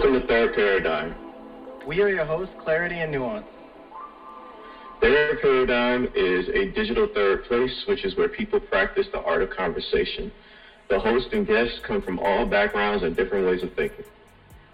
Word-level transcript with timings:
Welcome 0.00 0.22
to 0.22 0.26
Third 0.26 0.54
Paradigm. 0.54 1.14
We 1.86 2.00
are 2.00 2.08
your 2.08 2.24
hosts, 2.24 2.54
Clarity 2.58 3.00
and 3.00 3.12
Nuance. 3.12 3.44
Third 4.98 5.42
Paradigm 5.42 6.08
is 6.14 6.48
a 6.48 6.70
digital 6.70 7.06
third 7.06 7.44
place, 7.44 7.84
which 7.86 8.06
is 8.06 8.16
where 8.16 8.30
people 8.30 8.60
practice 8.60 9.08
the 9.12 9.20
art 9.20 9.42
of 9.42 9.50
conversation. 9.50 10.32
The 10.88 10.98
host 10.98 11.34
and 11.34 11.46
guests 11.46 11.80
come 11.82 12.00
from 12.00 12.18
all 12.18 12.46
backgrounds 12.46 13.04
and 13.04 13.14
different 13.14 13.46
ways 13.46 13.62
of 13.62 13.74
thinking. 13.74 14.06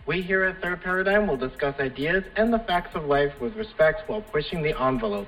We 0.07 0.23
here 0.23 0.45
at 0.45 0.63
Third 0.63 0.81
Paradigm 0.81 1.27
will 1.27 1.37
discuss 1.37 1.75
ideas 1.81 2.23
and 2.37 2.53
the 2.53 2.61
facts 2.61 2.95
of 2.95 3.07
life 3.07 3.33
with 3.41 3.57
respect 3.57 4.09
while 4.09 4.21
pushing 4.23 4.63
the 4.63 4.81
envelope. 4.81 5.27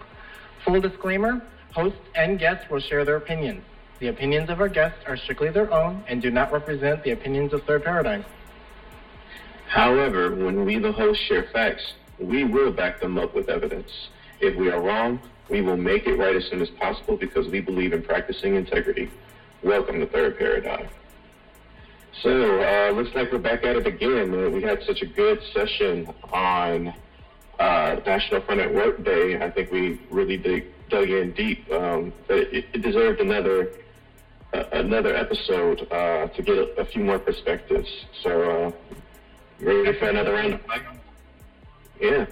Full 0.65 0.81
disclaimer 0.81 1.43
hosts 1.73 1.99
and 2.15 2.39
guests 2.39 2.71
will 2.71 2.79
share 2.79 3.05
their 3.05 3.17
opinions. 3.17 3.65
The 3.99 4.07
opinions 4.07 4.49
of 4.49 4.61
our 4.61 4.69
guests 4.69 5.01
are 5.09 5.17
strictly 5.17 5.51
their 5.51 5.75
own 5.75 6.05
and 6.07 6.23
do 6.23 6.31
not 6.31 6.53
represent 6.53 7.03
the 7.03 7.11
opinions 7.11 7.53
of 7.53 7.65
Third 7.65 7.83
Paradigm. 7.83 8.25
However, 9.69 10.35
when 10.35 10.65
we, 10.65 10.79
the 10.79 10.93
hosts, 10.93 11.23
share 11.25 11.45
facts, 11.53 11.93
we 12.19 12.43
will 12.43 12.73
back 12.73 13.01
them 13.01 13.19
up 13.19 13.35
with 13.35 13.51
evidence. 13.51 14.09
If 14.41 14.57
we 14.57 14.71
are 14.71 14.81
wrong, 14.81 15.21
we 15.51 15.61
will 15.61 15.77
make 15.77 16.07
it 16.07 16.15
right 16.15 16.35
as 16.35 16.47
soon 16.47 16.63
as 16.63 16.71
possible 16.71 17.19
because 17.19 17.49
we 17.49 17.61
believe 17.61 17.93
in 17.93 18.03
practicing 18.03 18.55
integrity. 18.55 19.11
Welcome 19.63 20.01
to 20.01 20.07
Third 20.07 20.39
Paradigm. 20.39 20.89
So, 22.23 22.63
uh, 22.63 22.93
looks 22.93 23.15
like 23.15 23.31
we're 23.31 23.39
back 23.39 23.63
at 23.65 23.77
it 23.77 23.87
again. 23.87 24.35
Uh, 24.35 24.49
we 24.49 24.63
had 24.63 24.83
such 24.85 25.03
a 25.03 25.07
good 25.07 25.41
session 25.53 26.09
on 26.33 26.95
uh, 27.59 27.97
National 28.07 28.41
Fun 28.41 28.61
at 28.61 28.73
Work 28.75 29.05
Day. 29.05 29.41
I 29.41 29.51
think 29.51 29.71
we 29.71 30.01
really 30.11 30.39
dig, 30.39 30.67
dug 30.89 31.11
in 31.11 31.33
deep. 31.33 31.71
Um, 31.71 32.13
it, 32.31 32.65
it 32.73 32.81
deserved 32.81 33.21
another 33.21 33.71
uh, 34.55 34.65
another 34.73 35.15
episode 35.15 35.87
uh, 35.93 36.27
to 36.29 36.43
get 36.43 36.57
a, 36.57 36.81
a, 36.81 36.85
few 36.87 37.05
more 37.05 37.19
perspectives. 37.19 37.89
So, 38.23 38.51
uh, 38.51 38.97
ready 39.61 39.99
for 39.99 40.09
another 40.09 40.33
round? 40.33 40.61
Yeah, 42.01 42.27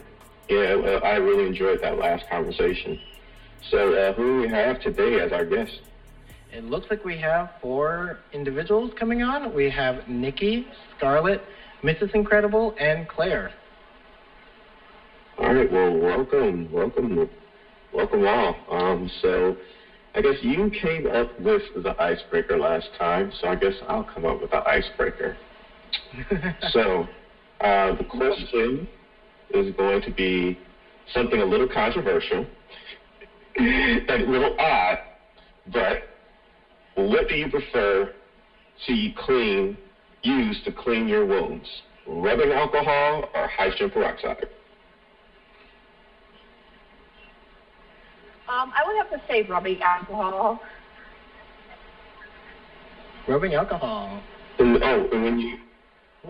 yeah. 0.49 0.75
Well, 0.77 1.05
I 1.05 1.17
really 1.17 1.47
enjoyed 1.47 1.81
that 1.83 1.99
last 1.99 2.29
conversation. 2.31 3.01
So, 3.71 3.95
uh, 3.95 4.13
who 4.13 4.23
do 4.25 4.41
we 4.43 4.49
have 4.49 4.81
today 4.81 5.21
as 5.21 5.33
our 5.33 5.45
guest? 5.45 5.81
It 6.53 6.65
looks 6.65 6.87
like 6.89 7.05
we 7.05 7.17
have 7.19 7.51
four 7.61 8.21
individuals 8.33 8.93
coming 8.99 9.23
on. 9.23 9.53
We 9.53 9.69
have 9.71 10.09
Nikki, 10.09 10.67
Scarlett, 10.97 11.43
Mrs. 11.83 12.15
Incredible, 12.15 12.75
and 12.79 13.09
Claire. 13.09 13.53
All 15.39 15.53
right. 15.53 15.71
Well, 15.71 15.99
welcome, 15.99 16.71
welcome, 16.71 17.29
welcome 17.93 18.27
all. 18.27 18.57
Um, 18.71 19.11
so, 19.21 19.57
I 20.15 20.23
guess 20.23 20.37
you 20.41 20.71
came 20.71 21.07
up 21.07 21.39
with 21.41 21.63
the 21.77 21.95
icebreaker 22.01 22.59
last 22.59 22.89
time, 22.99 23.33
so 23.41 23.49
I 23.49 23.55
guess 23.55 23.75
I'll 23.87 24.05
come 24.05 24.25
up 24.25 24.41
with 24.41 24.51
the 24.51 24.67
icebreaker. 24.67 25.37
so, 26.71 27.07
uh, 27.61 27.95
the 27.97 28.05
question 28.05 28.87
is 29.51 29.75
going 29.77 30.03
to 30.03 30.11
be 30.11 30.59
something 31.13 31.41
a 31.41 31.45
little 31.45 31.69
controversial 31.69 32.47
and 33.57 34.11
a 34.11 34.31
little 34.31 34.57
odd, 34.59 34.99
but 35.73 36.03
what 36.97 37.29
do 37.29 37.35
you 37.35 37.49
prefer 37.49 38.13
to 38.87 39.09
clean, 39.17 39.77
use 40.23 40.61
to 40.65 40.73
clean 40.73 41.09
your 41.09 41.25
wounds? 41.25 41.69
Rubbing 42.07 42.53
alcohol 42.53 43.29
or 43.35 43.49
hydrogen 43.49 43.91
peroxide? 43.91 44.47
Um, 48.49 48.73
I 48.77 48.87
would 48.87 48.97
have 48.97 49.11
to 49.11 49.27
say 49.27 49.43
rubbing 49.43 49.81
alcohol. 49.83 50.61
Rubbing 53.27 53.55
alcohol. 53.55 54.21
And, 54.59 54.79
oh, 54.83 55.09
and 55.13 55.25
when 55.25 55.39
you, 55.41 55.59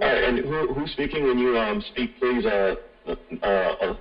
and 0.05 0.39
who, 0.41 0.73
who's 0.75 0.91
speaking 0.93 1.25
when 1.27 1.39
you 1.39 1.59
um, 1.59 1.83
speak, 1.93 2.11
please, 2.19 2.45
uh, 2.45 2.75
uh, 3.43 3.47
uh, 3.47 3.97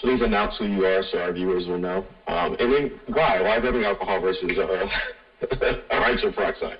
please 0.00 0.20
announce 0.22 0.54
who 0.58 0.66
you 0.66 0.84
are 0.84 1.02
so 1.10 1.18
our 1.18 1.32
viewers 1.32 1.66
will 1.66 1.78
know. 1.78 2.04
Um, 2.28 2.56
and 2.58 2.72
then 2.72 3.00
why? 3.08 3.40
Why 3.40 3.58
rubbing 3.58 3.84
alcohol 3.84 4.20
versus 4.20 4.58
uh, 4.58 4.86
hydrogen 5.90 6.32
peroxide? 6.32 6.78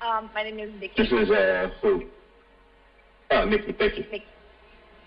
Um, 0.00 0.30
my 0.34 0.42
name 0.42 0.58
is 0.58 0.70
Nikki. 0.80 1.02
This 1.02 1.12
is 1.12 1.30
uh, 1.30 1.68
who? 1.80 2.02
Oh, 3.30 3.44
Nikki, 3.44 3.72
thank 3.78 3.96
you. 3.96 4.04
Nikki. 4.10 4.24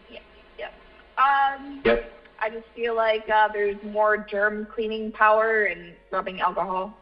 Yeah, 0.10 0.20
yeah. 0.58 1.54
Um, 1.58 1.82
yep. 1.84 2.12
I 2.40 2.50
just 2.50 2.66
feel 2.76 2.96
like 2.96 3.28
uh, 3.30 3.50
there's 3.52 3.78
more 3.84 4.18
germ 4.18 4.68
cleaning 4.74 5.12
power 5.12 5.66
in 5.66 5.94
rubbing 6.12 6.40
alcohol. 6.40 6.94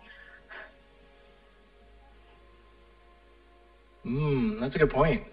Mmm, 4.06 4.60
that's 4.60 4.76
a 4.76 4.80
good 4.80 4.90
point. 4.90 5.24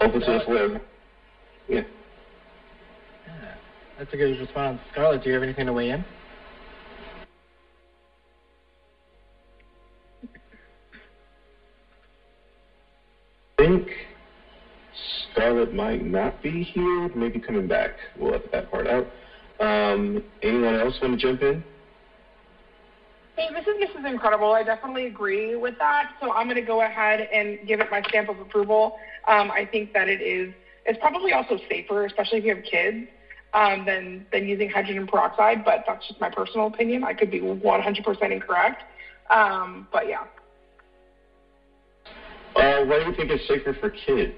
Open 0.00 0.20
the 0.20 0.40
flame. 0.44 0.80
Yeah. 1.68 1.82
Yeah, 3.26 3.54
that's 3.98 4.12
a 4.12 4.16
good 4.16 4.38
response. 4.38 4.80
Scarlett, 4.92 5.22
do 5.22 5.28
you 5.28 5.34
have 5.34 5.42
anything 5.42 5.66
to 5.66 5.72
weigh 5.72 5.90
in? 5.90 6.04
I 13.58 13.62
think 13.62 13.88
Scarlett 15.32 15.74
might 15.74 16.04
not 16.04 16.42
be 16.42 16.62
here, 16.62 17.10
maybe 17.14 17.38
coming 17.38 17.66
back. 17.66 17.92
We'll 18.18 18.32
let 18.32 18.50
that 18.52 18.70
part 18.70 18.86
out. 18.86 19.06
Um, 19.60 20.22
anyone 20.42 20.74
else 20.74 20.94
want 21.00 21.18
to 21.18 21.26
jump 21.26 21.42
in? 21.42 21.64
Hey, 23.36 23.50
this 23.52 23.66
is 23.66 23.74
Mrs. 23.76 24.08
Incredible. 24.08 24.52
I 24.52 24.62
definitely 24.62 25.04
agree 25.04 25.56
with 25.56 25.74
that. 25.78 26.08
So 26.20 26.32
I'm 26.32 26.46
going 26.46 26.56
to 26.56 26.62
go 26.62 26.80
ahead 26.80 27.20
and 27.30 27.58
give 27.66 27.80
it 27.80 27.88
my 27.90 28.00
stamp 28.08 28.30
of 28.30 28.40
approval. 28.40 28.94
Um, 29.28 29.50
I 29.50 29.66
think 29.70 29.92
that 29.92 30.08
it 30.08 30.22
is. 30.22 30.54
It's 30.86 30.98
probably 30.98 31.32
also 31.32 31.58
safer, 31.68 32.06
especially 32.06 32.38
if 32.38 32.44
you 32.44 32.54
have 32.54 32.62
kids, 32.62 33.04
um, 33.52 33.84
than 33.84 34.24
than 34.32 34.46
using 34.46 34.70
hydrogen 34.70 35.06
peroxide. 35.06 35.62
But 35.62 35.84
that's 35.86 36.06
just 36.06 36.18
my 36.18 36.30
personal 36.30 36.66
opinion. 36.66 37.04
I 37.04 37.12
could 37.12 37.30
be 37.30 37.40
100% 37.40 38.32
incorrect. 38.32 38.82
Um, 39.28 39.86
but 39.92 40.08
yeah. 40.08 40.22
Uh, 42.54 42.84
why 42.86 43.00
do 43.00 43.04
you 43.04 43.12
think 43.12 43.30
it's 43.30 43.46
safer 43.46 43.74
for 43.74 43.90
kids? 43.90 44.32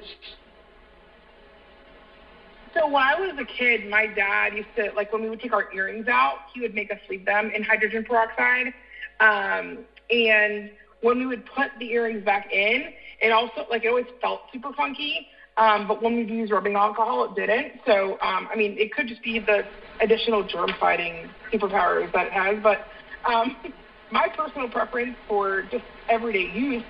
So 2.74 2.86
when 2.86 3.02
I 3.02 3.14
was 3.14 3.36
a 3.38 3.44
kid, 3.44 3.88
my 3.88 4.06
dad 4.06 4.54
used 4.54 4.68
to 4.76 4.90
like 4.96 5.12
when 5.12 5.22
we 5.22 5.28
would 5.28 5.40
take 5.40 5.52
our 5.52 5.66
earrings 5.72 6.08
out, 6.08 6.38
he 6.52 6.60
would 6.60 6.74
make 6.74 6.90
us 6.90 6.98
leave 7.08 7.24
them 7.24 7.50
in 7.54 7.62
hydrogen 7.62 8.02
peroxide. 8.02 8.72
Um, 9.20 9.84
and 10.10 10.70
when 11.00 11.18
we 11.18 11.26
would 11.26 11.44
put 11.46 11.70
the 11.78 11.90
earrings 11.92 12.24
back 12.24 12.52
in, 12.52 12.92
it 13.20 13.30
also 13.30 13.66
like 13.70 13.84
it 13.84 13.88
always 13.88 14.06
felt 14.20 14.42
super 14.52 14.72
funky. 14.72 15.28
Um, 15.56 15.88
but 15.88 16.00
when 16.00 16.14
we 16.16 16.22
use 16.22 16.50
rubbing 16.50 16.76
alcohol, 16.76 17.24
it 17.24 17.34
didn't. 17.34 17.80
So 17.84 18.18
um, 18.20 18.48
I 18.52 18.56
mean, 18.56 18.76
it 18.78 18.92
could 18.92 19.08
just 19.08 19.22
be 19.22 19.38
the 19.38 19.64
additional 20.00 20.44
germ 20.44 20.72
fighting 20.78 21.28
superpowers 21.52 22.12
that 22.12 22.26
it 22.26 22.32
has. 22.32 22.58
But 22.62 22.86
um, 23.24 23.56
my 24.10 24.28
personal 24.36 24.68
preference 24.68 25.16
for 25.26 25.62
just 25.62 25.84
everyday 26.08 26.50
use 26.52 26.82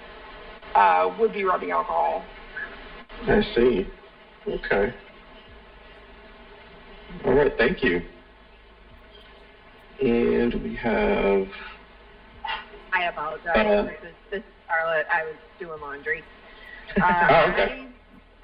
uh, 0.75 1.11
would 1.19 1.33
be 1.33 1.45
rubbing 1.45 1.71
alcohol. 1.71 2.25
I 3.27 3.43
see. 3.55 3.87
Okay. 4.47 4.95
All 7.25 7.33
right, 7.33 7.53
thank 7.59 7.83
you. 7.83 8.03
And 10.01 10.55
we 10.63 10.75
have. 10.77 11.49
I 12.99 13.05
apologize. 13.05 13.55
Uh, 13.55 13.83
this, 13.85 13.93
is, 13.93 14.15
this 14.31 14.39
is 14.41 14.45
Scarlett. 14.67 15.07
I 15.11 15.25
was 15.25 15.37
doing 15.59 15.81
laundry. 15.81 16.23
Uh, 16.97 17.27
oh, 17.31 17.53
okay. 17.53 17.87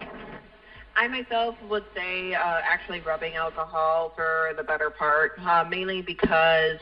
I, 0.00 1.05
I 1.05 1.08
myself 1.08 1.55
would 1.70 1.84
say 1.96 2.34
uh, 2.34 2.61
actually 2.62 3.00
rubbing 3.00 3.37
alcohol 3.37 4.12
for 4.14 4.52
the 4.55 4.62
better 4.62 4.90
part, 4.90 5.32
uh, 5.40 5.64
mainly 5.64 6.02
because 6.02 6.78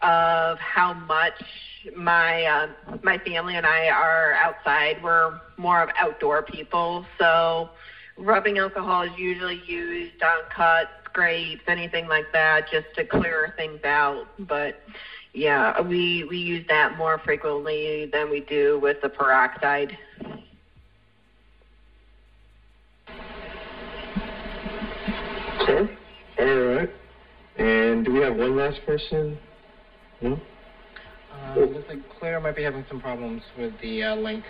of 0.00 0.58
how 0.58 0.94
much 0.94 1.42
my 1.96 2.44
uh, 2.44 2.68
my 3.02 3.18
family 3.18 3.56
and 3.56 3.66
I 3.66 3.88
are 3.88 4.34
outside. 4.34 5.02
We're 5.02 5.40
more 5.56 5.82
of 5.82 5.90
outdoor 5.98 6.42
people, 6.42 7.04
so 7.18 7.70
rubbing 8.16 8.58
alcohol 8.58 9.02
is 9.02 9.18
usually 9.18 9.60
used 9.66 10.22
on 10.22 10.44
cuts, 10.54 10.90
scrapes, 11.06 11.62
anything 11.66 12.06
like 12.06 12.32
that, 12.32 12.70
just 12.70 12.86
to 12.94 13.04
clear 13.04 13.54
things 13.56 13.80
out. 13.84 14.28
But 14.38 14.80
yeah, 15.34 15.80
we 15.80 16.24
we 16.24 16.36
use 16.36 16.64
that 16.68 16.96
more 16.96 17.18
frequently 17.18 18.08
than 18.12 18.30
we 18.30 18.40
do 18.40 18.78
with 18.80 18.98
the 19.02 19.08
peroxide. 19.08 19.96
Okay. 25.62 25.92
All 26.38 26.74
right. 26.74 26.90
And 27.56 28.04
do 28.04 28.12
we 28.12 28.20
have 28.20 28.36
one 28.36 28.56
last 28.56 28.80
person? 28.84 29.38
No. 30.20 30.40
Uh, 31.32 31.58
looks 31.58 31.88
like 31.88 31.98
Claire 32.18 32.40
might 32.40 32.56
be 32.56 32.62
having 32.62 32.84
some 32.88 33.00
problems 33.00 33.42
with 33.58 33.72
the 33.80 34.02
uh, 34.02 34.16
link. 34.16 34.44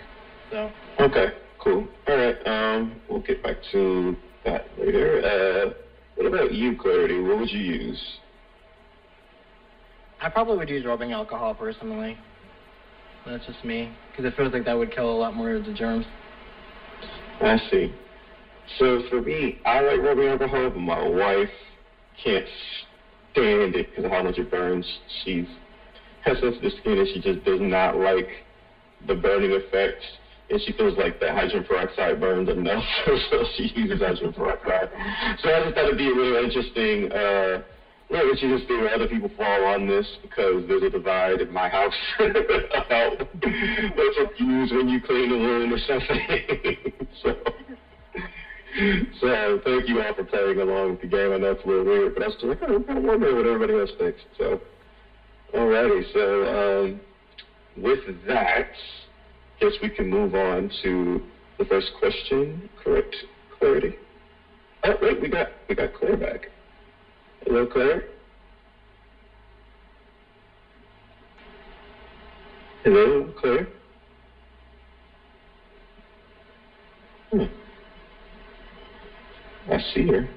So. 0.51 0.71
Okay. 0.99 1.27
Cool. 1.59 1.87
All 2.07 2.15
right. 2.17 2.47
Um, 2.47 2.99
we'll 3.09 3.21
get 3.21 3.41
back 3.41 3.57
to 3.71 4.15
that 4.43 4.67
later. 4.77 5.21
Uh, 5.23 5.73
what 6.15 6.27
about 6.27 6.53
you, 6.53 6.75
Clarity? 6.75 7.21
What 7.21 7.39
would 7.39 7.51
you 7.51 7.61
use? 7.61 8.19
I 10.23 10.29
probably 10.29 10.55
would 10.55 10.69
use 10.69 10.85
rubbing 10.85 11.11
alcohol 11.11 11.53
personally. 11.53 12.17
That's 13.25 13.45
just 13.45 13.63
me 13.65 13.91
because 14.09 14.23
it 14.23 14.35
feels 14.37 14.53
like 14.53 14.63
that 14.63 14.77
would 14.77 14.95
kill 14.95 15.11
a 15.11 15.17
lot 15.17 15.35
more 15.35 15.51
of 15.51 15.65
the 15.65 15.73
germs. 15.73 16.05
I 17.41 17.57
see. 17.69 17.93
So 18.79 19.03
for 19.09 19.21
me, 19.21 19.59
I 19.65 19.81
like 19.81 19.99
rubbing 19.99 20.27
alcohol, 20.27 20.69
but 20.69 20.79
my 20.79 21.05
wife 21.09 21.49
can't 22.23 22.45
stand 23.33 23.75
it 23.75 23.89
because 23.89 24.05
of 24.05 24.11
how 24.11 24.23
much 24.23 24.37
it 24.37 24.49
burns. 24.49 24.85
She's 25.23 25.45
has 26.21 26.37
sensitive 26.39 26.71
skin 26.79 26.99
and 26.99 27.07
she 27.09 27.19
just 27.19 27.43
does 27.43 27.59
not 27.59 27.97
like 27.97 28.29
the 29.07 29.15
burning 29.15 29.51
effects. 29.51 30.05
And 30.49 30.61
she 30.61 30.71
feels 30.71 30.97
like 30.97 31.19
the 31.19 31.33
hydrogen 31.33 31.65
peroxide 31.67 32.21
burns 32.21 32.47
enough, 32.47 32.83
so 33.05 33.43
she 33.57 33.73
uses 33.75 33.99
hydrogen 33.99 34.31
peroxide. 34.31 34.87
So 35.41 35.49
I 35.49 35.63
just 35.63 35.75
thought 35.75 35.85
it'd 35.85 35.97
be 35.97 36.07
a 36.09 36.15
really 36.15 36.45
interesting, 36.45 37.11
uh, 37.11 37.61
really 38.13 38.29
interesting 38.29 38.67
thing 38.67 38.81
where 38.81 38.93
other 38.93 39.07
people 39.07 39.29
fall 39.35 39.65
on 39.65 39.87
this 39.87 40.05
because 40.21 40.63
there's 40.67 40.83
a 40.83 40.89
divide 40.89 41.41
in 41.41 41.51
my 41.51 41.67
house 41.67 41.93
about 42.19 43.17
what 43.19 44.39
you 44.39 44.45
use 44.45 44.71
when 44.71 44.87
you 44.87 45.01
clean 45.01 45.29
the 45.29 45.35
room 45.35 45.73
or 45.73 45.79
something. 45.79 46.75
so. 47.23 47.35
So 49.21 49.59
thank 49.63 49.87
you 49.87 50.01
all 50.01 50.15
for 50.15 50.23
playing 50.23 50.59
along 50.59 50.91
with 50.91 51.01
the 51.01 51.07
game. 51.07 51.31
I 51.31 51.37
know 51.37 51.51
it's 51.51 51.63
a 51.63 51.67
little 51.67 51.85
weird, 51.85 52.15
but 52.15 52.23
I 52.23 52.27
was 52.27 52.33
just 52.35 52.45
like, 52.45 52.57
oh, 52.63 52.79
I 52.79 52.81
kind 52.81 52.97
of 52.97 53.03
wonder 53.03 53.35
what 53.35 53.45
everybody 53.45 53.77
else 53.77 53.91
thinks. 53.99 54.19
So, 54.35 54.59
alrighty. 55.53 56.01
So 56.11 56.81
um, 56.83 56.99
with 57.77 57.99
that, 58.27 58.65
I 58.67 59.59
guess 59.59 59.73
we 59.81 59.89
can 59.89 60.09
move 60.09 60.33
on 60.33 60.71
to 60.81 61.21
the 61.59 61.65
first 61.65 61.91
question. 61.99 62.67
Correct 62.83 63.15
clarity. 63.59 63.95
Oh 64.85 64.95
wait, 65.01 65.21
we 65.21 65.29
got 65.29 65.47
we 65.69 65.75
got 65.75 65.93
Claire 65.93 66.17
back. 66.17 66.47
Hello, 67.45 67.65
Claire. 67.65 68.03
Hello, 72.83 73.33
Claire. 73.39 73.67
Hmm. 77.31 77.43
I 79.71 79.77
see 79.93 80.07
her. 80.07 80.27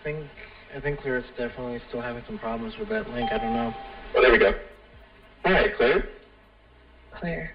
I 0.00 0.04
think 0.04 0.26
I 0.76 0.80
think 0.80 1.00
Claire's 1.00 1.24
definitely 1.36 1.80
still 1.88 2.00
having 2.00 2.22
some 2.26 2.38
problems 2.38 2.74
with 2.78 2.88
that 2.90 3.08
link. 3.10 3.30
I 3.32 3.38
don't 3.38 3.52
know. 3.54 3.74
Oh, 4.14 4.22
there 4.22 4.32
we 4.32 4.38
go. 4.38 4.52
All 5.44 5.52
right, 5.52 5.76
Claire. 5.76 6.08
Claire. 7.18 7.50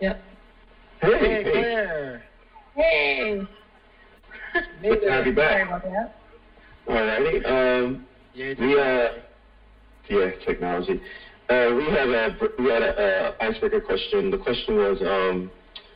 Yep. 0.00 0.22
Hey, 1.00 1.10
Hey, 1.18 1.42
hey. 1.44 1.50
Claire. 1.52 2.22
Hey. 2.74 3.40
Good 4.82 5.00
to 5.02 5.10
have 5.10 5.26
you 5.26 5.34
Sorry 5.34 5.64
back. 5.64 5.68
about 5.68 5.82
that. 5.82 6.16
Alrighty. 6.88 7.44
Um, 7.46 8.06
Yeah, 8.34 8.54
we 8.58 8.78
uh, 8.78 9.08
yeah, 10.08 10.30
technology. 10.46 11.00
Uh, 11.48 11.72
we 11.76 11.84
had 11.84 12.08
a 12.08 12.36
we 12.58 12.66
had 12.70 12.82
a, 12.82 13.34
a 13.40 13.44
icebreaker 13.44 13.80
question. 13.80 14.30
The 14.30 14.38
question 14.38 14.76
was, 14.76 15.00
um, 15.02 15.50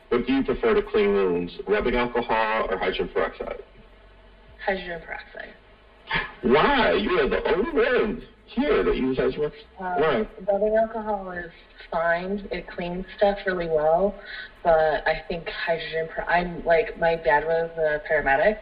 what 0.09 0.25
do 0.25 0.33
you 0.33 0.43
prefer 0.43 0.73
to 0.73 0.81
clean 0.81 1.09
rooms, 1.09 1.51
rubbing 1.67 1.95
alcohol 1.95 2.67
or 2.69 2.77
hydrogen 2.77 3.09
peroxide? 3.13 3.61
Hydrogen 4.65 5.01
peroxide. 5.05 5.53
Why? 6.41 6.93
You 6.93 7.19
are 7.19 7.29
the 7.29 7.43
only 7.47 7.71
one 7.71 8.23
here 8.47 8.83
that 8.83 8.95
uses 8.95 9.17
hydrogen 9.35 9.51
peroxide. 9.77 10.01
Why? 10.01 10.51
Rubbing 10.51 10.75
alcohol 10.75 11.31
is 11.31 11.51
fine. 11.89 12.47
It 12.51 12.67
cleans 12.69 13.05
stuff 13.17 13.37
really 13.45 13.67
well, 13.67 14.15
but 14.63 15.05
I 15.07 15.21
think 15.27 15.47
hydrogen. 15.49 16.07
Per- 16.13 16.23
I'm 16.23 16.63
like 16.65 16.97
my 16.97 17.15
dad 17.15 17.45
was 17.45 17.69
a 17.77 18.01
paramedic, 18.11 18.57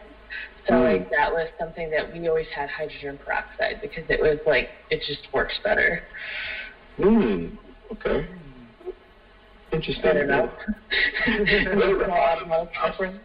so 0.70 0.76
Mm. 0.76 0.92
like 0.92 1.10
that 1.10 1.32
was 1.32 1.48
something 1.58 1.90
that 1.90 2.10
we 2.10 2.28
always 2.28 2.46
had 2.54 2.68
hydrogen 2.70 3.18
peroxide 3.24 3.80
because 3.80 4.04
it 4.08 4.20
was 4.20 4.38
like 4.46 4.68
it 4.90 5.00
just 5.06 5.20
works 5.32 5.58
better. 5.62 6.00
Hmm. 6.96 7.48
Okay. 7.92 8.26
Interesting. 9.72 10.04
I 10.10 10.12
don't 10.14 10.26
know. 10.28 10.50
Makes 11.26 11.70
a 11.72 12.08
lot 12.08 12.40
of 12.42 12.48
most 12.48 12.70
difference. 12.84 13.18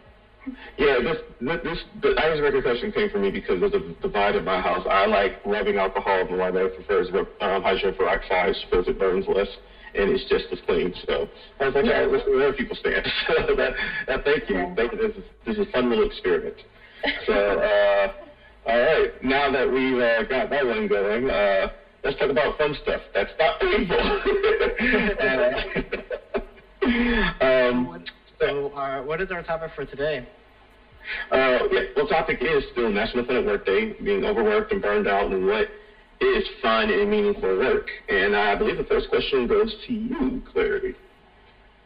Yeah, 0.78 0.98
this 1.02 1.16
this, 1.40 1.58
this 1.64 1.78
the 2.02 2.14
icebreaker 2.20 2.62
question 2.62 2.92
came 2.92 3.08
for 3.10 3.18
me 3.18 3.30
because 3.30 3.58
there's 3.58 3.74
a 3.74 3.80
divide 4.00 4.36
in 4.36 4.44
my 4.44 4.60
house. 4.60 4.86
I 4.88 5.06
like 5.06 5.32
rubbing 5.44 5.76
alcohol, 5.76 6.24
but 6.28 6.36
my 6.38 6.50
wife 6.50 6.72
prefers 6.74 7.08
um, 7.40 7.62
hydrogen 7.62 7.94
peroxide. 7.94 8.54
Feels 8.70 8.86
it 8.86 8.96
burns 8.96 9.24
less, 9.26 9.48
and 9.96 10.10
it's 10.10 10.24
just 10.28 10.44
as 10.52 10.58
clean. 10.64 10.94
So 11.08 11.26
I 11.58 11.64
was 11.66 11.74
like, 11.74 11.84
Yeah. 11.86 12.02
yeah, 12.02 12.06
listen 12.06 12.30
to 12.30 12.38
where 12.38 12.52
people 12.52 12.76
stand. 12.76 13.04
so 13.26 13.56
that, 13.56 13.72
that, 14.06 14.24
thank 14.24 14.48
you, 14.48 14.56
Yeah. 14.58 14.74
thank 14.76 14.92
you. 14.92 14.98
This 14.98 15.16
is 15.16 15.24
this 15.44 15.56
is 15.56 15.66
a 15.66 15.70
fun 15.72 15.88
little 15.90 16.06
experiment. 16.06 16.54
So 17.26 17.32
uh, 17.32 18.12
all 18.66 18.80
right, 18.80 19.22
now 19.22 19.50
that 19.52 19.70
we've 19.70 19.98
uh, 19.98 20.22
got 20.24 20.50
that 20.50 20.66
one 20.66 20.88
going, 20.88 21.30
uh, 21.30 21.68
let's 22.02 22.18
talk 22.18 22.30
about 22.30 22.58
fun 22.58 22.74
stuff. 22.82 23.00
That's 23.14 23.30
not 23.38 23.60
painful. 23.60 23.96
uh, 27.40 27.44
um, 27.44 28.04
So, 28.40 28.68
uh, 28.70 29.02
what 29.02 29.20
is 29.20 29.30
our 29.30 29.42
topic 29.42 29.70
for 29.74 29.84
today? 29.84 30.26
uh, 31.30 31.58
yeah, 31.70 31.82
well, 31.96 32.06
topic 32.08 32.38
is 32.40 32.64
still 32.72 32.90
National 32.90 33.24
Fun 33.24 33.36
at 33.36 33.46
Work 33.46 33.66
Day, 33.66 33.92
being 34.02 34.24
overworked 34.24 34.72
and 34.72 34.82
burned 34.82 35.06
out, 35.06 35.30
and 35.30 35.46
what 35.46 35.68
is 36.20 36.44
fun 36.60 36.90
and 36.90 37.08
meaningful 37.10 37.56
work. 37.58 37.86
And 38.08 38.34
I 38.34 38.56
believe 38.56 38.78
the 38.78 38.84
first 38.84 39.08
question 39.08 39.46
goes 39.46 39.72
to 39.86 39.92
you, 39.92 40.42
Clarity. 40.52 40.94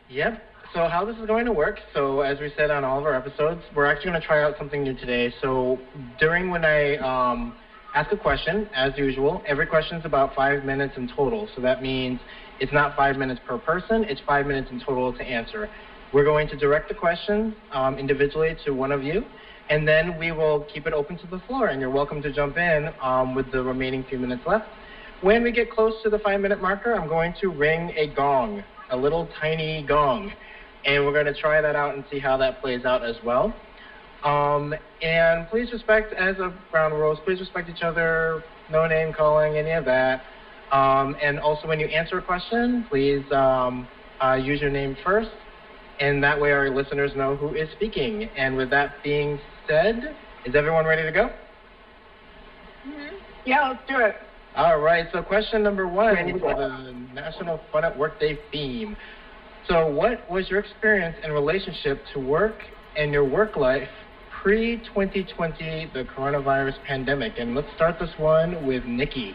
Yep. 0.08 0.42
So 0.72 0.86
how 0.86 1.04
this 1.04 1.16
is 1.16 1.26
going 1.26 1.46
to 1.46 1.52
work, 1.52 1.80
so 1.92 2.20
as 2.20 2.38
we 2.38 2.52
said 2.56 2.70
on 2.70 2.84
all 2.84 2.96
of 2.96 3.04
our 3.04 3.12
episodes, 3.14 3.60
we're 3.74 3.86
actually 3.86 4.10
going 4.10 4.20
to 4.20 4.26
try 4.26 4.40
out 4.44 4.54
something 4.56 4.84
new 4.84 4.94
today. 4.94 5.34
So 5.42 5.80
during 6.20 6.48
when 6.48 6.64
I 6.64 6.96
um, 6.98 7.56
ask 7.92 8.12
a 8.12 8.16
question, 8.16 8.68
as 8.72 8.92
usual, 8.96 9.42
every 9.48 9.66
question 9.66 9.98
is 9.98 10.04
about 10.04 10.32
five 10.36 10.64
minutes 10.64 10.94
in 10.96 11.08
total. 11.08 11.48
So 11.56 11.60
that 11.62 11.82
means 11.82 12.20
it's 12.60 12.72
not 12.72 12.94
five 12.96 13.16
minutes 13.16 13.40
per 13.48 13.58
person, 13.58 14.04
it's 14.04 14.20
five 14.24 14.46
minutes 14.46 14.70
in 14.70 14.78
total 14.78 15.12
to 15.12 15.24
answer. 15.24 15.68
We're 16.12 16.24
going 16.24 16.46
to 16.50 16.56
direct 16.56 16.88
the 16.88 16.94
questions 16.94 17.52
um, 17.72 17.98
individually 17.98 18.56
to 18.64 18.70
one 18.70 18.92
of 18.92 19.02
you, 19.02 19.24
and 19.70 19.88
then 19.88 20.16
we 20.18 20.30
will 20.30 20.68
keep 20.72 20.86
it 20.86 20.92
open 20.92 21.18
to 21.18 21.26
the 21.26 21.40
floor, 21.48 21.66
and 21.66 21.80
you're 21.80 21.90
welcome 21.90 22.22
to 22.22 22.32
jump 22.32 22.58
in 22.58 22.90
um, 23.02 23.34
with 23.34 23.50
the 23.50 23.60
remaining 23.60 24.04
few 24.08 24.20
minutes 24.20 24.42
left. 24.46 24.66
When 25.20 25.42
we 25.42 25.50
get 25.50 25.68
close 25.68 25.94
to 26.04 26.10
the 26.10 26.20
five 26.20 26.40
minute 26.40 26.62
marker, 26.62 26.94
I'm 26.94 27.08
going 27.08 27.34
to 27.40 27.48
ring 27.48 27.92
a 27.96 28.06
gong, 28.14 28.62
a 28.90 28.96
little 28.96 29.28
tiny 29.40 29.84
gong. 29.84 30.30
And 30.86 31.04
we're 31.04 31.12
going 31.12 31.26
to 31.26 31.38
try 31.38 31.60
that 31.60 31.76
out 31.76 31.94
and 31.94 32.04
see 32.10 32.18
how 32.18 32.36
that 32.38 32.60
plays 32.62 32.84
out 32.84 33.04
as 33.04 33.16
well. 33.22 33.54
Um, 34.24 34.74
and 35.02 35.48
please 35.48 35.70
respect, 35.72 36.12
as 36.14 36.36
a 36.38 36.54
ground 36.70 36.94
rules, 36.94 37.18
please 37.24 37.40
respect 37.40 37.68
each 37.68 37.82
other, 37.82 38.44
no 38.68 38.86
name 38.86 39.12
calling, 39.12 39.56
any 39.56 39.72
of 39.72 39.84
that. 39.86 40.24
Um, 40.72 41.16
and 41.22 41.38
also, 41.40 41.66
when 41.66 41.80
you 41.80 41.86
answer 41.86 42.18
a 42.18 42.22
question, 42.22 42.86
please 42.88 43.24
um, 43.32 43.88
uh, 44.22 44.34
use 44.34 44.60
your 44.60 44.70
name 44.70 44.96
first, 45.04 45.30
and 46.00 46.22
that 46.22 46.40
way 46.40 46.52
our 46.52 46.70
listeners 46.70 47.12
know 47.16 47.36
who 47.36 47.54
is 47.54 47.68
speaking. 47.72 48.30
And 48.36 48.56
with 48.56 48.70
that 48.70 49.02
being 49.02 49.40
said, 49.68 50.16
is 50.44 50.54
everyone 50.54 50.84
ready 50.86 51.02
to 51.02 51.12
go? 51.12 51.30
Yeah, 53.44 53.68
let's 53.68 53.82
do 53.88 53.98
it. 53.98 54.16
All 54.56 54.78
right, 54.78 55.06
so 55.12 55.22
question 55.22 55.62
number 55.62 55.86
one 55.88 56.38
for 56.40 56.54
the 56.54 56.92
National 57.12 57.60
Fun 57.72 57.84
at 57.84 57.96
Work 57.96 58.20
Day 58.20 58.38
theme. 58.52 58.96
So, 59.68 59.86
what 59.86 60.28
was 60.30 60.48
your 60.50 60.60
experience 60.60 61.16
in 61.22 61.32
relationship 61.32 62.02
to 62.14 62.20
work 62.20 62.56
and 62.96 63.12
your 63.12 63.24
work 63.24 63.56
life 63.56 63.88
pre 64.42 64.78
2020, 64.94 65.90
the 65.92 66.04
coronavirus 66.16 66.74
pandemic? 66.86 67.34
And 67.38 67.54
let's 67.54 67.68
start 67.76 67.98
this 67.98 68.10
one 68.16 68.66
with 68.66 68.84
Nikki. 68.84 69.34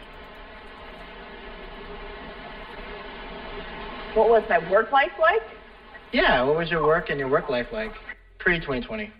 What 4.13 4.29
was 4.29 4.43
my 4.49 4.59
work 4.71 4.91
life 4.91 5.11
like? 5.19 5.41
Yeah, 6.11 6.43
what 6.43 6.57
was 6.57 6.69
your 6.69 6.83
work 6.83 7.09
and 7.09 7.19
your 7.19 7.29
work 7.29 7.49
life 7.49 7.67
like 7.71 7.91
pre 8.39 8.59
2020? 8.59 9.11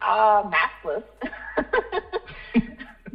Uh, 0.00 0.42
maskless. 0.50 1.02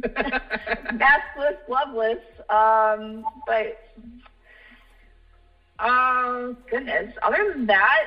maskless, 0.94 1.56
loveless. 1.68 2.18
Um, 2.48 3.24
but, 3.46 3.78
um, 5.80 6.56
goodness. 6.70 7.12
Other 7.22 7.52
than 7.52 7.66
that, 7.66 8.04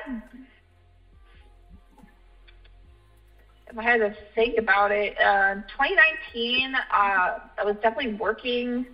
if 3.68 3.78
I 3.78 3.82
had 3.82 3.98
to 3.98 4.14
think 4.34 4.58
about 4.58 4.92
it, 4.92 5.14
uh, 5.18 5.54
2019, 5.54 6.74
uh, 6.74 6.78
I 6.92 7.38
was 7.64 7.74
definitely 7.82 8.14
working 8.14 8.86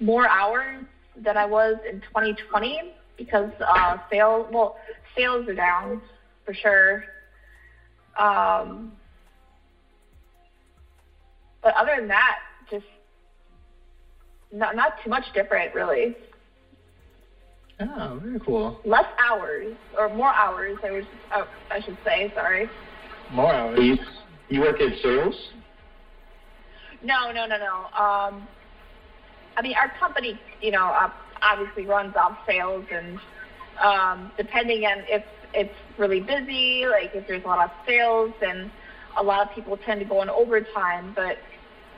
more 0.00 0.28
hours 0.28 0.84
than 1.16 1.36
I 1.36 1.46
was 1.46 1.76
in 1.88 2.00
2020 2.00 2.92
because 3.16 3.50
uh, 3.60 3.98
sales, 4.10 4.48
well, 4.50 4.76
sales 5.16 5.46
are 5.48 5.54
down 5.54 6.02
for 6.44 6.52
sure. 6.52 7.04
Um, 8.18 8.92
but 11.62 11.74
other 11.76 11.96
than 11.98 12.08
that, 12.08 12.38
just 12.70 12.84
not 14.52 14.74
not 14.76 14.94
too 15.02 15.10
much 15.10 15.24
different, 15.34 15.74
really. 15.74 16.16
Oh, 17.80 18.20
very 18.22 18.40
cool. 18.40 18.80
Less 18.84 19.04
hours 19.18 19.74
or 19.98 20.08
more 20.14 20.32
hours. 20.32 20.78
I 20.82 20.90
was, 20.90 21.04
oh, 21.34 21.46
I 21.70 21.80
should 21.80 21.98
say. 22.04 22.32
Sorry. 22.34 22.68
More 23.32 23.52
hours. 23.52 23.78
You, 23.80 23.96
you 24.48 24.60
work 24.60 24.80
in 24.80 24.94
sales? 25.02 25.34
No, 27.02 27.30
no, 27.32 27.46
no, 27.46 27.56
no. 27.58 27.84
Um, 28.02 28.48
I 29.56 29.62
mean, 29.62 29.74
our 29.74 29.92
company, 29.98 30.40
you 30.60 30.70
know, 30.70 30.86
uh, 30.86 31.10
obviously 31.42 31.86
runs 31.86 32.14
off 32.16 32.38
sales 32.46 32.84
and 32.90 33.18
um, 33.82 34.32
depending 34.38 34.84
on 34.84 35.04
if 35.08 35.22
it's 35.52 35.74
really 35.98 36.20
busy, 36.20 36.84
like 36.86 37.10
if 37.14 37.26
there's 37.26 37.44
a 37.44 37.46
lot 37.46 37.64
of 37.64 37.70
sales, 37.86 38.32
and 38.42 38.70
a 39.18 39.22
lot 39.22 39.46
of 39.46 39.54
people 39.54 39.76
tend 39.76 40.00
to 40.00 40.06
go 40.06 40.20
on 40.20 40.30
overtime, 40.30 41.12
but 41.14 41.36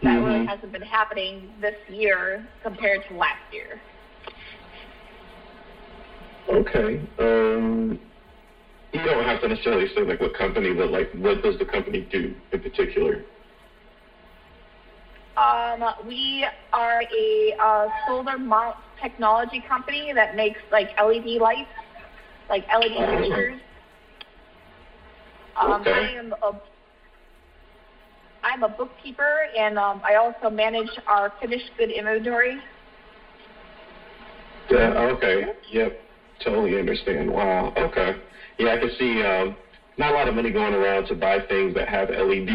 that 0.02 0.18
Mhm. 0.20 0.24
really 0.24 0.46
hasn't 0.46 0.72
been 0.72 0.82
happening 0.82 1.52
this 1.60 1.74
year 1.88 2.46
compared 2.62 3.06
to 3.08 3.14
last 3.14 3.42
year. 3.52 3.80
Okay. 6.48 7.00
Um, 7.18 7.98
you 8.92 9.04
don't 9.04 9.24
have 9.24 9.40
to 9.42 9.48
necessarily 9.48 9.86
say 9.94 10.02
like 10.02 10.20
what 10.20 10.34
company, 10.34 10.72
but 10.72 10.90
like 10.90 11.10
what 11.12 11.42
does 11.42 11.58
the 11.58 11.64
company 11.64 12.06
do 12.10 12.34
in 12.52 12.60
particular? 12.60 13.24
Um, 15.36 15.84
we 16.06 16.46
are 16.72 17.02
a 17.16 17.54
uh, 17.62 17.86
solar 18.06 18.38
mount 18.38 18.76
technology 19.00 19.62
company 19.68 20.12
that 20.12 20.34
makes 20.34 20.58
like 20.72 20.88
LED 21.00 21.40
lights, 21.40 21.68
like 22.48 22.64
LED 22.74 22.92
Oh. 22.96 23.18
fixtures. 23.18 23.60
Um, 25.56 25.82
Okay. 25.82 25.90
I 25.92 26.18
am 26.18 26.32
a 26.42 26.52
I'm 28.42 28.62
a 28.62 28.68
bookkeeper, 28.68 29.46
and 29.56 29.78
um, 29.78 30.00
I 30.04 30.14
also 30.14 30.48
manage 30.48 30.90
our 31.06 31.32
finished 31.40 31.70
good 31.76 31.90
inventory. 31.90 32.58
Yeah. 34.70 34.92
Okay. 35.12 35.46
Yep. 35.70 36.07
Totally 36.44 36.78
understand. 36.78 37.30
Wow. 37.30 37.72
Okay. 37.76 38.12
Yeah, 38.58 38.74
I 38.74 38.78
can 38.78 38.90
see. 38.98 39.22
Um, 39.22 39.56
not 39.98 40.12
a 40.12 40.16
lot 40.16 40.28
of 40.28 40.34
money 40.34 40.50
going 40.52 40.74
around 40.74 41.06
to 41.06 41.14
buy 41.14 41.38
things 41.48 41.74
that 41.74 41.88
have 41.88 42.08
LED 42.08 42.48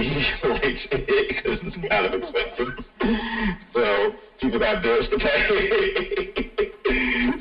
lights 0.43 0.87
in 0.91 1.03
it 1.07 1.27
because 1.43 1.59
it's 1.61 1.75
kind 1.89 2.05
of 2.05 2.13
expensive. 2.13 2.73
so 3.73 4.11
people 4.39 4.59
got 4.59 4.81
bills 4.81 5.05
to 5.09 5.17
pay. 5.17 6.31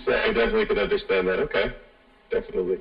so 0.04 0.12
I 0.12 0.26
definitely 0.32 0.66
can 0.66 0.78
understand 0.78 1.28
that. 1.28 1.38
Okay. 1.38 1.66
Definitely. 2.30 2.78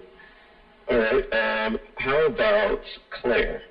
All 0.89 0.97
right. 0.97 1.65
Um, 1.65 1.77
how 1.95 2.25
about 2.25 2.79
Claire? 3.21 3.61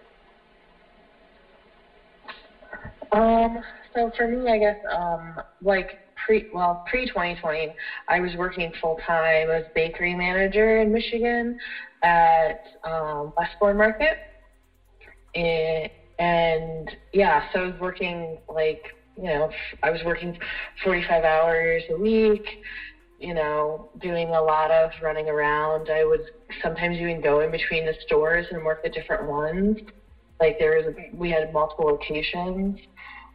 Um, 3.12 3.58
so 3.94 4.10
for 4.16 4.28
me, 4.28 4.48
I 4.48 4.58
guess, 4.58 4.76
um, 4.90 5.40
like 5.62 5.98
pre, 6.24 6.46
well, 6.52 6.82
pre 6.86 7.06
2020, 7.06 7.74
I 8.08 8.20
was 8.20 8.34
working 8.36 8.72
full 8.80 8.98
time 9.06 9.50
as 9.50 9.64
bakery 9.74 10.14
manager 10.14 10.80
in 10.80 10.92
Michigan 10.92 11.54
at 12.02 12.58
um, 12.84 13.32
Westborn 13.36 13.76
Market, 13.76 14.16
and, 15.34 15.88
and 16.18 16.90
yeah, 17.12 17.42
so 17.52 17.60
I 17.60 17.66
was 17.66 17.78
working 17.78 18.38
like 18.48 18.80
you 19.20 19.28
know, 19.28 19.50
I 19.82 19.90
was 19.90 20.02
working 20.02 20.34
45 20.82 21.24
hours 21.24 21.84
a 21.90 21.96
week. 21.96 22.44
You 23.18 23.34
know, 23.34 23.86
doing 24.00 24.30
a 24.30 24.40
lot 24.40 24.70
of 24.70 24.90
running 25.02 25.28
around. 25.28 25.90
I 25.90 26.04
would 26.04 26.24
sometimes 26.62 26.96
even 26.96 27.20
go 27.20 27.40
in 27.40 27.50
between 27.50 27.84
the 27.84 27.94
stores 28.00 28.46
and 28.50 28.64
work 28.64 28.80
at 28.82 28.94
different 28.94 29.26
ones. 29.26 29.76
Like 30.40 30.56
there 30.58 30.76
was, 30.78 30.94
we 31.12 31.28
had 31.30 31.52
multiple 31.52 31.84
locations. 31.84 32.78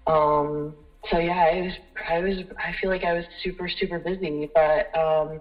Um, 0.08 0.76
so 1.10 1.18
yeah, 1.18 1.34
I 1.34 1.62
was, 1.62 1.74
I 2.08 2.20
was, 2.20 2.36
I 2.58 2.74
feel 2.80 2.90
like 2.90 3.04
I 3.04 3.14
was 3.14 3.26
super, 3.44 3.70
super 3.70 4.00
busy. 4.00 4.50
But 4.54 4.86
um, 4.98 5.40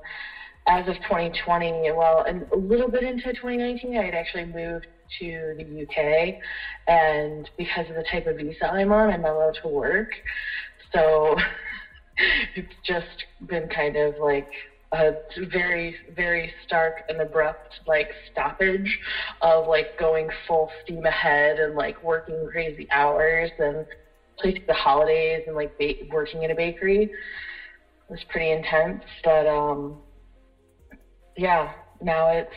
as 0.67 0.87
of 0.89 0.95
2020, 1.03 1.91
well, 1.93 2.25
and 2.27 2.45
a 2.53 2.57
little 2.57 2.89
bit 2.89 3.05
into 3.05 3.33
2019, 3.33 3.97
I 3.97 4.05
had 4.05 4.15
actually 4.15 4.45
moved 4.45 4.87
to 5.21 5.55
the 5.57 5.83
UK, 5.83 6.35
and 6.87 7.49
because 7.57 7.89
of 7.89 7.97
the 7.97 8.05
type 8.11 8.27
of 8.27 8.37
visa 8.37 8.67
I'm 8.67 8.93
on, 8.93 9.11
I'm 9.11 9.25
allowed 9.25 9.57
to 9.63 9.69
work. 9.69 10.09
So 10.93 11.37
it's 12.55 12.73
just 12.87 13.07
been 13.47 13.69
kind 13.69 13.97
of 13.97 14.19
like 14.19 14.47
a 14.93 15.13
very, 15.51 15.97
very 16.15 16.53
stark 16.65 17.03
and 17.09 17.21
abrupt 17.21 17.81
like 17.87 18.09
stoppage 18.31 18.99
of 19.41 19.67
like 19.67 19.89
going 19.99 20.29
full 20.47 20.71
steam 20.83 21.05
ahead 21.05 21.59
and 21.59 21.75
like 21.75 22.01
working 22.03 22.47
crazy 22.51 22.87
hours 22.93 23.51
and 23.59 23.85
the 24.43 24.75
holidays 24.75 25.43
and 25.47 25.55
like 25.57 25.77
ba- 25.79 25.95
working 26.11 26.43
in 26.43 26.51
a 26.51 26.55
bakery 26.55 27.11
was 28.09 28.19
pretty 28.29 28.51
intense 28.51 29.03
but 29.23 29.47
um 29.47 29.97
yeah 31.37 31.73
now 32.03 32.29
it's 32.29 32.51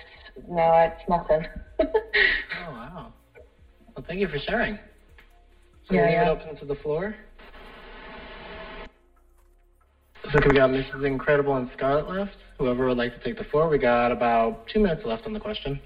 now 0.49 0.77
it's 0.83 1.01
nothing 1.07 1.45
Oh 1.79 2.71
wow. 2.71 3.13
Well, 3.95 4.03
thank 4.07 4.19
you 4.19 4.27
for 4.27 4.39
sharing. 4.39 4.77
So 5.87 5.93
Yeah, 5.95 6.01
leave 6.03 6.11
yeah. 6.11 6.25
it 6.25 6.29
open 6.29 6.55
to 6.57 6.65
the 6.65 6.75
floor. 6.75 7.15
Looks 10.23 10.35
like 10.35 10.45
we 10.45 10.55
got 10.55 10.69
Mrs. 10.69 11.05
Incredible 11.05 11.55
and 11.55 11.69
Scarlet 11.75 12.07
left. 12.09 12.35
Whoever 12.57 12.87
would 12.87 12.97
like 12.97 13.13
to 13.13 13.19
take 13.19 13.37
the 13.37 13.43
floor, 13.45 13.67
we 13.69 13.77
got 13.77 14.11
about 14.11 14.67
two 14.67 14.79
minutes 14.79 15.01
left 15.05 15.25
on 15.25 15.33
the 15.33 15.39
question. 15.39 15.79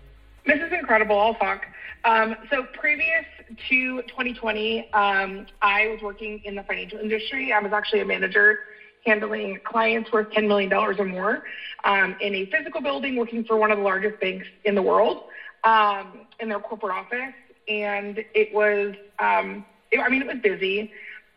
This 0.46 0.60
is 0.60 0.72
incredible. 0.72 1.20
I'll 1.20 1.36
talk. 1.36 1.68
Um, 2.04 2.36
so 2.50 2.66
previous 2.74 3.26
to 3.70 4.02
2020, 4.02 4.80
um, 4.94 5.46
I 5.62 5.88
was 5.88 6.02
working 6.02 6.42
in 6.44 6.56
the 6.56 6.64
financial 6.64 6.98
industry. 6.98 7.52
I 7.52 7.60
was 7.60 7.72
actually 7.72 8.00
a 8.02 8.06
manager 8.06 8.58
handling 9.06 9.60
clients 9.64 10.12
worth 10.12 10.30
$10 10.32 10.48
million 10.48 10.72
or 10.74 10.94
more 11.06 11.42
um, 11.84 12.16
in 12.20 12.36
a 12.36 12.46
physical 12.46 12.82
building 12.82 13.16
working 13.16 13.44
for 13.44 13.58
one 13.58 13.72
of 13.72 13.78
the 13.78 13.84
largest 13.84 14.20
banks 14.20 14.46
in 14.64 14.76
the 14.76 14.82
world 14.82 15.20
um, 15.64 16.12
in 16.40 16.50
their 16.50 16.60
corporate 16.60 16.94
office. 16.94 17.34
And 17.68 18.24
it 18.34 18.52
was, 18.54 18.94
um, 19.20 19.64
it, 19.92 20.00
I 20.00 20.10
mean, 20.10 20.22
it 20.22 20.28
was 20.28 20.38
busy. 20.38 20.90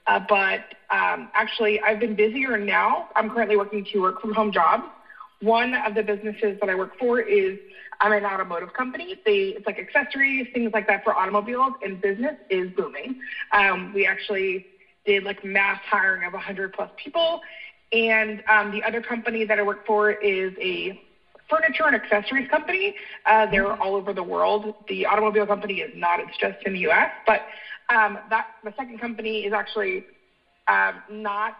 Uh, 0.07 0.21
but 0.21 0.63
um, 0.91 1.29
actually, 1.35 1.81
I've 1.81 1.99
been 1.99 2.15
busier 2.15 2.59
now. 2.59 3.07
I'm 3.17 3.31
currently 3.31 3.57
working 3.57 3.85
two 3.91 4.03
work 4.03 4.21
from 4.21 4.33
home 4.35 4.53
jobs. 4.53 4.85
One 5.41 5.75
of 5.75 5.95
the 5.95 6.03
businesses 6.03 6.57
that 6.61 6.69
I 6.69 6.75
work 6.75 6.91
for 6.99 7.21
is 7.21 7.59
I'm 8.01 8.13
an 8.13 8.25
automotive 8.25 8.73
company. 8.73 9.19
They 9.25 9.55
it's 9.57 9.67
like 9.67 9.79
accessories, 9.79 10.47
things 10.53 10.73
like 10.73 10.87
that 10.87 11.03
for 11.03 11.15
automobiles, 11.15 11.75
and 11.83 12.01
business 12.01 12.37
is 12.51 12.71
booming. 12.71 13.17
Um, 13.53 13.93
we 13.93 14.07
actually 14.07 14.65
did 15.05 15.25
like 15.25 15.45
mass 15.45 15.79
hiring 15.89 16.25
of 16.25 16.33
100 16.33 16.73
plus 16.73 16.91
people, 16.97 17.41
and 17.93 18.43
um, 18.49 18.71
the 18.71 18.83
other 18.83 19.01
company 19.01 19.45
that 19.45 19.59
I 19.59 19.63
work 19.63 19.85
for 19.87 20.13
is 20.13 20.53
a 20.61 20.99
furniture 21.49 21.87
and 21.87 21.95
accessories 21.95 22.49
company. 22.49 22.95
Uh, 23.27 23.47
they're 23.47 23.75
all 23.75 23.95
over 23.95 24.13
the 24.13 24.23
world. 24.23 24.73
The 24.89 25.07
automobile 25.07 25.47
company 25.47 25.81
is 25.81 25.91
not; 25.95 26.21
it's 26.21 26.37
just 26.37 26.57
in 26.65 26.73
the 26.73 26.81
U.S. 26.81 27.11
But 27.27 27.43
um, 27.89 28.19
that 28.31 28.47
the 28.63 28.73
second 28.77 28.99
company 28.99 29.45
is 29.45 29.53
actually 29.53 30.05
um, 30.69 31.03
not 31.09 31.55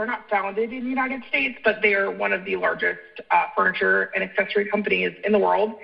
they're 0.00 0.06
not 0.06 0.24
founded 0.30 0.72
in 0.72 0.84
the 0.84 0.88
United 0.88 1.22
States, 1.28 1.58
but 1.62 1.82
they 1.82 1.92
are 1.92 2.10
one 2.10 2.32
of 2.32 2.44
the 2.44 2.56
largest 2.56 3.00
uh, 3.30 3.44
furniture 3.54 4.08
and 4.14 4.24
accessory 4.24 4.64
companies 4.64 5.12
in 5.24 5.32
the 5.32 5.38
world. 5.38 5.74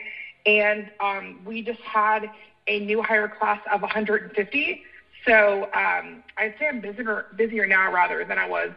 And 0.46 0.90
um, 1.00 1.38
we 1.44 1.60
just 1.60 1.80
had 1.80 2.30
a 2.66 2.80
new 2.80 3.02
hire 3.02 3.28
class 3.28 3.58
of 3.70 3.82
150. 3.82 4.80
So 5.26 5.66
um, 5.74 6.22
I'd 6.38 6.54
say 6.58 6.66
I'm 6.68 6.80
busier, 6.80 7.26
busier 7.36 7.66
now 7.66 7.92
rather 7.92 8.24
than 8.24 8.38
I 8.38 8.46
was 8.46 8.70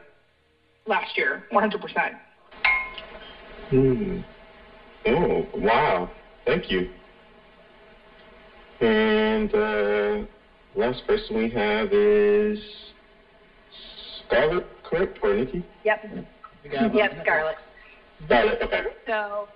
last 0.86 1.18
year, 1.18 1.42
100%. 1.54 2.18
Hmm. 3.70 4.20
Oh, 5.06 5.48
wow. 5.54 6.10
Thank 6.46 6.70
you. 6.70 6.86
And 8.82 9.54
uh, 9.56 10.26
last 10.76 11.08
person 11.08 11.38
we 11.38 11.48
have 11.52 11.94
is 11.94 12.60
Scarlett, 14.28 14.66
correct? 14.90 15.20
Or 15.22 15.36
Nikki? 15.36 15.66
Yep. 15.86 16.28
We 16.64 16.70
got 16.70 16.86
about 16.86 16.96
Yep, 16.96 17.12
a 17.12 17.14
minute. 17.14 17.26
Scarlett. 17.26 17.56
Scarlett, 18.26 18.62
okay. 18.62 18.84
So, 19.08 19.48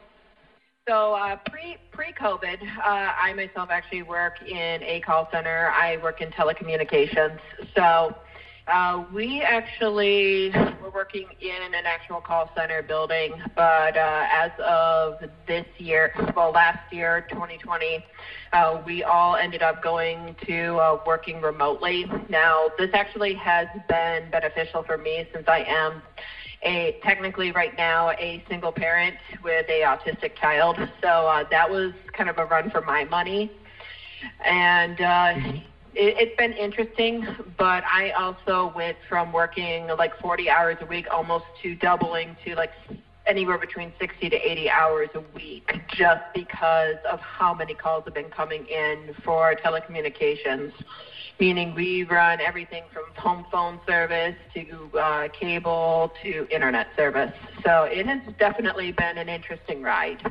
so 0.87 1.13
uh, 1.13 1.37
pre 1.49 1.77
pre 1.91 2.13
COVID, 2.13 2.61
uh, 2.61 3.11
I 3.21 3.33
myself 3.33 3.69
actually 3.71 4.03
work 4.03 4.41
in 4.41 4.83
a 4.83 5.01
call 5.05 5.27
center. 5.31 5.69
I 5.71 5.97
work 5.97 6.21
in 6.21 6.29
telecommunications. 6.31 7.39
So, 7.75 8.15
uh, 8.67 9.03
we 9.13 9.41
actually 9.41 10.51
were 10.82 10.89
working 10.93 11.27
in 11.41 11.74
an 11.74 11.86
actual 11.86 12.22
call 12.22 12.50
center 12.55 12.82
building, 12.82 13.34
but 13.55 13.98
uh, 13.98 14.25
as 14.32 14.51
of 14.60 15.17
this 15.48 15.65
year, 15.77 16.13
well, 16.36 16.51
last 16.51 16.79
year, 16.91 17.25
2020, 17.29 18.05
uh, 18.53 18.82
we 18.86 19.03
all 19.03 19.36
ended 19.36 19.62
up 19.62 19.82
going 19.84 20.36
to 20.46 20.77
uh, 20.77 20.98
working 21.05 21.41
remotely. 21.41 22.05
Now, 22.29 22.70
this 22.77 22.89
actually 22.93 23.34
has 23.34 23.67
been 23.89 24.29
beneficial 24.29 24.84
for 24.84 24.98
me 24.98 25.27
since 25.34 25.46
I 25.48 25.63
am 25.67 26.01
a 26.63 26.96
technically 27.03 27.51
right 27.51 27.75
now 27.77 28.12
a 28.12 28.41
single 28.48 28.72
parent 28.72 29.17
with 29.43 29.67
a 29.67 29.82
autistic 29.82 30.36
child. 30.36 30.77
So 31.01 31.27
uh, 31.27 31.43
that 31.51 31.70
was 31.70 31.91
kind 32.13 32.29
of 32.29 32.38
a 32.38 32.46
run 32.46 32.70
for 32.70 32.82
my 32.82 33.03
money, 33.03 33.51
and 34.46 35.01
uh, 35.01 35.34
it, 35.95 36.15
it's 36.17 36.38
been 36.38 36.53
interesting. 36.53 37.25
But 37.57 37.83
I 37.85 38.12
also 38.12 38.73
went 38.75 38.97
from 39.07 39.31
working 39.31 39.88
like 39.97 40.17
40 40.19 40.50
hours 40.50 40.77
a 40.81 40.85
week 40.85 41.07
almost 41.12 41.45
to 41.62 41.75
doubling 41.75 42.35
to 42.45 42.55
like 42.55 42.71
anywhere 43.25 43.57
between 43.57 43.93
60 44.00 44.29
to 44.29 44.35
80 44.35 44.69
hours 44.69 45.09
a 45.15 45.21
week 45.33 45.79
just 45.95 46.23
because 46.33 46.97
of 47.09 47.19
how 47.19 47.53
many 47.53 47.73
calls 47.73 48.03
have 48.05 48.13
been 48.13 48.29
coming 48.29 48.65
in 48.67 49.15
for 49.23 49.55
telecommunications. 49.55 50.73
Meaning 51.39 51.73
we 51.73 52.03
run 52.03 52.39
everything 52.41 52.83
from 52.93 53.03
home 53.15 53.45
phone 53.51 53.79
service 53.88 54.35
to 54.53 54.97
uh, 54.97 55.27
cable 55.29 56.12
to 56.21 56.47
internet 56.51 56.88
service. 56.95 57.33
So 57.65 57.83
it 57.83 58.05
has 58.05 58.21
definitely 58.38 58.91
been 58.91 59.17
an 59.17 59.29
interesting 59.29 59.81
ride. 59.81 60.21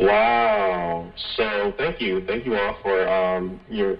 Wow. 0.00 1.12
So 1.36 1.72
thank 1.76 2.00
you. 2.00 2.22
Thank 2.26 2.46
you 2.46 2.56
all 2.56 2.76
for 2.82 3.08
um, 3.08 3.60
your 3.68 3.96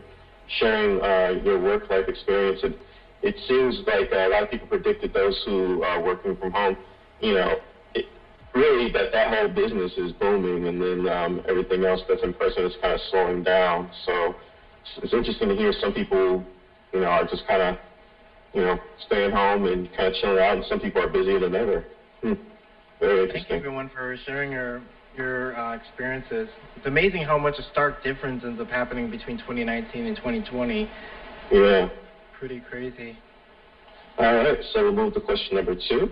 sharing 0.59 1.01
uh, 1.03 1.43
your 1.43 1.61
work 1.61 1.91
life 1.91 2.09
experience. 2.09 2.61
And 2.63 2.75
it 3.23 3.35
seems 3.49 3.81
like 3.87 4.11
a 4.13 4.29
lot 4.29 4.43
of 4.45 4.51
people 4.51 4.69
predicted 4.69 5.13
those 5.13 5.41
who 5.45 5.83
are 5.83 6.01
working 6.01 6.37
from 6.37 6.53
home, 6.53 6.77
you 7.21 7.35
know, 7.35 7.57
it, 7.95 8.05
really 8.55 8.93
that 8.93 9.13
that 9.13 9.35
whole 9.35 9.49
business 9.49 9.93
is 9.97 10.13
booming, 10.13 10.69
and 10.69 10.81
then 10.81 11.13
um, 11.13 11.41
everything 11.49 11.85
else 11.85 12.01
that's 12.09 12.23
in 12.23 12.33
person 12.33 12.65
is 12.65 12.73
kind 12.81 12.95
of 12.95 13.01
slowing 13.11 13.43
down. 13.43 13.91
So 14.07 14.37
it's, 14.83 15.05
it's 15.05 15.13
interesting 15.13 15.49
to 15.49 15.57
hear 15.57 15.73
some 15.81 15.93
people, 15.93 16.45
you 16.93 17.01
know, 17.01 17.07
are 17.07 17.25
just 17.25 17.47
kind 17.47 17.61
of, 17.63 17.77
you 18.55 18.63
know, 18.63 18.79
staying 19.07 19.33
home 19.33 19.67
and 19.67 19.89
kind 19.97 20.09
of 20.09 20.15
chilling 20.15 20.39
out, 20.39 20.57
and 20.57 20.65
some 20.69 20.79
people 20.79 21.03
are 21.03 21.09
busier 21.09 21.41
than 21.41 21.55
ever. 21.55 21.85
Hmm. 22.23 22.33
Very 23.01 23.23
interesting. 23.23 23.33
Thank 23.33 23.49
you, 23.51 23.57
everyone, 23.57 23.91
for 23.95 24.17
sharing 24.25 24.53
your 24.53 24.81
your 25.19 25.59
uh, 25.59 25.75
experiences. 25.75 26.49
It's 26.77 26.87
amazing 26.87 27.25
how 27.25 27.37
much 27.37 27.59
a 27.59 27.63
stark 27.73 28.03
difference 28.03 28.45
ends 28.45 28.61
up 28.61 28.69
happening 28.69 29.11
between 29.11 29.39
2019 29.39 30.07
and 30.07 30.17
2020. 30.17 30.89
Yeah. 31.53 31.89
Pretty 32.39 32.61
crazy. 32.61 33.19
All 34.17 34.35
right, 34.35 34.59
so 34.73 34.85
we'll 34.85 34.93
move 34.93 35.15
to 35.15 35.21
question 35.21 35.57
number 35.57 35.75
2 35.75 36.11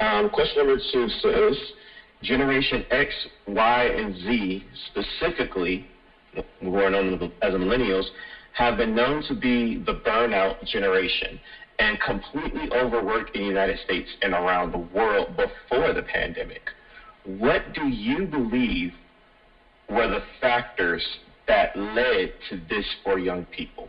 um, 0.00 0.30
question 0.30 0.58
number 0.58 0.82
two 0.92 1.08
says 1.22 1.56
Generation 2.22 2.84
X, 2.90 3.12
Y, 3.46 3.84
and 3.84 4.16
Z, 4.16 4.64
specifically, 4.90 5.86
who 6.60 6.74
are 6.76 6.90
known 6.90 7.32
as 7.42 7.52
millennials, 7.52 8.04
have 8.52 8.76
been 8.76 8.94
known 8.94 9.22
to 9.28 9.34
be 9.34 9.82
the 9.84 10.00
burnout 10.06 10.64
generation 10.66 11.38
and 11.78 11.98
completely 12.00 12.70
overworked 12.72 13.36
in 13.36 13.42
the 13.42 13.48
United 13.48 13.78
States 13.84 14.08
and 14.22 14.32
around 14.32 14.72
the 14.72 14.78
world 14.78 15.36
before 15.36 15.92
the 15.92 16.02
pandemic. 16.02 16.70
What 17.26 17.74
do 17.74 17.88
you 17.88 18.24
believe 18.24 18.92
were 19.88 20.08
the 20.08 20.22
factors 20.40 21.04
that 21.48 21.76
led 21.76 22.32
to 22.50 22.60
this 22.68 22.84
for 23.02 23.18
young 23.18 23.44
people? 23.46 23.88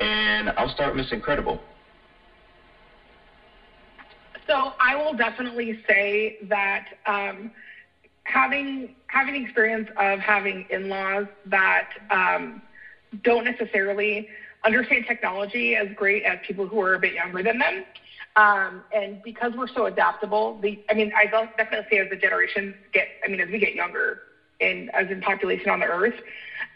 And 0.00 0.50
I'll 0.50 0.72
start 0.72 0.94
Miss 0.96 1.10
Incredible. 1.10 1.60
So 4.46 4.72
I 4.80 4.96
will 4.96 5.14
definitely 5.14 5.80
say 5.88 6.38
that 6.48 6.86
um, 7.06 7.50
having 8.24 8.94
having 9.06 9.44
experience 9.44 9.88
of 9.96 10.20
having 10.20 10.66
in-laws 10.70 11.26
that 11.46 11.88
um, 12.10 12.62
don't 13.24 13.44
necessarily 13.44 14.28
understand 14.64 15.04
technology 15.06 15.74
as 15.74 15.88
great 15.96 16.22
as 16.24 16.38
people 16.46 16.66
who 16.66 16.80
are 16.80 16.94
a 16.94 16.98
bit 16.98 17.14
younger 17.14 17.42
than 17.42 17.58
them. 17.58 17.84
Um, 18.36 18.82
and 18.90 19.20
because 19.22 19.52
we're 19.54 19.66
so 19.68 19.84
adaptable, 19.86 20.54
the 20.54 20.78
I 20.88 20.94
mean, 20.94 21.10
I 21.16 21.26
definitely 21.26 21.86
say 21.90 21.98
as 21.98 22.08
the 22.08 22.16
generations 22.16 22.74
get, 22.92 23.08
I 23.24 23.28
mean, 23.28 23.40
as 23.40 23.48
we 23.48 23.58
get 23.58 23.74
younger, 23.74 24.18
and 24.60 24.90
as 24.94 25.10
in 25.10 25.20
population 25.20 25.70
on 25.70 25.80
the 25.80 25.86
earth, 25.86 26.14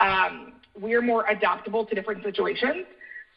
um, 0.00 0.52
we 0.78 0.94
are 0.94 1.02
more 1.02 1.24
adaptable 1.28 1.84
to 1.84 1.94
different 1.94 2.22
situations. 2.22 2.84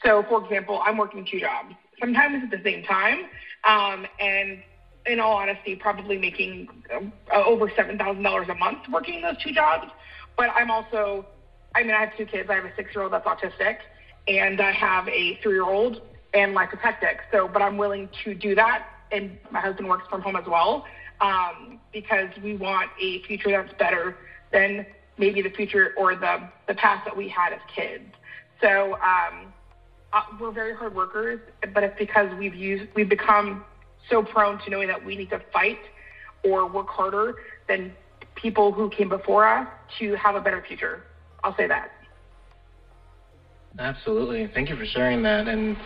So, 0.04 0.24
for 0.24 0.42
example, 0.42 0.82
I'm 0.86 0.98
working 0.98 1.26
two 1.30 1.40
jobs, 1.40 1.76
sometimes 2.00 2.44
at 2.44 2.50
the 2.50 2.62
same 2.64 2.84
time, 2.84 3.26
um, 3.64 4.06
and 4.20 4.62
in 5.06 5.20
all 5.20 5.34
honesty, 5.34 5.76
probably 5.76 6.18
making 6.18 6.68
uh, 6.94 7.44
over 7.44 7.70
seven 7.76 7.98
thousand 7.98 8.24
dollars 8.24 8.48
a 8.50 8.56
month 8.56 8.80
working 8.90 9.22
those 9.22 9.38
two 9.38 9.52
jobs. 9.52 9.88
But 10.38 10.50
I'm 10.56 10.70
also, 10.70 11.26
I 11.76 11.84
mean, 11.84 11.92
I 11.92 12.00
have 12.02 12.16
two 12.16 12.26
kids. 12.26 12.50
I 12.50 12.56
have 12.56 12.66
a 12.66 12.72
six-year-old 12.76 13.14
that's 13.14 13.26
autistic, 13.26 13.78
and 14.28 14.60
I 14.62 14.72
have 14.72 15.08
a 15.08 15.36
three-year-old, 15.42 16.00
and 16.34 16.52
is. 16.52 17.18
So, 17.32 17.48
but 17.48 17.62
I'm 17.62 17.78
willing 17.78 18.10
to 18.24 18.34
do 18.34 18.56
that, 18.56 18.86
and 19.12 19.38
my 19.52 19.60
husband 19.60 19.88
works 19.88 20.06
from 20.10 20.22
home 20.22 20.36
as 20.36 20.46
well, 20.46 20.86
um, 21.22 21.80
because 21.92 22.30
we 22.44 22.56
want 22.56 22.90
a 23.02 23.22
future 23.24 23.50
that's 23.52 23.74
better 23.78 24.16
than 24.52 24.86
maybe 25.18 25.42
the 25.42 25.50
future 25.50 25.94
or 25.98 26.16
the 26.16 26.48
the 26.68 26.76
past 26.76 27.06
that 27.06 27.16
we 27.16 27.28
had 27.28 27.54
as 27.54 27.62
kids. 27.74 28.04
So. 28.62 28.96
Um, 28.96 29.54
uh, 30.12 30.24
we're 30.40 30.50
very 30.50 30.74
hard 30.74 30.96
workers, 30.96 31.40
but 31.72 31.84
it's 31.84 31.96
because 32.00 32.34
we've 32.40 32.56
used 32.56 32.90
we've 32.96 33.10
become 33.10 33.64
so 34.10 34.24
prone 34.24 34.58
to 34.60 34.70
knowing 34.72 34.88
that 34.88 35.06
we 35.06 35.16
need 35.16 35.30
to 35.30 35.40
fight 35.54 35.78
or 36.44 36.68
work 36.68 36.88
harder 36.88 37.36
than 37.68 37.94
people 38.36 38.72
who 38.72 38.90
came 38.90 39.10
before 39.10 39.48
us 39.48 39.68
to 40.00 40.16
have 40.16 40.36
a 40.36 40.42
better 40.42 40.64
future. 40.68 41.04
I'll 41.44 41.56
say 41.56 41.68
that. 41.68 41.92
Absolutely. 43.78 44.48
Thank 44.54 44.70
you 44.70 44.76
for 44.76 44.86
sharing 44.86 45.22
that. 45.24 45.48
And 45.48 45.78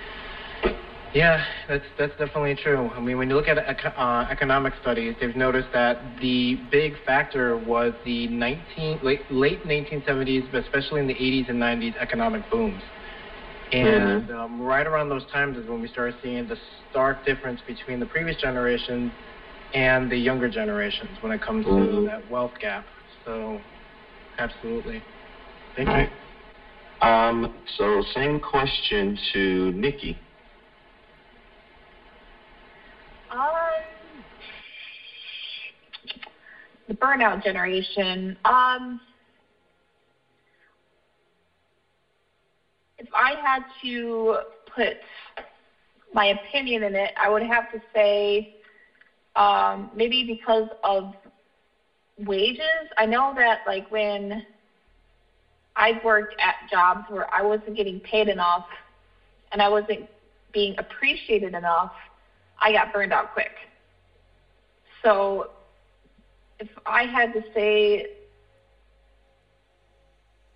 yeah, 1.13 1.43
that's 1.67 1.85
that's 1.97 2.11
definitely 2.17 2.55
true. 2.55 2.89
I 2.89 2.99
mean, 2.99 3.17
when 3.17 3.29
you 3.29 3.35
look 3.35 3.47
at 3.47 3.57
uh, 3.57 4.27
economic 4.31 4.73
studies, 4.81 5.15
they've 5.21 5.35
noticed 5.35 5.67
that 5.73 6.01
the 6.19 6.57
big 6.71 6.93
factor 7.05 7.57
was 7.57 7.93
the 8.03 8.27
19 8.29 8.99
late, 9.03 9.21
late 9.29 9.63
1970s, 9.63 10.51
but 10.51 10.63
especially 10.63 11.01
in 11.01 11.07
the 11.07 11.13
80s 11.13 11.49
and 11.49 11.61
90s 11.61 11.95
economic 11.97 12.49
booms. 12.49 12.81
And 13.71 14.23
mm-hmm. 14.23 14.37
um, 14.37 14.61
right 14.61 14.85
around 14.85 15.09
those 15.09 15.25
times 15.31 15.57
is 15.57 15.67
when 15.67 15.81
we 15.81 15.87
started 15.87 16.15
seeing 16.23 16.47
the 16.47 16.57
stark 16.89 17.25
difference 17.25 17.59
between 17.65 17.99
the 17.99 18.05
previous 18.05 18.39
generation 18.39 19.11
and 19.73 20.11
the 20.11 20.17
younger 20.17 20.49
generations 20.49 21.09
when 21.21 21.31
it 21.31 21.41
comes 21.41 21.65
mm-hmm. 21.65 21.95
to 21.95 22.05
that 22.05 22.29
wealth 22.29 22.51
gap. 22.59 22.85
So, 23.25 23.59
absolutely. 24.37 25.01
Thank 25.75 25.89
you. 25.89 27.07
Um, 27.07 27.55
so, 27.77 28.03
same 28.13 28.39
question 28.39 29.17
to 29.33 29.71
Nikki. 29.73 30.17
The 36.87 36.93
burnout 36.93 37.43
generation. 37.43 38.37
Um, 38.45 38.99
if 42.99 43.07
I 43.13 43.35
had 43.43 43.63
to 43.81 44.37
put 44.75 44.97
my 46.13 46.25
opinion 46.27 46.83
in 46.83 46.95
it, 46.95 47.11
I 47.17 47.29
would 47.29 47.41
have 47.41 47.71
to 47.71 47.79
say 47.93 48.47
um, 49.35 49.89
maybe 49.95 50.23
because 50.23 50.67
of 50.83 51.11
wages. 52.19 52.87
I 52.97 53.05
know 53.07 53.33
that 53.35 53.61
like 53.65 53.89
when 53.89 54.43
I've 55.75 56.03
worked 56.03 56.35
at 56.39 56.55
jobs 56.69 57.05
where 57.09 57.33
I 57.33 57.41
wasn't 57.41 57.75
getting 57.75 57.99
paid 58.01 58.27
enough 58.27 58.65
and 59.51 59.61
I 59.61 59.69
wasn't 59.69 60.07
being 60.51 60.75
appreciated 60.77 61.55
enough, 61.55 61.91
I 62.63 62.71
got 62.71 62.91
burned 62.91 63.13
out 63.13 63.31
quick. 63.31 63.51
So 65.03 65.47
if 66.59 66.69
I 66.85 67.05
had 67.05 67.33
to 67.33 67.43
say 67.53 68.07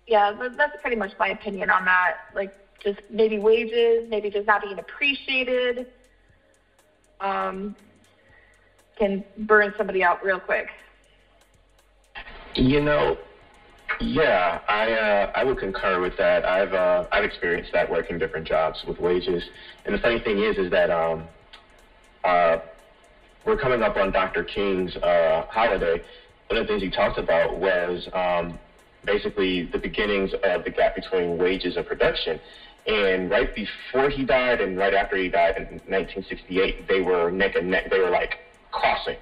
yeah, 0.08 0.32
that's 0.56 0.74
pretty 0.80 0.96
much 0.96 1.12
my 1.18 1.28
opinion 1.28 1.70
on 1.70 1.84
that. 1.84 2.14
Like, 2.34 2.50
just 2.82 2.98
maybe 3.10 3.38
wages, 3.38 4.04
maybe 4.08 4.30
just 4.30 4.46
not 4.46 4.62
being 4.62 4.78
appreciated, 4.78 5.86
um, 7.20 7.74
can 8.96 9.22
burn 9.36 9.72
somebody 9.76 10.02
out 10.02 10.22
real 10.22 10.40
quick. 10.40 10.68
You 12.54 12.80
know, 12.80 13.16
yeah, 14.00 14.58
I 14.66 14.92
uh, 14.92 15.30
I 15.34 15.44
would 15.44 15.58
concur 15.58 16.00
with 16.00 16.16
that. 16.16 16.44
I've 16.44 16.72
uh, 16.72 17.04
I've 17.12 17.24
experienced 17.24 17.70
that 17.72 17.88
working 17.88 18.18
different 18.18 18.46
jobs 18.46 18.82
with 18.86 18.98
wages, 18.98 19.42
and 19.84 19.94
the 19.94 19.98
funny 19.98 20.18
thing 20.18 20.38
is, 20.38 20.56
is 20.56 20.70
that 20.70 20.90
um, 20.90 21.28
uh, 22.24 22.58
we're 23.44 23.58
coming 23.58 23.82
up 23.82 23.96
on 23.96 24.12
Dr. 24.12 24.44
King's 24.44 24.94
uh, 24.96 25.46
holiday. 25.48 26.02
One 26.48 26.60
of 26.60 26.66
the 26.66 26.68
things 26.68 26.82
he 26.82 26.90
talked 26.90 27.18
about 27.18 27.58
was 27.58 28.08
um, 28.12 28.58
basically 29.04 29.64
the 29.66 29.78
beginnings 29.78 30.32
of 30.44 30.64
the 30.64 30.70
gap 30.70 30.94
between 30.94 31.38
wages 31.38 31.76
and 31.76 31.86
production. 31.86 32.40
And 32.86 33.30
right 33.30 33.54
before 33.54 34.10
he 34.10 34.24
died 34.24 34.60
and 34.60 34.78
right 34.78 34.94
after 34.94 35.16
he 35.16 35.28
died 35.28 35.56
in 35.56 35.64
1968, 35.86 36.88
they 36.88 37.00
were 37.00 37.30
neck 37.30 37.54
and 37.54 37.70
neck. 37.70 37.90
They 37.90 37.98
were 37.98 38.10
like 38.10 38.38
crossing. 38.70 39.16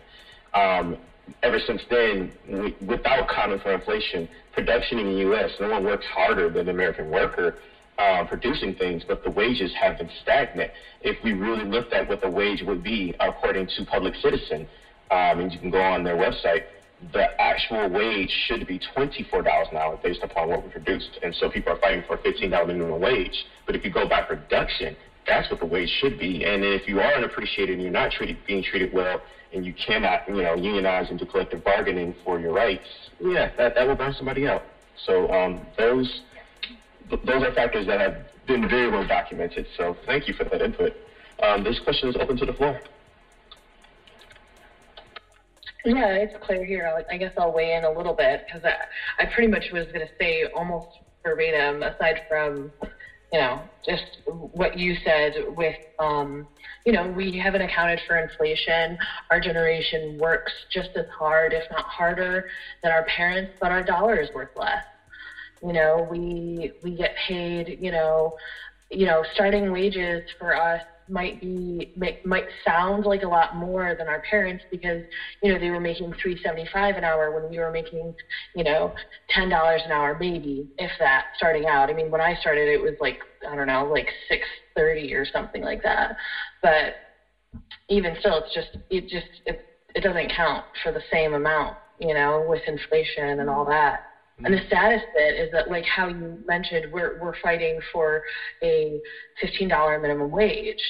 Um, 0.54 0.96
ever 1.42 1.58
since 1.58 1.82
then, 1.90 2.32
we, 2.48 2.76
without 2.86 3.28
common 3.28 3.58
for 3.58 3.72
inflation, 3.72 4.28
production 4.52 4.98
in 4.98 5.06
the 5.06 5.18
U.S., 5.20 5.50
no 5.60 5.70
one 5.70 5.84
works 5.84 6.06
harder 6.06 6.48
than 6.48 6.66
the 6.66 6.72
American 6.72 7.10
worker 7.10 7.56
uh, 7.98 8.24
producing 8.24 8.74
things, 8.74 9.02
but 9.06 9.24
the 9.24 9.30
wages 9.30 9.72
have 9.80 9.98
been 9.98 10.10
stagnant. 10.22 10.70
If 11.02 11.22
we 11.24 11.32
really 11.32 11.64
looked 11.64 11.92
at 11.92 12.08
what 12.08 12.20
the 12.20 12.30
wage 12.30 12.62
would 12.66 12.82
be 12.82 13.14
according 13.20 13.68
to 13.76 13.84
Public 13.86 14.14
Citizen, 14.22 14.66
um, 15.10 15.40
and 15.40 15.52
you 15.52 15.58
can 15.58 15.70
go 15.70 15.80
on 15.80 16.04
their 16.04 16.16
website, 16.16 16.64
the 17.12 17.40
actual 17.40 17.88
wage 17.90 18.30
should 18.46 18.66
be 18.66 18.80
$24 18.96 19.70
an 19.70 19.76
hour 19.76 19.98
based 20.02 20.22
upon 20.22 20.48
what 20.48 20.64
we 20.64 20.70
produced. 20.70 21.18
And 21.22 21.34
so 21.34 21.50
people 21.50 21.72
are 21.72 21.78
fighting 21.78 22.02
for 22.06 22.16
$15 22.18 22.66
minimum 22.66 23.00
wage. 23.00 23.44
But 23.66 23.76
if 23.76 23.84
you 23.84 23.92
go 23.92 24.08
by 24.08 24.22
production, 24.22 24.96
that's 25.26 25.50
what 25.50 25.60
the 25.60 25.66
wage 25.66 25.90
should 26.00 26.18
be. 26.18 26.44
And 26.44 26.64
if 26.64 26.88
you 26.88 27.00
are 27.00 27.14
unappreciated 27.14 27.74
and 27.74 27.82
you're 27.82 27.92
not 27.92 28.12
treated, 28.12 28.38
being 28.46 28.62
treated 28.62 28.92
well, 28.92 29.20
and 29.52 29.64
you 29.64 29.74
cannot, 29.74 30.26
you 30.28 30.42
know, 30.42 30.54
unionize 30.54 31.08
and 31.10 31.18
do 31.18 31.26
collective 31.26 31.64
bargaining 31.64 32.14
for 32.24 32.40
your 32.40 32.52
rights, 32.52 32.86
yeah, 33.20 33.50
that, 33.56 33.74
that 33.74 33.86
will 33.86 33.94
burn 33.94 34.14
somebody 34.16 34.46
out. 34.46 34.62
So 35.04 35.28
um, 35.30 35.66
those 35.76 36.22
those 37.10 37.42
are 37.42 37.52
factors 37.52 37.86
that 37.86 38.00
have 38.00 38.16
been 38.46 38.68
very 38.68 38.90
well 38.90 39.06
documented. 39.06 39.66
So 39.76 39.96
thank 40.06 40.28
you 40.28 40.34
for 40.34 40.44
that 40.44 40.62
input. 40.62 40.92
Um, 41.42 41.64
this 41.64 41.78
question 41.80 42.08
is 42.08 42.16
open 42.18 42.36
to 42.38 42.46
the 42.46 42.52
floor. 42.52 42.80
Yeah, 45.84 46.14
it's 46.14 46.34
clear 46.44 46.64
here. 46.64 46.90
I, 47.08 47.16
guess 47.16 47.32
I'll 47.38 47.52
weigh 47.52 47.74
in 47.74 47.84
a 47.84 47.90
little 47.90 48.14
bit 48.14 48.44
because 48.44 48.64
I, 48.64 49.22
I 49.22 49.26
pretty 49.32 49.48
much 49.48 49.66
was 49.72 49.86
going 49.86 50.00
to 50.00 50.12
say 50.18 50.44
almost 50.52 50.88
verbatim, 51.22 51.82
aside 51.82 52.22
from, 52.28 52.72
you 53.32 53.38
know, 53.38 53.60
just 53.84 54.02
what 54.52 54.76
you 54.76 54.96
said 55.04 55.34
with, 55.56 55.76
um, 56.00 56.48
you 56.84 56.92
know, 56.92 57.06
we 57.06 57.38
haven't 57.38 57.60
accounted 57.60 58.00
for 58.04 58.16
inflation. 58.16 58.98
Our 59.30 59.38
generation 59.38 60.18
works 60.18 60.52
just 60.72 60.90
as 60.96 61.06
hard, 61.16 61.52
if 61.52 61.62
not 61.70 61.84
harder, 61.84 62.48
than 62.82 62.90
our 62.90 63.04
parents, 63.04 63.52
but 63.60 63.70
our 63.70 63.84
dollar 63.84 64.18
is 64.18 64.28
worth 64.34 64.50
less. 64.56 64.84
You 65.62 65.72
know, 65.72 66.06
we 66.08 66.72
we 66.82 66.94
get 66.96 67.14
paid, 67.26 67.76
you 67.80 67.90
know, 67.90 68.34
you 68.90 69.06
know, 69.06 69.24
starting 69.34 69.70
wages 69.70 70.22
for 70.38 70.54
us 70.54 70.80
might 71.08 71.40
be 71.40 71.88
make, 71.94 72.24
might 72.24 72.46
sound 72.64 73.04
like 73.04 73.22
a 73.22 73.28
lot 73.28 73.54
more 73.54 73.94
than 73.96 74.08
our 74.08 74.20
parents 74.28 74.64
because 74.70 75.02
you 75.42 75.52
know 75.52 75.58
they 75.58 75.70
were 75.70 75.80
making 75.80 76.12
375 76.20 76.96
an 76.96 77.04
hour 77.04 77.30
when 77.30 77.48
we 77.48 77.58
were 77.58 77.70
making 77.70 78.12
you 78.54 78.64
know 78.64 78.92
ten 79.30 79.48
dollars 79.48 79.82
an 79.84 79.92
hour 79.92 80.16
maybe 80.18 80.68
if 80.78 80.90
that 80.98 81.24
starting 81.36 81.66
out. 81.66 81.90
I 81.90 81.92
mean 81.92 82.10
when 82.10 82.20
i 82.20 82.34
started 82.34 82.68
it 82.68 82.80
was 82.80 82.94
like 83.00 83.18
i 83.48 83.54
don't 83.54 83.66
know 83.66 83.86
like 83.86 84.08
630 84.28 85.14
or 85.14 85.24
something 85.24 85.62
like 85.62 85.82
that. 85.82 86.14
But 86.62 86.94
even 87.88 88.16
still 88.18 88.38
it's 88.38 88.52
just 88.54 88.76
it 88.90 89.08
just 89.08 89.26
it, 89.44 89.60
it 89.94 90.02
doesn't 90.02 90.32
count 90.34 90.64
for 90.82 90.92
the 90.92 91.02
same 91.12 91.34
amount 91.34 91.76
you 91.98 92.14
know 92.14 92.42
with 92.42 92.60
inflation 92.66 93.40
and 93.40 93.48
all 93.48 93.64
that 93.64 94.00
and 94.44 94.52
the 94.52 94.60
saddest 94.68 95.04
bit 95.14 95.34
is 95.34 95.50
that, 95.52 95.68
like 95.68 95.84
how 95.84 96.08
you 96.08 96.38
mentioned, 96.46 96.86
we're 96.90 97.16
we're 97.16 97.32
fighting 97.42 97.78
for 97.90 98.20
a 98.62 99.00
fifteen 99.40 99.68
dollar 99.68 99.98
minimum 99.98 100.30
wage, 100.30 100.82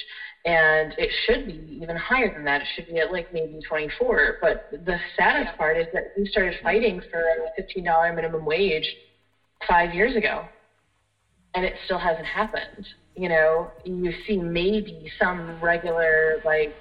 and 0.43 0.93
it 0.97 1.09
should 1.25 1.45
be 1.45 1.79
even 1.81 1.95
higher 1.95 2.29
than 2.29 2.43
that. 2.43 2.61
It 2.61 2.67
should 2.75 2.87
be 2.87 2.99
at 2.99 3.09
like 3.09 3.25
maybe 3.31 3.59
twenty 3.65 3.89
four. 3.97 4.37
But 4.41 4.57
the 4.69 4.99
saddest 5.17 5.55
part 5.57 5.77
is 5.77 5.87
that 5.93 6.03
we 6.17 6.25
started 6.25 6.55
fighting 6.61 6.99
for 7.09 7.21
a 7.21 7.49
fifteen 7.55 7.85
dollar 7.85 8.11
minimum 8.11 8.43
wage 8.43 8.97
five 9.65 9.93
years 9.93 10.15
ago, 10.15 10.49
and 11.55 11.63
it 11.63 11.73
still 11.85 11.99
hasn't 11.99 12.25
happened. 12.25 12.85
You 13.15 13.29
know, 13.29 13.71
you 13.85 14.11
see 14.27 14.37
maybe 14.37 15.09
some 15.17 15.57
regular 15.61 16.35
like 16.43 16.73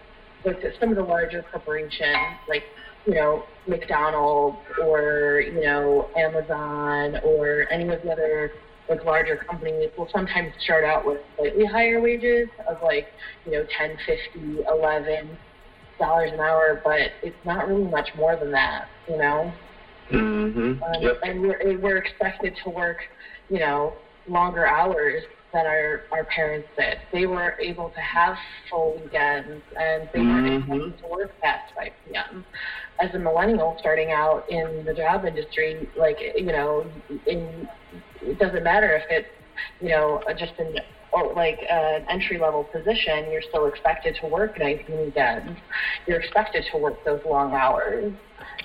some 0.80 0.90
of 0.90 0.96
the 0.96 1.02
larger 1.02 1.42
corporations 1.42 2.16
like 2.48 2.62
you 3.06 3.14
know, 3.14 3.44
McDonald's 3.68 4.58
or, 4.82 5.40
you 5.40 5.60
know, 5.60 6.08
Amazon 6.16 7.20
or 7.24 7.66
any 7.70 7.88
of 7.88 8.02
the 8.02 8.10
other 8.10 8.52
like 8.88 9.04
larger 9.04 9.36
companies 9.36 9.90
will 9.98 10.08
sometimes 10.12 10.52
start 10.62 10.84
out 10.84 11.04
with 11.04 11.18
slightly 11.36 11.64
higher 11.64 12.00
wages 12.00 12.48
of 12.68 12.76
like, 12.82 13.08
you 13.44 13.52
know, 13.52 13.66
10, 13.78 13.96
50, 14.34 14.64
11 14.68 15.36
dollars 15.98 16.30
an 16.32 16.40
hour, 16.40 16.80
but 16.84 17.00
it's 17.22 17.36
not 17.44 17.66
really 17.66 17.84
much 17.90 18.08
more 18.16 18.36
than 18.36 18.50
that, 18.52 18.86
you 19.08 19.16
know? 19.16 19.52
Mm-hmm. 20.12 20.82
Um, 20.82 21.02
yep. 21.02 21.18
And 21.22 21.40
we're, 21.40 21.78
we're 21.80 21.96
expected 21.96 22.54
to 22.64 22.70
work, 22.70 22.98
you 23.48 23.58
know, 23.58 23.94
longer 24.28 24.66
hours 24.66 25.22
than 25.56 25.66
our, 25.66 26.02
our 26.12 26.24
parents 26.24 26.68
did. 26.76 26.98
They 27.12 27.26
were 27.26 27.58
able 27.60 27.90
to 27.90 28.00
have 28.00 28.36
full 28.70 29.00
weekends 29.02 29.62
and 29.78 30.08
they 30.12 30.20
mm-hmm. 30.20 30.70
weren't 30.70 30.90
able 30.90 30.98
to 30.98 31.06
work 31.08 31.40
past 31.40 31.72
5 31.74 31.88
p.m 32.06 32.44
as 33.00 33.14
a 33.14 33.18
millennial 33.18 33.76
starting 33.78 34.12
out 34.12 34.48
in 34.48 34.84
the 34.84 34.94
job 34.94 35.24
industry, 35.24 35.88
like 35.96 36.18
you 36.36 36.46
know, 36.46 36.86
in, 37.26 37.68
it 38.22 38.38
doesn't 38.38 38.62
matter 38.62 38.96
if 38.96 39.04
it's 39.10 39.28
you 39.80 39.88
know 39.88 40.22
just 40.38 40.52
an 40.58 40.76
or 41.16 41.32
like 41.34 41.58
uh, 41.70 41.72
an 41.72 42.04
entry 42.10 42.38
level 42.38 42.64
position, 42.64 43.30
you're 43.30 43.42
still 43.48 43.66
expected 43.66 44.16
to 44.20 44.26
work 44.26 44.58
nights 44.58 44.84
and 44.88 45.00
weekends. 45.00 45.58
You're 46.06 46.20
expected 46.20 46.64
to 46.72 46.78
work 46.78 47.02
those 47.04 47.20
long 47.28 47.54
hours 47.54 48.12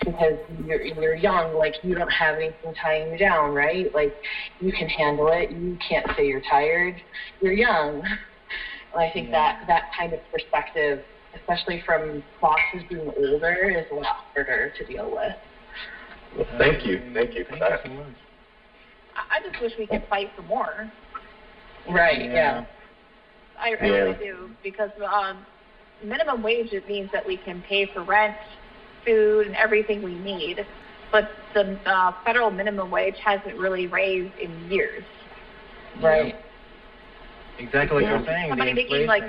because 0.04 0.38
you're 0.66 0.82
you're 0.82 1.16
young. 1.16 1.56
Like 1.56 1.76
you 1.84 1.96
don't 1.96 2.12
have 2.12 2.36
anything 2.36 2.74
tying 2.82 3.12
you 3.12 3.18
down, 3.18 3.54
right? 3.54 3.94
Like 3.94 4.14
you 4.60 4.72
can 4.72 4.90
handle 4.90 5.30
it. 5.32 5.52
You 5.52 5.78
can't 5.88 6.06
say 6.18 6.28
you're 6.28 6.44
tired. 6.50 7.02
You're 7.42 7.54
young. 7.54 8.04
And 8.94 9.02
I 9.02 9.10
think 9.12 9.30
yeah. 9.30 9.60
that 9.60 9.68
that 9.68 9.84
kind 9.98 10.14
of 10.14 10.20
perspective 10.32 11.04
especially 11.34 11.82
from 11.86 12.24
bosses 12.42 12.84
being 12.90 13.10
older, 13.18 13.70
is 13.70 13.86
a 13.92 13.96
lot 13.96 14.26
harder 14.34 14.74
to 14.78 14.86
deal 14.86 15.10
with. 15.10 15.34
Well, 16.36 16.48
thank 16.58 16.86
you. 16.86 17.02
Thank 17.14 17.36
you 17.36 17.46
for 17.46 17.58
thank 17.58 17.62
that. 17.62 17.86
You 17.86 17.98
so 17.98 18.06
I 19.16 19.40
just 19.48 19.62
wish 19.62 19.74
we 19.78 19.88
could 19.88 20.04
fight 20.10 20.30
for 20.36 20.44
more. 20.44 20.92
Right, 21.90 22.26
yeah. 22.26 22.34
yeah. 22.34 22.66
I, 23.60 23.70
I 23.70 23.70
yeah. 23.70 23.92
really 23.92 24.18
do. 24.18 24.50
Because 24.64 24.92
um, 25.12 25.46
minimum 26.04 26.44
wage, 26.44 26.74
it 26.74 26.88
means 26.88 27.10
that 27.14 27.26
we 27.26 27.38
can 27.38 27.62
pay 27.68 27.86
for 27.94 28.04
rent, 28.04 28.36
food, 29.06 29.48
and 29.48 29.56
everything 29.56 30.04
we 30.04 30.16
need. 30.16 30.66
But 31.12 31.30
the 31.54 31.78
uh, 31.86 32.14
federal 32.24 32.52
minimum 32.52 32.90
wage 32.90 33.16
hasn't 33.24 33.58
really 33.58 33.88
raised 33.88 34.34
in 34.40 34.72
years. 34.72 35.04
Right. 36.02 36.36
Exactly 37.60 38.04
what 38.04 38.10
you're 38.10 38.26
saying. 38.26 38.50
Somebody 38.50 38.74
making 38.74 39.06
like 39.08 39.24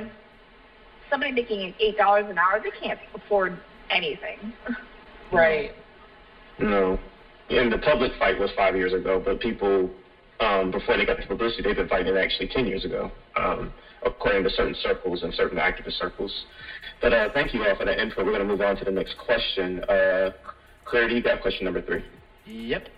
somebody 1.11 1.33
making 1.33 1.75
eight 1.81 1.99
dollars 1.99 2.27
an 2.29 2.39
hour, 2.39 2.61
they 2.63 2.71
can't 2.81 2.99
afford 3.15 3.59
anything. 3.91 4.53
Right. 5.33 5.73
No. 6.59 6.99
And 7.51 7.71
the 7.73 7.79
public 7.79 8.13
fight 8.19 8.39
was 8.39 8.51
five 8.57 8.77
years 8.77 8.93
ago, 8.93 9.21
but 9.23 9.41
people, 9.41 9.91
um, 10.43 10.71
before 10.71 10.97
they 10.97 11.07
got 11.07 11.19
the 11.19 11.27
publicity, 11.27 11.63
they've 11.63 11.77
been 11.77 11.89
fighting 11.89 12.17
actually 12.17 12.49
10 12.49 12.67
years 12.67 12.85
ago, 12.85 13.11
um, 13.37 13.73
according 14.05 14.43
to 14.43 14.51
certain 14.51 14.75
circles 14.83 15.23
and 15.23 15.33
certain 15.35 15.59
activist 15.59 15.99
circles. 15.99 16.47
But 17.01 17.13
uh, 17.13 17.29
thank 17.33 17.55
you 17.55 17.65
all 17.65 17.77
for 17.77 17.85
that 17.85 17.99
info. 18.01 18.25
We're 18.25 18.33
going 18.33 18.47
to 18.47 18.49
move 18.49 18.61
on 18.61 18.77
to 18.77 18.85
the 18.85 18.91
next 18.91 19.17
question. 19.19 19.85
Uh, 19.85 20.31
Clarity, 20.85 21.15
you 21.15 21.23
got 21.23 21.41
question 21.41 21.65
number 21.65 21.81
three. 21.81 22.05
Yep. 22.47 22.89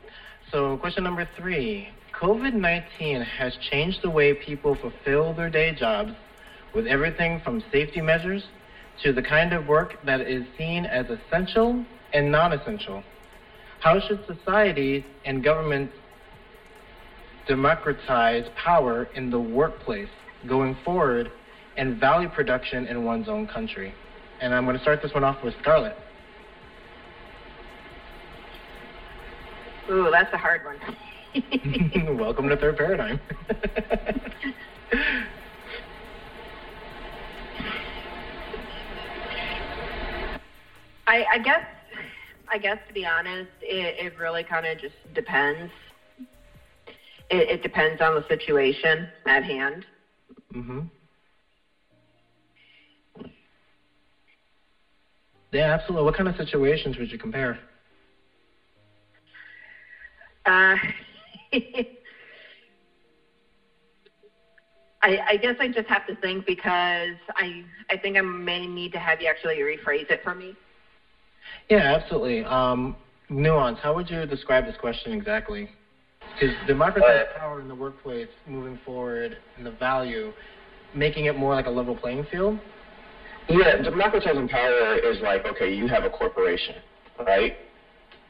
So, 0.51 0.77
question 0.79 1.05
number 1.05 1.29
three 1.37 1.89
COVID 2.19 2.55
19 2.55 3.21
has 3.21 3.57
changed 3.71 3.99
the 4.03 4.11
way 4.11 4.33
people 4.33 4.77
fulfill 4.77 5.35
their 5.35 5.51
day 5.51 5.75
jobs 5.75 6.13
with 6.75 6.87
everything 6.87 7.41
from 7.45 7.63
safety 7.71 8.01
measures 8.01 8.45
to 9.03 9.13
the 9.13 9.23
kind 9.23 9.53
of 9.53 9.67
work 9.67 9.97
that 10.05 10.21
is 10.21 10.45
seen 10.57 10.87
as 10.87 11.07
essential 11.11 11.85
and 12.13 12.31
non 12.31 12.53
essential. 12.53 13.03
How 13.81 14.01
should 14.01 14.25
society 14.27 15.05
and 15.25 15.45
government 15.45 15.91
democratize 17.47 18.45
power 18.57 19.09
in 19.15 19.31
the 19.31 19.41
workplace 19.41 20.09
going 20.49 20.77
forward 20.85 21.31
and 21.77 21.99
value 21.99 22.29
production 22.29 22.87
in 22.87 23.05
one's 23.05 23.29
own 23.29 23.47
country? 23.47 23.95
And 24.41 24.55
I'm 24.55 24.65
going 24.65 24.77
to 24.77 24.83
start 24.83 25.03
this 25.03 25.13
one 25.15 25.25
off 25.25 25.43
with 25.43 25.55
Scarlett. 25.61 25.97
Ooh, 29.91 30.09
that's 30.11 30.33
a 30.33 30.39
hard 30.39 30.63
one. 30.65 30.79
Welcome 32.19 32.49
to 32.49 32.57
Third 32.57 32.77
Paradigm. 32.77 33.21
I, 41.07 41.25
I 41.33 41.39
guess, 41.39 41.67
I 42.53 42.59
guess 42.59 42.79
to 42.89 42.95
be 42.95 43.05
honest, 43.05 43.51
it, 43.61 44.07
it 44.07 44.19
really 44.19 44.43
kind 44.43 44.67
of 44.67 44.79
just 44.79 44.95
depends. 45.15 45.71
It, 47.31 47.49
it 47.51 47.63
depends 47.63 48.01
on 48.01 48.15
the 48.15 48.23
situation 48.29 49.09
at 49.27 49.43
hand. 49.43 49.85
Mm-hmm. 50.55 50.83
Yeah, 55.53 55.73
absolutely. 55.73 56.05
What 56.05 56.15
kind 56.17 56.29
of 56.29 56.35
situations 56.37 56.99
would 56.99 57.11
you 57.11 57.19
compare? 57.19 57.59
Uh, 60.47 60.77
I, 65.03 65.19
I 65.29 65.37
guess 65.37 65.55
I 65.61 65.69
just 65.69 65.89
have 65.89 66.07
to 66.07 66.15
think 66.17 66.45
because 66.47 67.17
I 67.37 67.63
I 67.91 67.97
think 67.97 68.17
I 68.17 68.23
may 68.23 68.67
need 68.67 68.93
to 68.93 68.99
have 68.99 69.21
you 69.21 69.29
actually 69.29 69.59
rephrase 69.59 70.11
it 70.11 70.21
for 70.23 70.35
me. 70.35 70.57
Yeah, 71.69 71.95
absolutely. 71.95 72.43
Um, 72.45 72.97
nuance. 73.29 73.79
How 73.81 73.95
would 73.95 74.11
you 74.11 74.27
describe 74.27 74.65
this 74.65 74.77
question 74.77 75.13
exactly? 75.13 75.69
Because 76.35 76.55
democratized 76.67 77.31
uh, 77.35 77.39
power 77.39 77.61
in 77.61 77.69
the 77.69 77.75
workplace 77.75 78.29
moving 78.47 78.79
forward 78.85 79.37
and 79.57 79.65
the 79.65 79.71
value, 79.71 80.33
making 80.95 81.27
it 81.27 81.37
more 81.37 81.55
like 81.55 81.67
a 81.67 81.71
level 81.71 81.97
playing 81.97 82.27
field? 82.31 82.59
Yeah, 83.49 83.83
democratizing 83.83 84.49
power 84.49 84.97
is 84.97 85.21
like, 85.23 85.45
okay, 85.45 85.73
you 85.73 85.87
have 85.87 86.05
a 86.05 86.11
corporation, 86.11 86.77
right? 87.19 87.57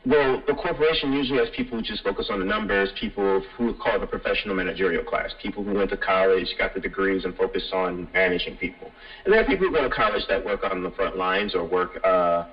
well, 0.07 0.43
the 0.47 0.53
corporation 0.53 1.13
usually 1.15 1.39
has 1.39 1.49
people 1.57 1.79
who 1.79 1.83
just 1.83 2.03
focus 2.03 2.27
on 2.31 2.39
the 2.39 2.45
numbers, 2.45 2.91
people 3.01 3.41
who 3.57 3.73
call 3.75 3.99
the 3.99 4.07
professional 4.07 4.55
managerial 4.55 5.03
class, 5.03 5.31
people 5.41 5.65
who 5.65 5.73
went 5.73 5.89
to 5.91 5.97
college, 5.97 6.47
got 6.59 6.75
the 6.75 6.81
degrees, 6.81 7.25
and 7.25 7.35
focus 7.37 7.71
on 7.73 8.07
managing 8.13 8.57
people. 8.57 8.91
And 9.25 9.33
there 9.33 9.41
are 9.41 9.47
people 9.47 9.67
who 9.67 9.73
go 9.73 9.81
to 9.83 9.89
college 9.89 10.23
that 10.29 10.45
work 10.45 10.63
on 10.63 10.83
the 10.83 10.91
front 10.91 11.17
lines 11.17 11.55
or 11.55 11.65
work 11.65 12.05
uh, 12.05 12.45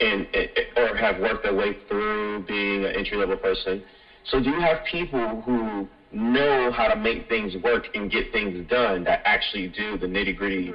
in, 0.00 0.26
or 0.76 0.96
have 0.96 1.20
worked 1.20 1.42
their 1.42 1.54
way 1.54 1.76
through 1.86 2.44
being 2.46 2.86
an 2.86 2.92
entry 2.92 3.18
level 3.18 3.36
person. 3.36 3.82
So 4.30 4.42
do 4.42 4.50
you 4.50 4.60
have 4.60 4.78
people 4.90 5.42
who 5.42 5.88
know 6.12 6.72
how 6.72 6.88
to 6.88 6.96
make 6.96 7.28
things 7.28 7.54
work 7.62 7.86
and 7.94 8.10
get 8.10 8.32
things 8.32 8.68
done 8.68 9.04
that 9.04 9.22
actually 9.24 9.68
do 9.68 9.96
the 9.98 10.06
nitty 10.06 10.36
gritty 10.36 10.72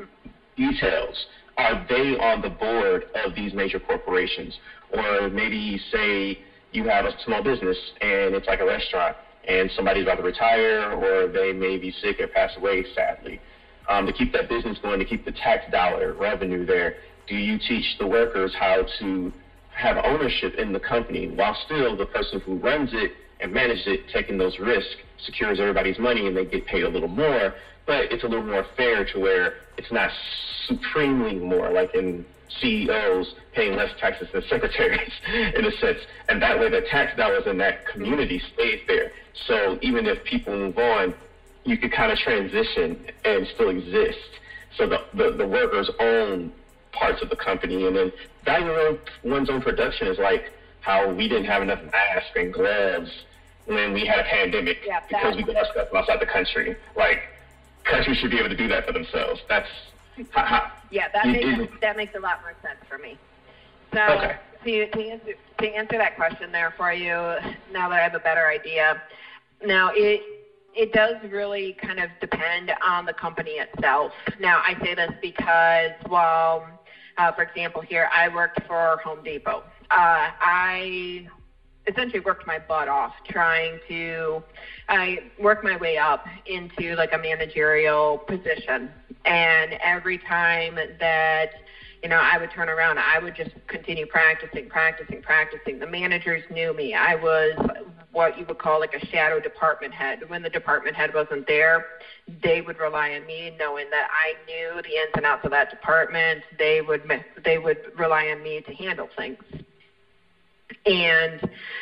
details? 0.55 1.25
Are 1.57 1.85
they 1.89 2.17
on 2.17 2.41
the 2.41 2.49
board 2.49 3.05
of 3.25 3.35
these 3.35 3.53
major 3.53 3.79
corporations? 3.79 4.57
Or 4.93 5.29
maybe 5.29 5.79
say 5.91 6.39
you 6.71 6.87
have 6.87 7.05
a 7.05 7.11
small 7.25 7.43
business 7.43 7.77
and 7.99 8.33
it's 8.35 8.47
like 8.47 8.61
a 8.61 8.65
restaurant 8.65 9.17
and 9.47 9.69
somebody's 9.75 10.03
about 10.03 10.15
to 10.15 10.23
retire 10.23 10.93
or 10.93 11.27
they 11.27 11.51
may 11.51 11.77
be 11.77 11.93
sick 12.01 12.21
or 12.21 12.27
pass 12.27 12.51
away, 12.57 12.85
sadly. 12.95 13.41
Um, 13.89 14.05
to 14.05 14.13
keep 14.13 14.31
that 14.31 14.47
business 14.47 14.77
going, 14.81 14.99
to 14.99 15.05
keep 15.05 15.25
the 15.25 15.31
tax 15.31 15.69
dollar 15.71 16.13
revenue 16.13 16.65
there, 16.65 16.95
do 17.27 17.35
you 17.35 17.57
teach 17.57 17.97
the 17.99 18.07
workers 18.07 18.53
how 18.57 18.85
to 18.99 19.33
have 19.75 19.97
ownership 20.05 20.55
in 20.55 20.71
the 20.71 20.79
company 20.79 21.27
while 21.29 21.57
still 21.65 21.97
the 21.97 22.05
person 22.05 22.39
who 22.41 22.57
runs 22.57 22.91
it 22.93 23.11
and 23.41 23.51
manages 23.53 23.87
it 23.87 24.07
taking 24.09 24.37
those 24.37 24.59
risks 24.59 24.95
secures 25.25 25.59
everybody's 25.59 25.99
money 25.99 26.27
and 26.27 26.35
they 26.35 26.45
get 26.45 26.65
paid 26.65 26.83
a 26.83 26.89
little 26.89 27.07
more, 27.07 27.53
but 27.85 28.11
it's 28.11 28.23
a 28.23 28.27
little 28.27 28.45
more 28.45 28.65
fair 28.75 29.05
to 29.05 29.19
where 29.19 29.55
it's 29.77 29.91
not 29.91 30.11
supremely 30.67 31.35
more 31.35 31.71
like 31.71 31.93
in 31.95 32.25
CEOs 32.59 33.35
paying 33.53 33.75
less 33.75 33.91
taxes 33.99 34.27
than 34.33 34.43
secretaries 34.49 35.11
in 35.55 35.65
a 35.65 35.71
sense. 35.71 35.99
And 36.29 36.41
that 36.41 36.59
way 36.59 36.69
the 36.69 36.81
tax 36.81 37.15
dollars 37.17 37.43
in 37.47 37.57
that 37.57 37.85
community 37.87 38.41
stays 38.53 38.81
there. 38.87 39.11
So 39.47 39.79
even 39.81 40.05
if 40.05 40.23
people 40.23 40.53
move 40.53 40.77
on, 40.77 41.13
you 41.63 41.77
could 41.77 41.91
kind 41.91 42.11
of 42.11 42.17
transition 42.17 43.05
and 43.23 43.47
still 43.53 43.69
exist. 43.69 44.17
So 44.77 44.87
the, 44.87 45.03
the, 45.13 45.31
the 45.31 45.47
workers 45.47 45.89
own 45.99 46.51
parts 46.91 47.21
of 47.21 47.29
the 47.29 47.35
company 47.35 47.85
and 47.87 47.95
then 47.95 48.11
valuing 48.43 48.99
one's 49.23 49.49
own 49.49 49.61
production 49.61 50.07
is 50.07 50.17
like 50.17 50.51
how 50.81 51.09
we 51.11 51.27
didn't 51.27 51.45
have 51.45 51.61
enough 51.61 51.81
masks 51.83 52.31
and 52.35 52.53
gloves 52.53 53.11
when 53.65 53.93
we 53.93 54.05
had 54.05 54.19
a 54.19 54.23
pandemic 54.23 54.77
yeah, 54.85 55.01
because 55.07 55.35
we 55.35 55.43
got 55.43 55.67
stuff 55.71 55.87
outside 55.95 56.19
the 56.19 56.25
country. 56.25 56.75
Like 56.95 57.19
countries 57.83 58.17
should 58.17 58.31
be 58.31 58.39
able 58.39 58.49
to 58.49 58.57
do 58.57 58.67
that 58.67 58.85
for 58.85 58.93
themselves. 58.93 59.41
That's 59.47 59.67
how, 60.31 60.45
how, 60.45 60.71
yeah, 60.89 61.07
that 61.13 61.27
makes 61.27 61.73
that 61.81 61.97
makes 61.97 62.15
a 62.15 62.19
lot 62.19 62.41
more 62.41 62.53
sense 62.61 62.79
for 62.89 62.97
me. 62.97 63.17
So 63.93 64.01
okay. 64.01 64.37
to, 64.65 64.87
to 64.91 65.09
answer 65.09 65.33
to 65.59 65.67
answer 65.67 65.97
that 65.97 66.15
question 66.15 66.51
there 66.51 66.73
for 66.77 66.93
you, 66.93 67.13
now 67.71 67.89
that 67.89 67.99
I 67.99 68.03
have 68.03 68.15
a 68.15 68.19
better 68.19 68.47
idea, 68.47 69.01
now 69.63 69.91
it 69.93 70.21
it 70.73 70.93
does 70.93 71.15
really 71.29 71.75
kind 71.81 71.99
of 71.99 72.09
depend 72.19 72.71
on 72.85 73.05
the 73.05 73.13
company 73.13 73.51
itself. 73.51 74.13
Now 74.39 74.61
I 74.65 74.77
say 74.83 74.95
this 74.95 75.11
because 75.21 75.91
while 76.07 76.67
uh, 77.17 77.31
for 77.33 77.43
example 77.43 77.81
here 77.81 78.09
I 78.13 78.29
worked 78.29 78.65
for 78.67 78.97
Home 79.03 79.23
Depot. 79.23 79.63
Uh, 79.91 80.31
I 80.39 81.27
essentially 81.91 82.19
worked 82.19 82.47
my 82.47 82.59
butt 82.59 82.87
off 82.87 83.13
trying 83.29 83.79
to 83.87 84.43
I 84.89 85.19
work 85.39 85.63
my 85.63 85.75
way 85.77 85.97
up 85.97 86.25
into 86.45 86.95
like 86.95 87.13
a 87.13 87.17
managerial 87.17 88.19
position. 88.19 88.91
And 89.25 89.77
every 89.83 90.17
time 90.17 90.79
that 90.99 91.49
you 92.01 92.09
know 92.09 92.19
I 92.21 92.37
would 92.37 92.51
turn 92.51 92.69
around 92.69 92.99
I 92.99 93.19
would 93.19 93.35
just 93.35 93.51
continue 93.67 94.05
practicing 94.05 94.69
practicing 94.69 95.21
practicing. 95.21 95.79
The 95.79 95.87
managers 95.87 96.43
knew 96.49 96.73
me. 96.73 96.93
I 96.93 97.15
was 97.15 97.53
what 98.11 98.37
you 98.37 98.45
would 98.45 98.57
call 98.57 98.79
like 98.79 98.93
a 98.93 99.05
shadow 99.07 99.39
department 99.39 99.93
head. 99.93 100.27
When 100.27 100.41
the 100.41 100.49
department 100.49 100.95
head 100.95 101.13
wasn't 101.13 101.47
there 101.47 101.85
they 102.43 102.61
would 102.61 102.79
rely 102.79 103.13
on 103.13 103.25
me 103.25 103.51
knowing 103.59 103.89
that 103.91 104.07
I 104.11 104.35
knew 104.45 104.81
the 104.81 104.97
ins 104.97 105.11
and 105.15 105.25
outs 105.25 105.43
of 105.43 105.51
that 105.51 105.69
department. 105.69 106.43
They 106.57 106.81
would 106.81 107.01
they 107.43 107.57
would 107.57 107.77
rely 107.97 108.27
on 108.27 108.41
me 108.41 108.61
to 108.61 108.73
handle 108.73 109.09
things 109.17 109.37
and 110.85 111.39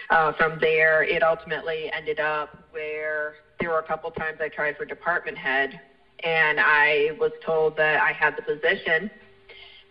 uh, 0.09 0.31
from 0.33 0.57
there, 0.59 1.03
it 1.03 1.23
ultimately 1.23 1.91
ended 1.93 2.19
up 2.19 2.49
where 2.71 3.35
there 3.59 3.69
were 3.69 3.79
a 3.79 3.83
couple 3.83 4.09
times 4.11 4.39
I 4.41 4.49
tried 4.49 4.77
for 4.77 4.85
department 4.85 5.37
head, 5.37 5.79
and 6.23 6.59
I 6.59 7.11
was 7.19 7.31
told 7.43 7.75
that 7.77 8.01
I 8.01 8.11
had 8.11 8.35
the 8.35 8.41
position. 8.41 9.09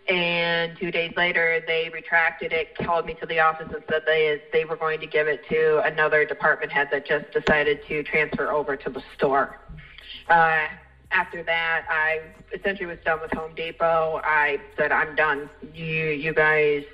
And 0.08 0.74
two 0.78 0.90
days 0.90 1.12
later, 1.16 1.61
they 1.66 1.90
retracted 1.90 2.50
it, 2.52 2.74
called 2.74 3.04
me 3.04 3.14
to 3.14 3.26
the 3.26 3.40
office, 3.40 3.68
and 3.70 3.82
said 3.90 4.02
they 4.06 4.38
they 4.52 4.64
were 4.64 4.76
going 4.76 5.00
to 5.00 5.06
give 5.06 5.28
it 5.28 5.40
to 5.50 5.82
another 5.84 6.24
department 6.24 6.72
head 6.72 6.88
that 6.92 7.04
just 7.04 7.30
decided 7.30 7.78
to 7.88 8.02
transfer 8.02 8.50
over 8.50 8.74
to 8.74 8.90
the 8.90 9.02
store. 9.14 9.58
Uh, 10.28 10.66
after 11.11 11.42
that, 11.42 11.82
I 11.88 12.20
essentially 12.54 12.87
was 12.87 12.98
done 13.04 13.20
with 13.20 13.30
Home 13.32 13.54
Depot. 13.54 14.20
I 14.24 14.58
said, 14.78 14.92
"I'm 14.92 15.14
done. 15.14 15.50
You 15.74 16.08
you 16.08 16.32
guys 16.32 16.84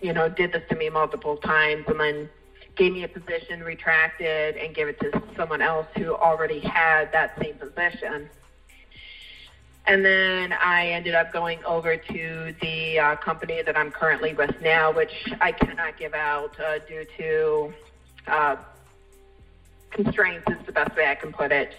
you 0.00 0.12
know, 0.12 0.28
did 0.28 0.52
this 0.52 0.62
to 0.68 0.76
me 0.76 0.88
multiple 0.88 1.36
times 1.36 1.84
and 1.88 2.00
then 2.00 2.28
gave 2.76 2.92
me 2.92 3.04
a 3.04 3.08
position, 3.08 3.62
retracted, 3.62 4.56
and 4.56 4.74
gave 4.74 4.88
it 4.88 4.98
to 5.00 5.22
someone 5.36 5.60
else 5.60 5.86
who 5.96 6.14
already 6.14 6.60
had 6.60 7.12
that 7.12 7.38
same 7.42 7.54
position. 7.54 8.28
And 9.86 10.04
then 10.04 10.52
I 10.52 10.88
ended 10.88 11.14
up 11.14 11.32
going 11.32 11.62
over 11.64 11.96
to 11.96 12.54
the 12.60 12.98
uh, 12.98 13.16
company 13.16 13.62
that 13.62 13.76
I'm 13.76 13.90
currently 13.90 14.34
with 14.34 14.60
now, 14.62 14.92
which 14.92 15.12
I 15.40 15.52
cannot 15.52 15.98
give 15.98 16.14
out 16.14 16.58
uh, 16.60 16.78
due 16.80 17.04
to 17.18 17.74
uh, 18.26 18.56
constraints, 19.90 20.48
is 20.50 20.64
the 20.64 20.72
best 20.72 20.96
way 20.96 21.06
I 21.08 21.14
can 21.14 21.32
put 21.32 21.50
it, 21.50 21.74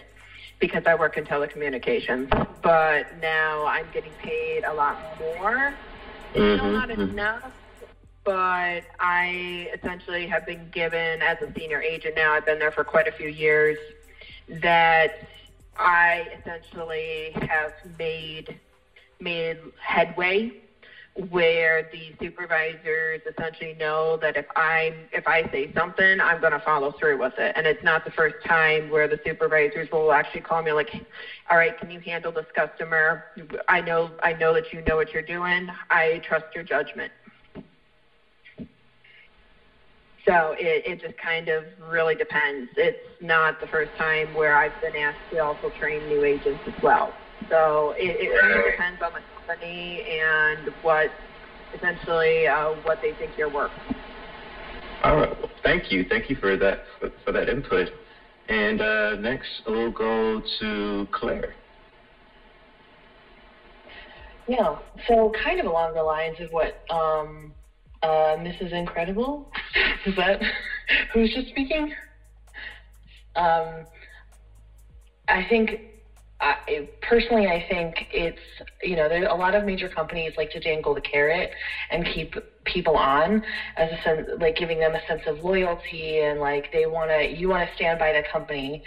because 0.59 0.83
I 0.85 0.95
work 0.95 1.17
in 1.17 1.25
telecommunications. 1.25 2.29
But 2.61 3.05
now 3.21 3.65
I'm 3.65 3.85
getting 3.93 4.11
paid 4.19 4.65
a 4.65 4.73
lot 4.73 4.97
more. 5.19 5.73
Mm-hmm. 6.33 6.57
Still 6.57 6.71
not 6.71 6.91
enough 6.91 7.51
but 8.23 8.81
I 8.99 9.69
essentially 9.73 10.27
have 10.27 10.45
been 10.45 10.69
given 10.69 11.21
as 11.21 11.41
a 11.41 11.51
senior 11.57 11.81
agent 11.81 12.15
now, 12.15 12.33
I've 12.33 12.45
been 12.45 12.59
there 12.59 12.71
for 12.71 12.83
quite 12.83 13.07
a 13.07 13.11
few 13.11 13.27
years, 13.27 13.77
that 14.47 15.11
I 15.77 16.27
essentially 16.39 17.31
have 17.47 17.73
made 17.97 18.59
made 19.19 19.57
headway 19.79 20.51
where 21.29 21.83
the 21.91 22.13
supervisors 22.21 23.21
essentially 23.25 23.73
know 23.73 24.17
that 24.17 24.35
if 24.37 24.45
I 24.55 24.93
if 25.11 25.27
I 25.27 25.43
say 25.51 25.67
something, 25.75 26.19
I'm 26.21 26.39
going 26.39 26.53
to 26.53 26.59
follow 26.59 26.91
through 26.91 27.17
with 27.17 27.37
it. 27.37 27.51
And 27.55 27.67
it's 27.67 27.83
not 27.83 28.03
the 28.05 28.11
first 28.11 28.35
time 28.45 28.89
where 28.89 29.07
the 29.07 29.19
supervisors 29.23 29.89
will 29.91 30.11
actually 30.13 30.41
call 30.41 30.61
me 30.61 30.71
like, 30.71 30.89
"All 31.49 31.57
right, 31.57 31.75
can 31.77 31.91
you 31.91 31.99
handle 31.99 32.31
this 32.31 32.45
customer? 32.55 33.21
I 33.67 33.81
know 33.81 34.11
I 34.23 34.33
know 34.33 34.53
that 34.53 34.71
you 34.71 34.81
know 34.81 34.95
what 34.95 35.13
you're 35.13 35.21
doing. 35.21 35.69
I 35.89 36.19
trust 36.23 36.45
your 36.55 36.63
judgment." 36.63 37.11
So 40.25 40.55
it, 40.59 40.83
it 40.85 41.01
just 41.01 41.17
kind 41.17 41.49
of 41.49 41.63
really 41.89 42.15
depends. 42.15 42.69
It's 42.77 42.97
not 43.21 43.59
the 43.59 43.67
first 43.67 43.91
time 43.97 44.33
where 44.33 44.55
I've 44.55 44.79
been 44.81 44.95
asked 44.95 45.17
to 45.31 45.39
also 45.39 45.71
train 45.79 46.07
new 46.07 46.23
agents 46.23 46.61
as 46.67 46.83
well. 46.83 47.13
So 47.49 47.95
it, 47.97 48.17
it 48.19 48.39
kind 48.39 48.53
of 48.53 48.65
depends 48.71 49.01
on 49.01 49.13
the 49.13 49.21
company 49.35 50.05
and 50.21 50.69
what 50.83 51.09
essentially 51.73 52.47
uh, 52.47 52.73
what 52.83 52.99
they 53.01 53.13
think 53.13 53.31
you're 53.37 53.49
worth. 53.49 53.71
All 55.03 55.15
right. 55.15 55.39
Well, 55.39 55.49
thank 55.63 55.91
you. 55.91 56.05
Thank 56.07 56.29
you 56.29 56.35
for 56.35 56.55
that 56.57 56.83
for, 56.99 57.09
for 57.25 57.31
that 57.31 57.49
input. 57.49 57.89
And 58.47 58.81
uh, 58.81 59.15
next, 59.15 59.49
we'll 59.65 59.91
go 59.91 60.41
to 60.59 61.07
Claire. 61.11 61.55
Yeah. 64.47 64.77
So 65.07 65.31
kind 65.43 65.59
of 65.59 65.65
along 65.65 65.95
the 65.95 66.03
lines 66.03 66.37
of 66.39 66.51
what 66.51 66.83
um, 66.93 67.53
uh, 68.03 68.35
Mrs. 68.35 68.71
Incredible. 68.71 69.45
Is 70.05 70.15
that 70.15 70.41
who's 71.13 71.31
just 71.33 71.47
speaking? 71.49 71.91
Um, 73.35 73.85
I 75.27 75.45
think, 75.47 75.79
I, 76.39 76.87
personally, 77.01 77.47
I 77.47 77.63
think 77.69 78.07
it's, 78.11 78.39
you 78.81 78.95
know, 78.95 79.07
there, 79.07 79.25
a 79.25 79.35
lot 79.35 79.55
of 79.55 79.63
major 79.63 79.87
companies 79.87 80.33
like 80.37 80.49
to 80.51 80.59
dangle 80.59 80.93
the 80.93 81.01
carrot 81.01 81.51
and 81.91 82.05
keep 82.05 82.35
people 82.65 82.97
on 82.97 83.41
as 83.77 83.91
a 83.91 84.01
sense, 84.03 84.27
like 84.39 84.55
giving 84.55 84.79
them 84.79 84.95
a 84.95 85.01
sense 85.07 85.21
of 85.27 85.39
loyalty 85.39 86.19
and 86.19 86.39
like 86.39 86.71
they 86.71 86.85
want 86.85 87.11
to, 87.11 87.27
you 87.27 87.47
want 87.47 87.67
to 87.67 87.73
stand 87.75 87.99
by 87.99 88.11
the 88.11 88.23
company 88.31 88.81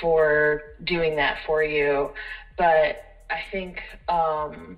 for 0.00 0.60
doing 0.84 1.16
that 1.16 1.38
for 1.46 1.62
you. 1.62 2.10
But 2.58 2.96
I 3.30 3.40
think, 3.50 3.80
um, 4.08 4.76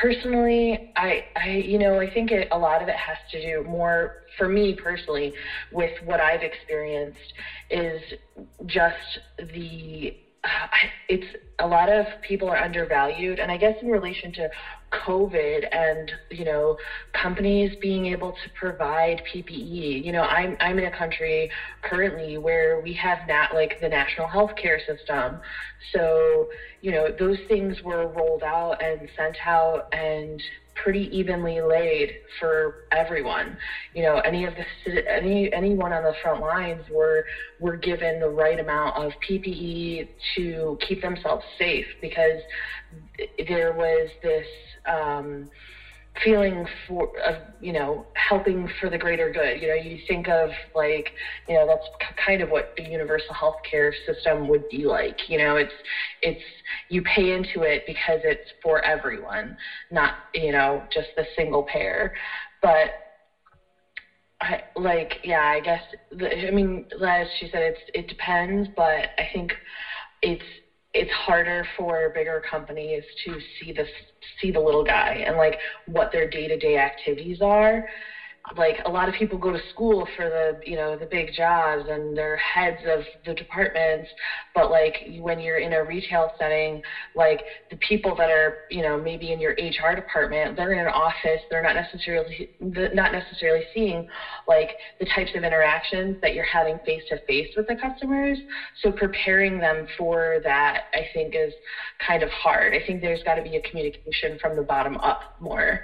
personally, 0.00 0.78
I, 0.96 1.24
I, 1.36 1.48
you 1.50 1.78
know, 1.78 2.00
I 2.00 2.08
think 2.08 2.30
it, 2.30 2.48
a 2.50 2.58
lot 2.58 2.82
of 2.82 2.88
it 2.88 2.96
has 2.96 3.16
to 3.32 3.40
do 3.40 3.62
more 3.64 4.12
for 4.36 4.48
me 4.48 4.74
personally 4.74 5.32
with 5.72 5.92
what 6.04 6.20
I've 6.20 6.42
experienced 6.42 7.32
is 7.70 8.02
just 8.66 9.18
the 9.52 10.12
it's 11.08 11.26
a 11.58 11.66
lot 11.66 11.88
of 11.90 12.06
people 12.22 12.48
are 12.48 12.56
undervalued 12.56 13.38
and 13.38 13.50
i 13.50 13.56
guess 13.56 13.74
in 13.82 13.88
relation 13.88 14.32
to 14.32 14.48
covid 14.92 15.64
and 15.72 16.10
you 16.30 16.44
know 16.44 16.74
companies 17.12 17.70
being 17.80 18.06
able 18.06 18.32
to 18.32 18.50
provide 18.58 19.20
ppe 19.32 20.02
you 20.02 20.10
know 20.10 20.22
i'm 20.22 20.56
i'm 20.60 20.78
in 20.78 20.86
a 20.86 20.90
country 20.90 21.50
currently 21.82 22.38
where 22.38 22.78
we 22.78 22.92
have 22.94 23.18
not 23.26 23.52
like 23.54 23.76
the 23.80 23.88
national 23.88 24.26
health 24.26 24.50
care 24.60 24.80
system. 24.86 25.40
So 25.92 26.48
you 26.80 26.92
know 26.92 27.08
those 27.18 27.38
things 27.48 27.82
were 27.82 28.06
rolled 28.08 28.42
out 28.42 28.82
and 28.82 29.08
sent 29.16 29.36
out 29.44 29.82
and 29.92 30.42
pretty 30.74 31.08
evenly 31.16 31.60
laid 31.60 32.12
for 32.38 32.84
everyone. 32.92 33.56
You 33.94 34.02
know, 34.02 34.18
any 34.18 34.44
of 34.44 34.54
the 34.54 35.10
any 35.10 35.52
anyone 35.52 35.92
on 35.92 36.02
the 36.02 36.14
front 36.22 36.40
lines 36.40 36.84
were 36.90 37.24
were 37.58 37.76
given 37.76 38.20
the 38.20 38.28
right 38.28 38.58
amount 38.58 38.96
of 38.96 39.12
PPE 39.28 40.08
to 40.36 40.78
keep 40.86 41.02
themselves 41.02 41.44
safe 41.58 41.86
because 42.00 42.40
there 43.48 43.72
was 43.72 44.08
this. 44.22 44.46
Um, 44.86 45.50
feeling 46.22 46.66
for 46.86 47.08
of 47.24 47.36
you 47.60 47.72
know 47.72 48.06
helping 48.14 48.68
for 48.80 48.90
the 48.90 48.98
greater 48.98 49.30
good. 49.30 49.60
You 49.60 49.68
know 49.68 49.74
you 49.74 49.98
think 50.06 50.28
of 50.28 50.50
like 50.74 51.10
you 51.48 51.54
know 51.54 51.66
that's 51.66 51.86
kind 52.24 52.40
of 52.40 52.50
what 52.50 52.72
the 52.76 52.84
universal 52.84 53.34
health 53.34 53.56
care 53.68 53.92
system 54.06 54.48
would 54.48 54.68
be 54.68 54.84
like. 54.84 55.28
You 55.28 55.38
know 55.38 55.56
it's 55.56 55.72
it's 56.22 56.42
you 56.88 57.02
pay 57.02 57.32
into 57.34 57.62
it 57.62 57.82
because 57.86 58.20
it's 58.22 58.40
for 58.62 58.84
everyone 58.84 59.56
not 59.90 60.14
you 60.34 60.52
know 60.52 60.82
just 60.92 61.08
the 61.16 61.24
single 61.36 61.62
payer. 61.62 62.12
But 62.62 62.90
I, 64.42 64.60
like 64.74 65.18
yeah 65.22 65.42
i 65.42 65.60
guess 65.60 65.82
the, 66.10 66.48
i 66.48 66.50
mean 66.50 66.86
as 67.06 67.26
she 67.38 67.46
said 67.52 67.60
it's 67.62 67.80
it 67.92 68.08
depends 68.08 68.70
but 68.74 69.08
i 69.18 69.28
think 69.34 69.52
it's 70.22 70.42
it's 70.92 71.10
harder 71.10 71.64
for 71.76 72.10
bigger 72.14 72.42
companies 72.48 73.02
to 73.24 73.38
see 73.58 73.72
the 73.72 73.84
see 74.40 74.50
the 74.50 74.58
little 74.58 74.82
guy 74.82 75.22
and 75.26 75.36
like 75.36 75.56
what 75.86 76.10
their 76.12 76.28
day 76.28 76.46
to 76.46 76.56
day 76.56 76.76
activities 76.76 77.38
are 77.40 77.84
like 78.56 78.76
a 78.84 78.90
lot 78.90 79.08
of 79.08 79.14
people 79.14 79.38
go 79.38 79.52
to 79.52 79.60
school 79.68 80.06
for 80.16 80.28
the 80.28 80.60
you 80.64 80.76
know 80.76 80.96
the 80.96 81.06
big 81.06 81.32
jobs 81.32 81.84
and 81.88 82.16
they're 82.16 82.36
heads 82.36 82.78
of 82.86 83.02
the 83.24 83.34
departments. 83.34 84.08
But 84.54 84.70
like 84.70 84.94
when 85.18 85.38
you're 85.38 85.58
in 85.58 85.72
a 85.72 85.82
retail 85.82 86.30
setting 86.38 86.80
like 87.14 87.40
the 87.70 87.76
people 87.76 88.14
that 88.16 88.30
are 88.30 88.58
you 88.68 88.82
know 88.82 88.96
maybe 88.96 89.32
in 89.32 89.40
your 89.40 89.52
hr 89.52 89.94
department 89.94 90.56
they're 90.56 90.72
in 90.72 90.80
an 90.80 90.88
office 90.88 91.40
they're 91.50 91.62
not 91.62 91.74
necessarily 91.74 92.48
not 92.60 93.12
necessarily 93.12 93.64
seeing 93.72 94.04
like 94.46 94.70
the 94.98 95.06
types 95.14 95.30
of 95.34 95.44
interactions 95.44 96.16
that 96.22 96.34
you're 96.34 96.44
having 96.44 96.78
face 96.84 97.02
to 97.08 97.16
face 97.26 97.48
with 97.56 97.66
the 97.66 97.76
customers. 97.76 98.38
So 98.82 98.90
preparing 98.90 99.60
them 99.60 99.86
for 99.96 100.38
that 100.44 100.82
i 100.94 101.06
think 101.12 101.34
is 101.34 101.52
kind 102.04 102.22
of 102.22 102.30
hard. 102.30 102.74
I 102.74 102.82
think 102.84 103.00
there's 103.00 103.22
got 103.22 103.34
to 103.34 103.42
be 103.42 103.56
a 103.56 103.60
communication 103.60 104.36
from 104.40 104.56
the 104.56 104.62
bottom 104.62 104.96
up 104.98 105.20
more 105.38 105.80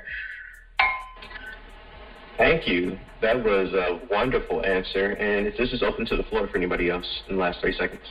Thank 2.36 2.68
you. 2.68 2.98
That 3.22 3.42
was 3.42 3.72
a 3.72 4.00
wonderful 4.10 4.64
answer. 4.64 5.12
And 5.12 5.46
this 5.56 5.72
is 5.72 5.82
open 5.82 6.04
to 6.06 6.16
the 6.16 6.22
floor 6.24 6.46
for 6.46 6.56
anybody 6.56 6.90
else 6.90 7.22
in 7.28 7.36
the 7.36 7.40
last 7.40 7.60
30 7.60 7.76
seconds. 7.76 8.02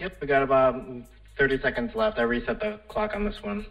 Yep, 0.00 0.20
we 0.20 0.26
got 0.26 0.42
about 0.42 0.84
30 1.38 1.60
seconds 1.60 1.94
left. 1.94 2.18
I 2.18 2.22
reset 2.22 2.60
the 2.60 2.78
clock 2.88 3.14
on 3.14 3.24
this 3.24 3.42
one. 3.42 3.64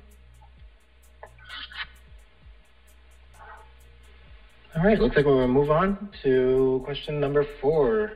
All 4.75 4.83
right, 4.83 4.99
looks 4.99 5.15
like 5.15 5.25
we're 5.25 5.33
going 5.33 5.47
to 5.47 5.53
move 5.53 5.69
on 5.69 6.09
to 6.23 6.81
question 6.85 7.19
number 7.19 7.45
four. 7.61 8.13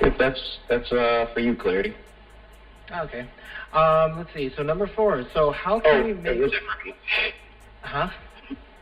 If 0.00 0.16
that's 0.16 0.58
that's 0.68 0.92
uh, 0.92 1.26
for 1.34 1.40
you, 1.40 1.56
Clarity. 1.56 1.92
Okay. 2.96 3.26
Um, 3.72 4.16
let's 4.16 4.32
see. 4.32 4.52
So 4.54 4.62
number 4.62 4.86
four. 4.86 5.26
So 5.34 5.50
how 5.50 5.80
can 5.80 6.02
oh, 6.02 6.06
we 6.06 6.12
make? 6.14 6.52
Huh? 7.88 8.10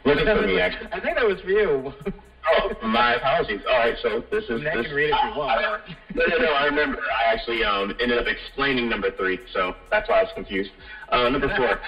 Looking 0.04 0.26
for 0.26 0.46
me, 0.46 0.60
actually. 0.60 0.92
I 0.92 1.00
think 1.00 1.14
that 1.16 1.26
was 1.26 1.40
for 1.40 1.50
you. 1.50 1.92
oh, 2.52 2.70
my 2.82 3.14
apologies. 3.14 3.60
All 3.70 3.78
right, 3.78 3.94
so 4.02 4.24
this 4.32 4.44
is. 4.44 4.62
I 4.66 4.76
this, 4.76 4.86
can 4.86 4.94
read 4.94 5.10
it 5.10 5.14
if 5.14 5.34
you 5.34 5.38
want. 5.38 5.60
no, 6.14 6.24
no, 6.26 6.38
no. 6.38 6.52
I 6.52 6.64
remember. 6.64 6.98
I 6.98 7.32
actually 7.32 7.62
um, 7.62 7.94
ended 8.00 8.18
up 8.18 8.26
explaining 8.26 8.88
number 8.88 9.12
three, 9.12 9.38
so 9.52 9.74
that's 9.90 10.08
why 10.08 10.20
I 10.20 10.22
was 10.24 10.32
confused. 10.34 10.70
Uh, 11.10 11.28
number 11.28 11.54
four. 11.56 11.78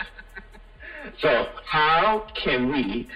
so, 1.21 1.47
how 1.65 2.27
can 2.41 2.71
we 2.71 3.09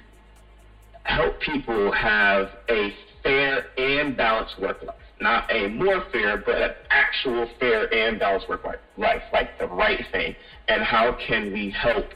help 1.04 1.38
people 1.40 1.92
have 1.92 2.50
a 2.68 2.92
fair 3.22 3.66
and 3.78 4.16
balanced 4.16 4.60
work 4.60 4.82
life? 4.82 4.96
Not 5.20 5.48
a 5.52 5.68
more 5.68 6.04
fair, 6.10 6.38
but 6.38 6.60
an 6.60 6.72
actual 6.90 7.48
fair 7.60 7.92
and 7.94 8.18
balanced 8.18 8.48
work 8.48 8.64
life, 8.96 9.22
like 9.32 9.60
the 9.60 9.68
right 9.68 10.04
thing. 10.10 10.34
And 10.66 10.82
how 10.82 11.16
can 11.24 11.52
we 11.52 11.70
help 11.70 12.06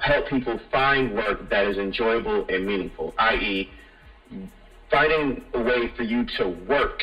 help 0.00 0.28
people 0.28 0.58
find 0.70 1.14
work 1.14 1.48
that 1.50 1.66
is 1.66 1.76
enjoyable 1.78 2.46
and 2.48 2.66
meaningful, 2.66 3.14
i.e., 3.18 3.68
finding 4.90 5.42
a 5.54 5.62
way 5.62 5.90
for 5.96 6.02
you 6.02 6.24
to 6.38 6.48
work 6.68 7.02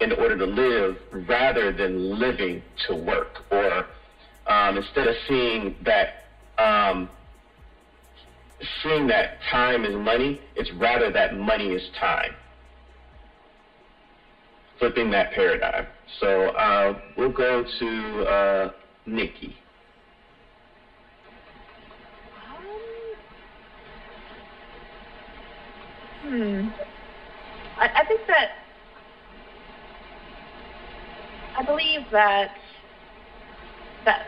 in 0.00 0.12
order 0.12 0.36
to 0.36 0.44
live 0.44 0.96
rather 1.28 1.72
than 1.72 2.18
living 2.18 2.62
to 2.86 2.94
work, 2.94 3.38
or 3.50 3.86
um, 4.46 4.76
instead 4.76 5.06
of 5.06 5.14
seeing 5.28 5.74
that 5.84 6.24
um, 6.58 7.08
seeing 8.82 9.06
that 9.08 9.38
time 9.50 9.84
is 9.84 9.94
money, 9.94 10.40
it's 10.56 10.70
rather 10.72 11.10
that 11.10 11.36
money 11.36 11.68
is 11.68 11.82
time. 11.98 12.34
Flipping 14.78 15.10
that 15.10 15.32
paradigm. 15.32 15.86
So 16.20 16.48
uh, 16.48 16.98
we'll 17.16 17.32
go 17.32 17.64
to 17.78 18.24
uh, 18.24 18.70
Nikki. 19.06 19.56
Hmm. 26.22 26.68
I, 27.78 27.88
I 27.96 28.04
think 28.06 28.20
that 28.28 28.50
I 31.58 31.62
believe 31.64 32.02
that 32.12 32.52
that 34.04 34.22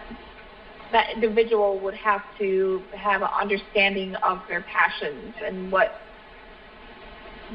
that 0.92 1.10
individual 1.14 1.78
would 1.80 1.94
have 1.94 2.22
to 2.38 2.82
have 2.96 3.22
an 3.22 3.28
understanding 3.40 4.14
of 4.16 4.40
their 4.48 4.62
passions 4.62 5.34
and 5.44 5.70
what 5.72 6.00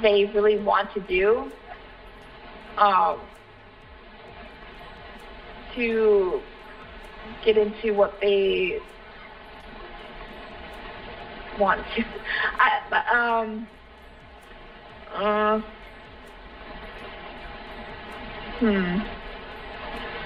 they 0.01 0.25
really 0.33 0.57
want 0.57 0.93
to 0.93 0.99
do 1.01 1.51
um, 2.77 3.19
to 5.75 6.41
get 7.45 7.57
into 7.57 7.93
what 7.93 8.13
they 8.21 8.79
want 11.59 11.81
to. 11.95 12.03
I, 12.59 13.41
um, 13.41 13.67
uh, 15.19 15.61
hmm. 18.59 18.99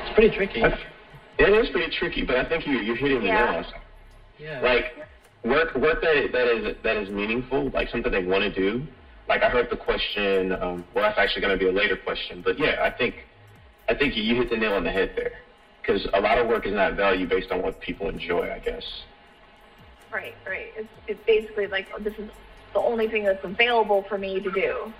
It's 0.05 0.13
pretty 0.15 0.35
tricky. 0.35 0.61
It 1.39 1.49
is 1.49 1.69
pretty 1.71 1.95
tricky, 1.95 2.23
but 2.23 2.37
I 2.37 2.47
think 2.47 2.67
you, 2.67 2.73
you're 2.73 2.95
hitting 2.95 3.21
the 3.21 3.27
yeah. 3.27 3.45
nail 3.45 3.57
on 3.57 3.63
something. 3.63 3.81
Yeah. 4.37 4.61
Like 4.61 4.95
work, 5.43 5.75
work 5.75 6.01
that 6.01 6.29
that 6.31 6.47
is 6.47 6.75
that 6.83 6.97
is 6.97 7.09
meaningful, 7.09 7.69
like 7.71 7.89
something 7.89 8.11
they 8.11 8.23
want 8.23 8.43
to 8.43 8.53
do. 8.53 8.85
Like 9.27 9.41
I 9.41 9.49
heard 9.49 9.69
the 9.69 9.77
question. 9.77 10.51
Um, 10.51 10.85
well, 10.93 11.03
that's 11.03 11.17
actually 11.17 11.41
going 11.41 11.57
to 11.57 11.63
be 11.63 11.69
a 11.69 11.71
later 11.71 11.95
question, 11.95 12.41
but 12.43 12.59
yeah, 12.59 12.83
I 12.83 12.91
think 12.91 13.15
I 13.89 13.95
think 13.95 14.15
you 14.15 14.35
hit 14.35 14.49
the 14.49 14.57
nail 14.57 14.73
on 14.73 14.83
the 14.83 14.91
head 14.91 15.13
there, 15.15 15.33
because 15.81 16.07
a 16.13 16.19
lot 16.19 16.37
of 16.37 16.47
work 16.47 16.65
is 16.65 16.73
not 16.73 16.93
valued 16.93 17.29
based 17.29 17.51
on 17.51 17.61
what 17.61 17.79
people 17.79 18.09
enjoy. 18.09 18.51
I 18.51 18.59
guess. 18.59 18.83
Right, 20.11 20.35
right. 20.45 20.71
It's 20.75 20.89
it's 21.07 21.25
basically 21.25 21.67
like 21.67 21.87
oh, 21.95 21.99
this 21.99 22.13
is 22.19 22.29
the 22.73 22.79
only 22.79 23.07
thing 23.07 23.23
that's 23.23 23.43
available 23.43 24.03
for 24.09 24.17
me 24.17 24.39
to 24.39 24.51
do. 24.51 24.93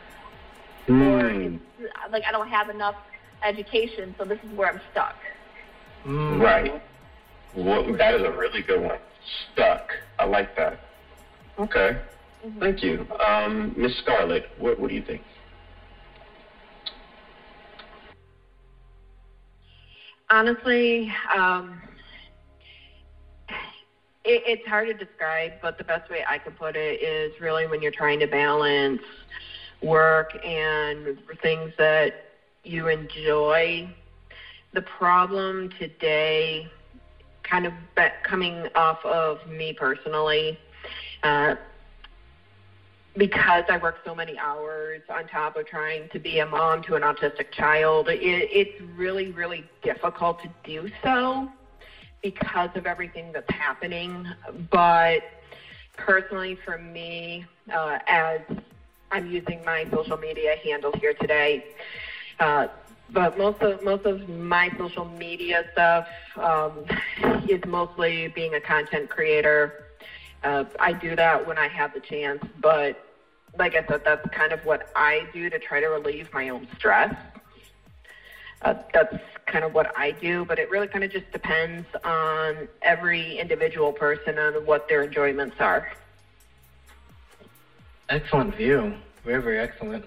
Mm. 0.88 1.02
Or 1.02 1.30
it's, 1.30 1.64
like 2.12 2.24
I 2.28 2.32
don't 2.32 2.50
have 2.50 2.70
enough 2.70 2.96
education, 3.44 4.16
so 4.18 4.26
this 4.26 4.40
is 4.44 4.56
where 4.56 4.70
I'm 4.70 4.82
stuck. 4.92 5.16
Mm. 6.06 6.42
Right. 6.42 6.82
Well, 7.56 7.94
that 7.98 8.16
is 8.16 8.22
a 8.22 8.32
really 8.32 8.62
good 8.62 8.82
one. 8.82 9.00
Stuck. 9.54 9.90
I 10.20 10.26
like 10.26 10.56
that. 10.56 10.80
Okay. 11.60 12.02
Mm-hmm. 12.46 12.60
Thank 12.60 12.84
you. 12.84 13.08
Um, 13.26 13.74
Miss 13.78 13.96
Scarlett, 14.00 14.46
what, 14.58 14.80
what 14.80 14.90
do 14.90 14.96
you 14.96 15.04
think? 15.04 15.22
Honestly, 20.30 21.12
um, 21.36 21.80
it, 24.26 24.44
it's 24.46 24.68
hard 24.68 24.88
to 24.88 24.94
describe, 24.94 25.54
but 25.62 25.78
the 25.78 25.84
best 25.84 26.10
way 26.10 26.24
I 26.28 26.38
can 26.38 26.54
put 26.54 26.76
it 26.76 27.02
is 27.02 27.34
really 27.40 27.68
when 27.68 27.82
you're 27.82 27.92
trying 27.92 28.20
to 28.20 28.28
balance 28.28 29.02
work 29.82 30.34
and 30.46 31.18
things 31.42 31.72
that 31.78 32.14
you 32.64 32.88
enjoy. 32.88 33.90
The 34.74 34.82
problem 34.82 35.70
today, 35.78 36.68
kind 37.44 37.66
of 37.66 37.74
coming 38.24 38.68
off 38.76 39.04
of 39.04 39.46
me 39.46 39.74
personally, 39.74 40.58
uh, 41.24 41.56
because 43.16 43.64
I 43.70 43.78
work 43.78 43.98
so 44.04 44.16
many 44.16 44.40
hours 44.40 45.02
on 45.10 45.28
top 45.28 45.56
of 45.56 45.68
trying 45.68 46.10
to 46.10 46.20
be 46.20 46.40
a 46.40 46.46
mom 46.46 46.82
to 46.84 46.96
an 46.96 47.04
autistic 47.04 47.52
child, 47.52 48.10
it, 48.10 48.18
it's 48.24 48.82
really, 48.98 49.32
really 49.32 49.66
difficult 49.84 50.42
to 50.42 50.50
do 50.64 50.90
so 51.04 51.48
because 52.24 52.70
of 52.74 52.88
everything 52.88 53.32
that's 53.34 53.52
happening. 53.52 54.26
But 54.72 55.22
personally, 55.98 56.58
for 56.66 56.78
me, 56.78 57.46
uh, 57.72 58.00
as 58.08 58.42
I'm 59.12 59.28
using 59.28 59.64
my 59.64 59.86
social 59.92 60.18
media 60.18 60.56
handle 60.64 60.92
here 61.00 61.14
today, 61.14 61.62
uh, 62.40 62.68
but 63.12 63.38
most 63.38 63.62
of 63.62 63.84
most 63.84 64.06
of 64.06 64.28
my 64.28 64.72
social 64.78 65.06
media 65.06 65.64
stuff 65.72 66.08
um, 66.38 66.86
is 67.48 67.62
mostly 67.68 68.30
being 68.30 68.56
a 68.56 68.62
content 68.62 69.10
creator. 69.10 69.72
Uh, 70.44 70.64
I 70.80 70.94
do 70.94 71.16
that 71.16 71.46
when 71.46 71.58
I 71.58 71.68
have 71.68 71.94
the 71.94 72.00
chance, 72.00 72.42
but 72.60 72.96
like 73.58 73.76
I 73.76 73.84
said, 73.88 74.02
that's 74.04 74.28
kind 74.32 74.52
of 74.52 74.66
what 74.66 74.82
I 74.96 75.28
do 75.32 75.50
to 75.50 75.60
try 75.60 75.80
to 75.80 75.88
relieve 75.88 76.28
my 76.34 76.50
own 76.50 76.68
stress. 76.76 77.14
Uh, 78.64 78.76
that's 78.94 79.16
kind 79.46 79.66
of 79.66 79.74
what 79.74 79.92
I 79.98 80.12
do, 80.12 80.46
but 80.46 80.58
it 80.58 80.70
really 80.70 80.88
kind 80.88 81.04
of 81.04 81.12
just 81.12 81.30
depends 81.32 81.86
on 82.04 82.68
every 82.82 83.38
individual 83.40 83.92
person 83.92 84.38
and 84.38 84.66
what 84.66 84.88
their 84.88 85.04
enjoyments 85.04 85.56
are. 85.60 85.92
Excellent 88.10 88.56
view. 88.56 88.94
Very, 89.26 89.42
very 89.42 89.60
excellent. 89.60 90.06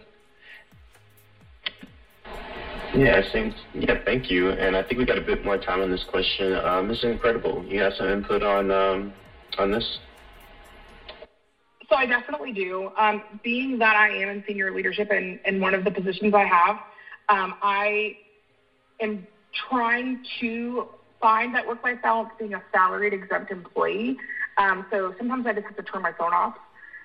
Yeah, 2.95 3.23
same. 3.31 3.55
Yeah, 3.75 3.99
thank 4.05 4.31
you. 4.31 4.51
And 4.51 4.75
I 4.75 4.83
think 4.83 4.99
we 4.99 5.05
got 5.05 5.19
a 5.19 5.23
bit 5.23 5.45
more 5.45 5.59
time 5.59 5.81
on 5.81 5.91
this 5.91 6.05
question. 6.05 6.53
This 6.89 6.99
is 6.99 7.05
Incredible, 7.05 7.65
you 7.67 7.81
have 7.81 7.93
some 7.95 8.09
input 8.09 8.43
on 8.43 8.71
um, 8.71 9.13
on 9.59 9.71
this? 9.71 9.99
So 11.89 11.95
I 11.95 12.07
definitely 12.07 12.53
do. 12.53 12.91
Um, 12.97 13.23
being 13.43 13.79
that 13.79 13.97
I 13.97 14.09
am 14.09 14.29
in 14.29 14.45
senior 14.47 14.75
leadership 14.75 15.11
and, 15.11 15.39
and 15.45 15.61
one 15.61 15.75
of 15.75 15.85
the 15.85 15.91
positions 15.91 16.35
I 16.35 16.45
have, 16.45 16.79
um, 17.29 17.55
I 17.63 18.17
am 19.01 19.27
trying 19.69 20.21
to 20.41 20.87
find 21.21 21.55
that 21.55 21.67
work-life 21.67 21.99
balance 22.03 22.31
being 22.39 22.55
a 22.55 22.63
salaried 22.73 23.13
exempt 23.13 23.51
employee. 23.51 24.17
Um, 24.59 24.87
so 24.91 25.15
sometimes 25.19 25.47
I 25.47 25.53
just 25.53 25.67
have 25.67 25.77
to 25.77 25.83
turn 25.83 26.03
my 26.03 26.13
phone 26.13 26.33
off 26.33 26.55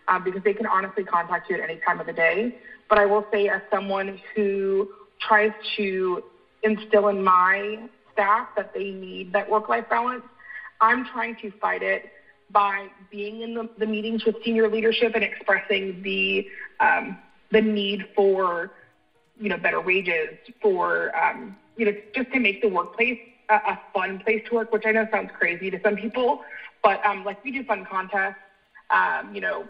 um, 0.07 0.23
because 0.23 0.43
they 0.43 0.53
can 0.53 0.65
honestly 0.65 1.03
contact 1.03 1.49
you 1.49 1.55
at 1.55 1.61
any 1.61 1.77
time 1.77 1.99
of 1.99 2.05
the 2.05 2.13
day. 2.13 2.51
But 2.89 2.99
I 2.99 3.05
will 3.05 3.25
say, 3.31 3.47
as 3.47 3.61
someone 3.69 4.19
who 4.35 4.87
tries 5.19 5.51
to 5.77 6.21
instill 6.63 7.07
in 7.07 7.23
my 7.23 7.79
staff 8.11 8.47
that 8.55 8.73
they 8.73 8.91
need 8.91 9.33
that 9.33 9.49
work-life 9.49 9.87
balance, 9.89 10.23
I'm 10.79 11.05
trying 11.05 11.35
to 11.37 11.51
fight 11.61 11.83
it 11.83 12.09
by 12.49 12.89
being 13.09 13.41
in 13.41 13.53
the, 13.53 13.69
the 13.77 13.85
meetings 13.85 14.25
with 14.25 14.35
senior 14.43 14.67
leadership 14.67 15.13
and 15.15 15.23
expressing 15.23 16.01
the 16.01 16.45
um, 16.79 17.17
the 17.51 17.61
need 17.61 18.05
for 18.15 18.69
you 19.39 19.49
know 19.49 19.57
better 19.57 19.79
wages, 19.79 20.35
for 20.61 21.15
um, 21.15 21.55
you 21.77 21.85
know 21.85 21.93
just 22.13 22.31
to 22.31 22.39
make 22.39 22.61
the 22.61 22.67
workplace 22.67 23.19
a, 23.49 23.55
a, 23.55 23.79
fun 23.93 24.19
place 24.19 24.41
to 24.47 24.55
work, 24.55 24.71
which 24.71 24.85
I 24.85 24.91
know 24.91 25.07
sounds 25.11 25.29
crazy 25.37 25.69
to 25.71 25.79
some 25.83 25.95
people, 25.95 26.41
but 26.83 27.05
um, 27.05 27.23
like 27.23 27.43
we 27.43 27.51
do 27.51 27.63
fun 27.63 27.85
contests. 27.85 28.35
Um, 28.89 29.33
you 29.33 29.41
know, 29.41 29.67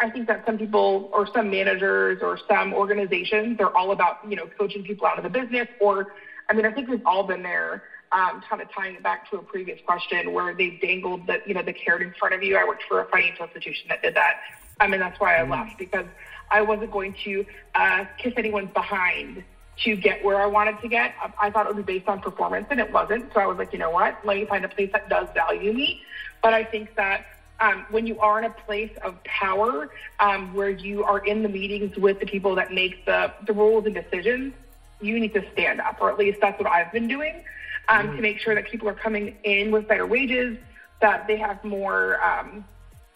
I 0.00 0.10
think 0.10 0.26
that 0.28 0.44
some 0.46 0.58
people 0.58 1.08
or 1.12 1.26
some 1.32 1.50
managers 1.50 2.18
or 2.22 2.38
some 2.48 2.74
organizations 2.74 3.58
they're 3.58 3.76
all 3.76 3.92
about 3.92 4.18
you 4.28 4.36
know 4.36 4.48
coaching 4.58 4.82
people 4.82 5.06
out 5.06 5.18
of 5.18 5.24
the 5.24 5.30
business. 5.30 5.68
Or 5.80 6.08
I 6.48 6.54
mean, 6.54 6.64
I 6.64 6.72
think 6.72 6.88
we've 6.88 7.04
all 7.06 7.24
been 7.24 7.42
there 7.42 7.82
um, 8.12 8.42
kind 8.48 8.62
of 8.62 8.68
tying 8.72 8.96
it 8.96 9.02
back 9.02 9.30
to 9.30 9.36
a 9.36 9.42
previous 9.42 9.78
question 9.84 10.32
where 10.32 10.54
they 10.54 10.78
dangled 10.80 11.26
the, 11.26 11.40
you 11.46 11.54
know, 11.54 11.62
the 11.62 11.72
carrot 11.72 12.02
in 12.02 12.12
front 12.18 12.34
of 12.34 12.42
you. 12.42 12.56
I 12.56 12.64
worked 12.64 12.84
for 12.88 13.00
a 13.00 13.04
financial 13.06 13.44
institution 13.44 13.86
that 13.88 14.02
did 14.02 14.14
that. 14.14 14.40
I 14.80 14.86
mean, 14.86 15.00
that's 15.00 15.18
why 15.20 15.38
I 15.38 15.44
mm. 15.44 15.50
left 15.50 15.78
because 15.78 16.06
I 16.50 16.62
wasn't 16.62 16.90
going 16.90 17.14
to 17.24 17.44
uh, 17.74 18.04
kiss 18.18 18.32
anyone's 18.36 18.72
behind 18.72 19.44
to 19.84 19.96
get 19.96 20.24
where 20.24 20.40
I 20.40 20.46
wanted 20.46 20.80
to 20.80 20.88
get. 20.88 21.14
I, 21.40 21.50
thought 21.50 21.66
it 21.66 21.74
would 21.74 21.86
be 21.86 21.98
based 21.98 22.08
on 22.08 22.20
performance, 22.20 22.66
and 22.70 22.80
it 22.80 22.92
wasn't. 22.92 23.32
So 23.32 23.40
I 23.40 23.46
was 23.46 23.58
like, 23.58 23.72
you 23.72 23.78
know 23.78 23.90
what? 23.90 24.18
Let 24.24 24.36
me 24.36 24.44
find 24.44 24.64
a 24.64 24.68
place 24.68 24.90
that 24.92 25.08
does 25.08 25.28
value 25.34 25.72
me. 25.72 26.02
But 26.42 26.52
I 26.52 26.64
think 26.64 26.94
that 26.96 27.26
um, 27.60 27.86
when 27.90 28.06
you 28.06 28.18
are 28.20 28.38
in 28.38 28.44
a 28.44 28.50
place 28.50 28.90
of 29.02 29.22
power, 29.24 29.90
um, 30.20 30.54
where 30.54 30.70
you 30.70 31.04
are 31.04 31.18
in 31.18 31.42
the 31.42 31.48
meetings 31.48 31.96
with 31.96 32.20
the 32.20 32.26
people 32.26 32.54
that 32.56 32.72
make 32.72 33.04
the, 33.04 33.32
the 33.46 33.52
rules 33.52 33.86
and 33.86 33.94
decisions, 33.94 34.54
you 35.00 35.18
need 35.18 35.34
to 35.34 35.44
stand 35.52 35.80
up, 35.80 35.98
or 36.00 36.10
at 36.10 36.18
least 36.18 36.40
that's 36.40 36.58
what 36.60 36.70
I've 36.70 36.92
been 36.92 37.08
doing 37.08 37.44
um, 37.88 38.08
mm. 38.08 38.16
to 38.16 38.22
make 38.22 38.38
sure 38.38 38.54
that 38.54 38.66
people 38.66 38.88
are 38.88 38.94
coming 38.94 39.36
in 39.44 39.70
with 39.70 39.88
better 39.88 40.06
wages, 40.06 40.58
that 41.00 41.26
they 41.26 41.36
have 41.36 41.62
more, 41.64 42.22
um, 42.22 42.64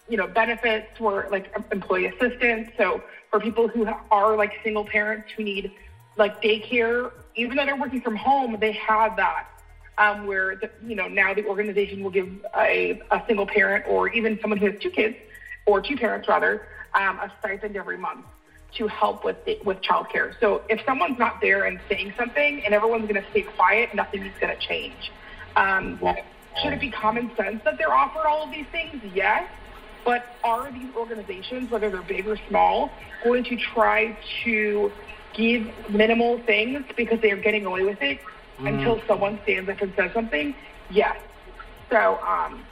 you 0.07 0.17
know, 0.17 0.27
benefits 0.27 0.87
for 0.97 1.27
like 1.31 1.53
employee 1.71 2.05
assistance. 2.05 2.69
So 2.77 3.01
for 3.29 3.39
people 3.39 3.67
who 3.67 3.87
are 4.11 4.35
like 4.35 4.53
single 4.63 4.85
parents 4.85 5.29
who 5.35 5.43
need 5.43 5.71
like 6.17 6.41
daycare, 6.41 7.11
even 7.35 7.57
though 7.57 7.65
they're 7.65 7.75
working 7.75 8.01
from 8.01 8.15
home, 8.15 8.57
they 8.59 8.73
have 8.73 9.15
that. 9.17 9.47
Um, 9.95 10.25
where 10.25 10.55
the, 10.55 10.71
you 10.83 10.95
know 10.95 11.07
now 11.07 11.35
the 11.35 11.45
organization 11.45 12.01
will 12.03 12.09
give 12.09 12.27
a, 12.57 12.99
a 13.11 13.21
single 13.27 13.45
parent 13.45 13.85
or 13.87 14.09
even 14.09 14.39
someone 14.41 14.57
who 14.57 14.71
has 14.71 14.81
two 14.81 14.89
kids 14.89 15.15
or 15.67 15.81
two 15.81 15.95
parents 15.95 16.27
rather 16.27 16.67
um, 16.95 17.19
a 17.19 17.31
stipend 17.39 17.75
every 17.75 17.97
month 17.97 18.25
to 18.75 18.87
help 18.87 19.23
with 19.23 19.43
the, 19.45 19.59
with 19.63 19.81
childcare. 19.81 20.33
So 20.39 20.63
if 20.69 20.83
someone's 20.85 21.19
not 21.19 21.41
there 21.41 21.65
and 21.65 21.79
saying 21.89 22.13
something, 22.17 22.63
and 22.65 22.73
everyone's 22.73 23.07
going 23.07 23.21
to 23.21 23.29
stay 23.31 23.43
quiet, 23.43 23.93
nothing 23.93 24.23
is 24.23 24.33
going 24.39 24.55
to 24.55 24.59
change. 24.59 25.11
Um, 25.55 25.99
should 26.61 26.73
it 26.73 26.79
be 26.79 26.89
common 26.89 27.35
sense 27.35 27.63
that 27.63 27.77
they're 27.77 27.93
offered 27.93 28.27
all 28.27 28.43
of 28.43 28.51
these 28.51 28.65
things? 28.71 29.01
Yes. 29.13 29.47
But 30.03 30.25
are 30.43 30.71
these 30.71 30.93
organizations, 30.95 31.71
whether 31.71 31.89
they're 31.89 32.01
big 32.01 32.27
or 32.27 32.37
small, 32.49 32.91
going 33.23 33.43
to 33.45 33.55
try 33.55 34.17
to 34.43 34.91
give 35.33 35.67
minimal 35.89 36.39
things 36.43 36.83
because 36.95 37.19
they 37.21 37.31
are 37.31 37.37
getting 37.37 37.65
away 37.65 37.83
with 37.83 38.01
it 38.01 38.19
mm. 38.59 38.69
until 38.69 39.01
someone 39.07 39.39
stands 39.43 39.69
up 39.69 39.81
and 39.81 39.93
says 39.95 40.11
something? 40.13 40.55
Yes. 40.89 41.17
So, 41.89 42.19
um, 42.25 42.63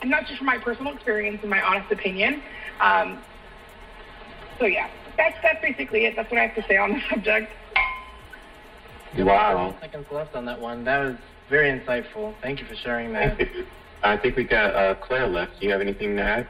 and 0.00 0.10
not 0.10 0.26
just 0.26 0.38
from 0.38 0.46
my 0.46 0.58
personal 0.58 0.92
experience 0.92 1.40
and 1.42 1.50
my 1.50 1.62
honest 1.62 1.90
opinion. 1.90 2.42
Um, 2.80 3.22
so 4.58 4.66
yeah, 4.66 4.88
that's 5.16 5.36
that's 5.42 5.60
basically 5.60 6.06
it. 6.06 6.16
That's 6.16 6.30
what 6.30 6.40
I 6.40 6.46
have 6.46 6.54
to 6.56 6.68
say 6.68 6.76
on 6.76 6.92
the 6.92 7.00
subject. 7.10 7.52
Wow. 9.18 9.74
Seconds 9.80 10.06
left 10.10 10.34
on 10.34 10.44
that 10.46 10.60
one. 10.60 10.84
That 10.84 10.98
was 11.04 11.16
very 11.48 11.78
insightful. 11.78 12.34
Thank 12.42 12.60
you 12.60 12.66
for 12.66 12.74
sharing 12.74 13.12
that. 13.14 13.40
I 14.02 14.16
think 14.16 14.36
we 14.36 14.44
got 14.44 14.74
uh, 14.74 14.94
Claire 14.96 15.26
left. 15.26 15.58
Do 15.58 15.66
you 15.66 15.72
have 15.72 15.80
anything 15.80 16.16
to 16.16 16.22
add? 16.22 16.48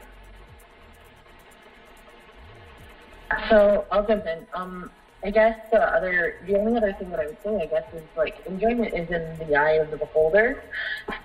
So 3.49 3.85
I'll 3.91 4.05
jump 4.05 4.25
in. 4.25 4.45
Um, 4.53 4.91
I 5.27 5.29
guess 5.29 5.59
the 5.71 5.81
other, 5.81 6.37
the 6.47 6.55
only 6.57 6.77
other 6.77 6.93
thing 6.93 7.09
that 7.09 7.19
I 7.19 7.25
would 7.25 7.43
say, 7.43 7.61
I 7.61 7.65
guess, 7.65 7.83
is 7.93 8.01
like 8.15 8.41
enjoyment 8.45 8.93
is 8.93 9.09
in 9.11 9.37
the 9.45 9.57
eye 9.57 9.71
of 9.71 9.91
the 9.91 9.97
beholder. 9.97 10.63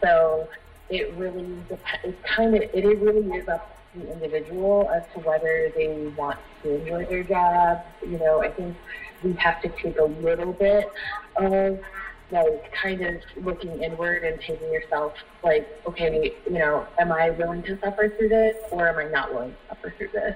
So 0.00 0.48
it 0.90 1.14
really, 1.14 1.56
it's 2.02 2.20
kind 2.24 2.52
of, 2.52 2.62
it 2.62 2.98
really 2.98 3.30
is 3.38 3.46
up 3.46 3.78
to 3.92 4.00
the 4.00 4.12
individual 4.12 4.90
as 4.92 5.04
to 5.14 5.20
whether 5.20 5.70
they 5.76 6.12
want 6.16 6.40
to 6.64 6.80
enjoy 6.80 7.04
their 7.04 7.22
job. 7.22 7.82
You 8.04 8.18
know, 8.18 8.42
I 8.42 8.50
think 8.50 8.76
we 9.22 9.34
have 9.34 9.62
to 9.62 9.68
take 9.68 9.96
a 10.00 10.04
little 10.06 10.52
bit 10.52 10.90
of 11.36 11.78
like 12.32 12.72
kind 12.72 13.02
of 13.02 13.22
looking 13.36 13.84
inward 13.84 14.24
and 14.24 14.40
taking 14.40 14.72
yourself 14.72 15.14
like, 15.44 15.80
okay, 15.86 16.34
you 16.44 16.58
know, 16.58 16.88
am 16.98 17.12
I 17.12 17.30
willing 17.30 17.62
to 17.64 17.78
suffer 17.78 18.08
through 18.08 18.30
this 18.30 18.56
or 18.72 18.88
am 18.88 18.98
I 18.98 19.04
not 19.12 19.32
willing 19.32 19.52
to 19.52 19.68
suffer 19.68 19.94
through 19.96 20.08
this? 20.08 20.34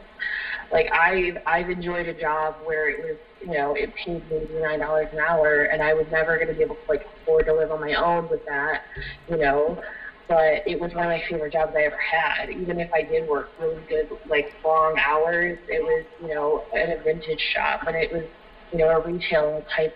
Like 0.71 0.93
I've 0.93 1.39
I've 1.47 1.71
enjoyed 1.71 2.07
a 2.07 2.15
job 2.15 2.57
where 2.65 2.89
it 2.89 3.03
was, 3.03 3.17
you 3.41 3.53
know, 3.53 3.75
it 3.75 3.95
paid 3.95 4.23
maybe 4.31 4.55
nine 4.61 4.81
dollars 4.81 5.09
an 5.13 5.19
hour 5.19 5.65
and 5.65 5.83
I 5.83 5.95
was 5.95 6.07
never 6.11 6.39
gonna 6.39 6.55
be 6.55 6.63
able 6.63 6.77
to 6.77 6.81
like 6.89 7.07
afford 7.23 7.47
to 7.47 7.55
live 7.55 7.71
on 7.71 7.81
my 7.81 7.95
own 7.95 8.29
with 8.29 8.45
that, 8.47 8.83
you 9.29 9.37
know 9.37 9.83
but 10.29 10.67
it 10.67 10.81
was 10.81 10.93
one 10.95 11.05
of 11.05 11.11
my 11.11 11.23
favorite 11.29 11.53
jobs 11.53 11.73
I 11.77 11.83
ever 11.83 11.99
had. 11.99 12.51
Even 12.51 12.81
if 12.81 12.93
I 12.93 13.03
did 13.03 13.29
work 13.29 13.51
really 13.61 13.81
good, 13.89 14.09
like 14.29 14.53
long 14.65 14.99
hours, 14.99 15.59
it 15.69 15.83
was, 15.83 16.05
you 16.21 16.35
know, 16.35 16.65
in 16.75 16.93
a 16.93 17.03
vintage 17.03 17.41
shop 17.55 17.87
and 17.87 17.97
it 17.97 18.13
was, 18.13 18.25
you 18.73 18.79
know, 18.79 18.89
a 18.89 19.07
retail 19.07 19.65
type 19.75 19.95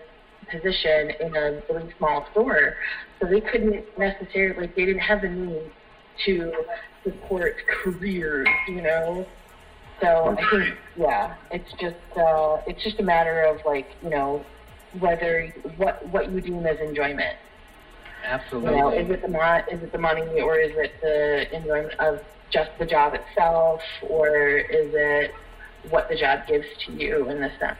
position 0.49 1.11
in 1.19 1.35
a 1.35 1.61
really 1.69 1.93
small 1.97 2.25
store. 2.31 2.77
So 3.19 3.27
they 3.27 3.41
couldn't 3.41 3.85
necessarily, 3.97 4.61
like, 4.61 4.75
they 4.75 4.85
didn't 4.85 5.01
have 5.01 5.21
the 5.21 5.29
means 5.29 5.71
to 6.25 6.53
support 7.03 7.55
careers, 7.83 8.47
you 8.67 8.81
know. 8.81 9.25
So 10.01 10.35
I 10.37 10.49
think, 10.49 10.77
yeah, 10.97 11.35
it's 11.51 11.71
just, 11.79 11.95
uh, 12.17 12.57
it's 12.67 12.83
just 12.83 12.99
a 12.99 13.03
matter 13.03 13.43
of 13.43 13.63
like, 13.65 13.87
you 14.03 14.09
know, 14.09 14.43
whether 14.99 15.53
what 15.77 16.05
what 16.07 16.31
you 16.31 16.41
deem 16.41 16.65
as 16.65 16.79
enjoyment. 16.79 17.37
Absolutely. 18.25 18.71
You 18.71 18.77
know, 18.77 18.89
is 18.89 19.09
it 19.09 19.21
the 19.21 19.27
mo- 19.29 19.63
is 19.71 19.81
it 19.81 19.91
the 19.91 19.97
money 19.97 20.41
or 20.41 20.57
is 20.57 20.71
it 20.75 20.93
the 21.01 21.55
enjoyment 21.55 21.93
of 21.99 22.21
just 22.51 22.71
the 22.79 22.85
job 22.85 23.13
itself 23.13 23.81
or 24.09 24.57
is 24.57 24.91
it 24.93 25.33
what 25.89 26.09
the 26.09 26.15
job 26.15 26.45
gives 26.47 26.67
to 26.85 26.93
you 26.93 27.29
in 27.29 27.39
this 27.39 27.57
sense? 27.59 27.77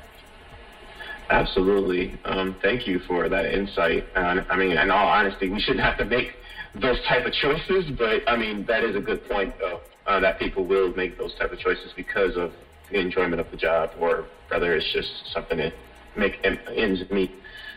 Absolutely. 1.29 2.19
Um, 2.25 2.55
thank 2.61 2.87
you 2.87 2.99
for 2.99 3.29
that 3.29 3.53
insight. 3.53 4.05
Uh, 4.15 4.43
I 4.49 4.55
mean, 4.57 4.77
in 4.77 4.91
all 4.91 5.07
honesty, 5.07 5.49
we 5.49 5.59
shouldn't 5.61 5.83
have 5.83 5.97
to 5.97 6.05
make 6.05 6.33
those 6.75 7.01
type 7.07 7.25
of 7.25 7.33
choices, 7.33 7.89
but 7.97 8.23
I 8.27 8.35
mean, 8.35 8.65
that 8.65 8.83
is 8.83 8.95
a 8.95 8.99
good 8.99 9.27
point, 9.29 9.53
though, 9.59 9.81
uh, 10.07 10.19
that 10.19 10.39
people 10.39 10.65
will 10.65 10.93
make 10.95 11.17
those 11.17 11.33
type 11.35 11.51
of 11.51 11.59
choices 11.59 11.91
because 11.95 12.35
of 12.37 12.53
the 12.91 12.99
enjoyment 12.99 13.39
of 13.39 13.49
the 13.51 13.57
job 13.57 13.91
or 13.99 14.25
whether 14.49 14.75
it's 14.75 14.91
just 14.91 15.31
something 15.31 15.57
to 15.57 15.71
make 16.15 16.39
ends 16.43 17.09
meet. 17.11 17.31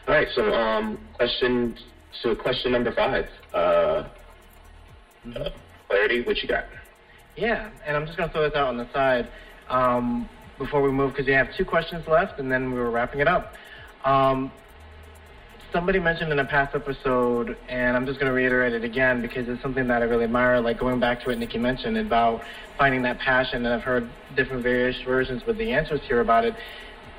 All 0.07 0.15
right, 0.15 0.29
so 0.35 0.53
um, 0.53 0.99
question 1.15 1.77
so 2.23 2.35
question 2.35 2.73
number 2.73 2.93
five. 2.93 3.29
Uh, 3.53 4.09
uh, 5.35 5.51
clarity, 5.89 6.23
what 6.23 6.43
you 6.43 6.49
got? 6.49 6.65
Yeah, 7.37 7.71
and 7.87 7.97
I'm 7.97 8.07
just 8.07 8.17
going 8.17 8.29
to 8.29 8.33
throw 8.33 8.49
this 8.49 8.57
out 8.57 8.69
on 8.69 8.77
the 8.77 8.91
side 8.93 9.29
um, 9.69 10.29
before 10.59 10.83
we 10.83 10.91
move 10.91 11.13
because 11.13 11.27
we 11.27 11.33
have 11.33 11.49
two 11.57 11.65
questions 11.65 12.07
left, 12.07 12.39
and 12.39 12.51
then 12.51 12.73
we 12.73 12.79
were 12.79 12.91
wrapping 12.91 13.21
it 13.21 13.29
up. 13.29 13.55
Um, 14.05 14.53
somebody 15.75 15.99
mentioned 15.99 16.31
in 16.31 16.39
a 16.39 16.45
past 16.45 16.73
episode, 16.73 17.57
and 17.69 17.97
I'm 17.97 18.07
just 18.07 18.21
going 18.21 18.31
to 18.31 18.33
reiterate 18.33 18.75
it 18.75 18.85
again 18.85 19.21
because 19.21 19.49
it's 19.49 19.61
something 19.61 19.89
that 19.89 20.03
I 20.03 20.05
really 20.05 20.23
admire. 20.23 20.61
Like 20.61 20.79
going 20.79 21.01
back 21.01 21.21
to 21.23 21.31
what 21.31 21.39
Nikki 21.39 21.59
mentioned 21.59 21.99
about 21.99 22.45
finding 22.79 23.03
that 23.03 23.19
passion, 23.19 23.67
and 23.67 23.75
I've 23.75 23.83
heard 23.83 24.09
different 24.37 24.63
various 24.63 25.01
versions 25.03 25.45
with 25.45 25.59
the 25.59 25.73
answers 25.73 26.01
here 26.03 26.21
about 26.21 26.45
it. 26.45 26.55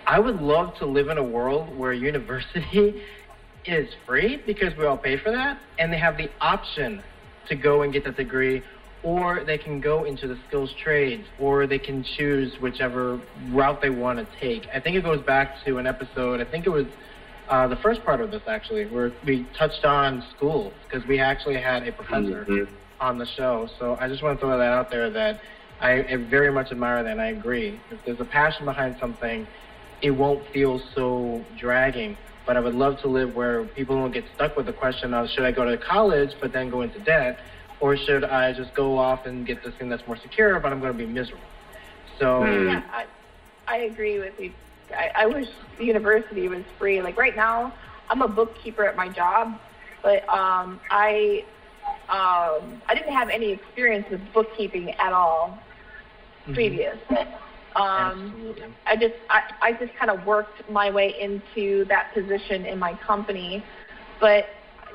I 0.08 0.20
would 0.20 0.42
love 0.42 0.74
to 0.78 0.86
live 0.86 1.10
in 1.10 1.18
a 1.18 1.24
world 1.24 1.78
where 1.78 1.92
university 1.92 3.04
is 3.66 3.90
free 4.06 4.38
because 4.38 4.74
we 4.78 4.86
all 4.86 4.98
pay 4.98 5.18
for 5.18 5.32
that, 5.32 5.60
and 5.78 5.92
they 5.92 5.98
have 5.98 6.16
the 6.16 6.30
option 6.40 7.04
to 7.50 7.56
go 7.56 7.82
and 7.82 7.92
get 7.92 8.06
that 8.06 8.16
degree, 8.16 8.64
or 9.04 9.44
they 9.44 9.58
can 9.58 9.82
go 9.82 10.06
into 10.06 10.30
the 10.30 10.38
skills 10.48 10.74
trades, 10.82 11.28
or 11.40 11.68
they 11.68 11.80
can 11.80 12.04
choose 12.04 12.54
whichever 12.62 13.20
route 13.50 13.82
they 13.82 13.90
want 13.90 14.18
to 14.18 14.40
take. 14.40 14.66
I 14.74 14.80
think 14.80 14.96
it 14.96 15.04
goes 15.04 15.22
back 15.22 15.62
to 15.66 15.78
an 15.78 15.86
episode, 15.86 16.40
I 16.40 16.46
think 16.46 16.66
it 16.66 16.72
was 16.72 16.86
uh, 17.50 17.68
the 17.68 17.76
first 17.76 18.04
part 18.04 18.22
of 18.22 18.32
this 18.32 18.44
actually, 18.48 18.86
where 18.86 19.12
we 19.26 19.46
touched 19.54 19.86
on 19.86 20.24
schools, 20.36 20.74
because 20.88 21.08
we 21.08 21.20
actually 21.20 21.58
had 21.58 21.88
a 21.88 21.92
professor 21.92 22.46
mm-hmm. 22.46 22.74
on 23.00 23.18
the 23.18 23.26
show. 23.26 23.70
So 23.80 23.98
I 24.00 24.08
just 24.08 24.24
want 24.24 24.40
to 24.40 24.46
throw 24.46 24.58
that 24.58 24.74
out 24.74 24.90
there 24.90 25.10
that 25.12 25.42
I, 25.80 26.04
I 26.04 26.16
very 26.16 26.52
much 26.52 26.72
admire 26.72 27.04
that, 27.04 27.12
and 27.12 27.22
I 27.22 27.28
agree. 27.28 27.80
If 27.92 28.04
there's 28.06 28.20
a 28.20 28.26
passion 28.26 28.66
behind 28.66 28.98
something, 29.00 29.48
it 30.02 30.12
won't 30.12 30.46
feel 30.48 30.82
so 30.94 31.44
dragging 31.58 32.18
but 32.46 32.58
I 32.58 32.60
would 32.60 32.76
love 32.76 33.02
to 33.02 33.08
live 33.08 33.36
where 33.36 33.64
people 33.64 33.96
don't 33.96 34.12
get 34.12 34.26
stuck 34.36 34.56
with 34.56 34.68
the 34.68 34.74
question 34.74 35.14
of 35.14 35.30
should 35.30 35.44
I 35.44 35.52
go 35.52 35.66
to 35.66 35.78
college 35.78 36.36
but 36.40 36.54
then 36.54 36.70
go 36.70 36.82
into 36.82 37.00
debt, 37.00 37.40
or 37.80 37.98
should 37.98 38.24
I 38.24 38.54
just 38.54 38.74
go 38.74 38.98
off 38.98 39.26
and 39.26 39.46
get 39.46 39.64
this 39.64 39.74
thing 39.76 39.90
that's 39.90 40.06
more 40.08 40.18
secure 40.18 40.60
but 40.60 40.72
I'm 40.72 40.80
going 40.80 40.94
to 40.94 40.98
be 40.98 41.06
miserable. 41.06 41.44
So 42.20 42.44
hmm. 42.44 42.68
yeah, 42.68 42.84
I, 42.92 43.06
I 43.68 43.78
agree 43.78 44.20
with 44.20 44.40
you. 44.40 44.54
I, 44.92 45.12
I 45.16 45.26
wish 45.26 45.48
the 45.78 45.86
university 45.86 46.48
was 46.48 46.64
free. 46.78 47.02
Like 47.02 47.18
right 47.18 47.36
now, 47.36 47.74
I'm 48.10 48.22
a 48.22 48.28
bookkeeper 48.28 48.86
at 48.86 48.96
my 48.96 49.10
job, 49.10 49.60
but 50.04 50.28
um, 50.30 50.80
I 50.92 51.46
um, 52.10 52.82
I 52.88 52.94
didn't 52.94 53.14
have 53.14 53.30
any 53.30 53.52
experience 53.52 54.08
with 54.10 54.22
bookkeeping 54.34 54.92
at 54.92 55.14
all 55.14 55.58
mm-hmm. 56.44 56.54
previous. 56.54 56.98
Um, 57.76 58.56
I 58.86 58.96
just 58.96 59.16
I, 59.30 59.42
I 59.62 59.74
just 59.74 59.94
kind 59.96 60.10
of 60.10 60.26
worked 60.26 60.70
my 60.70 60.90
way 60.90 61.14
into 61.20 61.84
that 61.86 62.14
position 62.14 62.66
in 62.66 62.80
my 62.80 62.94
company, 62.94 63.64
but 64.20 64.48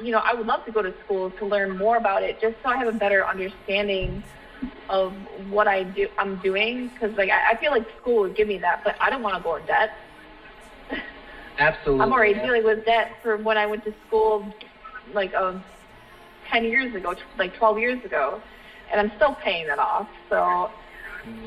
you 0.02 0.12
know 0.12 0.22
I 0.24 0.32
would 0.32 0.46
love 0.46 0.64
to 0.64 0.72
go 0.72 0.80
to 0.80 0.94
school 1.04 1.30
to 1.32 1.46
learn 1.46 1.76
more 1.76 1.98
about 1.98 2.22
it, 2.22 2.40
just 2.40 2.56
so 2.62 2.70
I 2.70 2.78
have 2.78 2.88
a 2.88 2.98
better 2.98 3.26
understanding 3.26 4.22
of 4.88 5.12
what 5.50 5.68
I 5.68 5.84
do 5.84 6.08
I'm 6.18 6.36
doing. 6.36 6.88
Because 6.88 7.16
like 7.16 7.30
I, 7.30 7.52
I 7.52 7.56
feel 7.56 7.70
like 7.70 7.86
school 8.00 8.22
would 8.22 8.36
give 8.36 8.48
me 8.48 8.58
that, 8.58 8.82
but 8.84 8.96
I 9.00 9.10
don't 9.10 9.22
want 9.22 9.36
to 9.36 9.42
go 9.42 9.56
in 9.56 9.66
debt. 9.66 9.92
Absolutely. 11.58 12.02
I'm 12.02 12.12
already 12.12 12.34
yeah. 12.34 12.46
dealing 12.46 12.64
with 12.64 12.84
debt 12.84 13.12
from 13.22 13.44
when 13.44 13.58
I 13.58 13.66
went 13.66 13.84
to 13.84 13.94
school, 14.06 14.52
like 15.12 15.34
um, 15.34 15.62
ten 16.48 16.64
years 16.64 16.94
ago, 16.94 17.14
like 17.38 17.54
twelve 17.56 17.78
years 17.78 18.04
ago, 18.04 18.40
and 18.90 19.00
I'm 19.00 19.16
still 19.16 19.34
paying 19.34 19.66
that 19.66 19.78
off. 19.78 20.08
So 20.28 20.70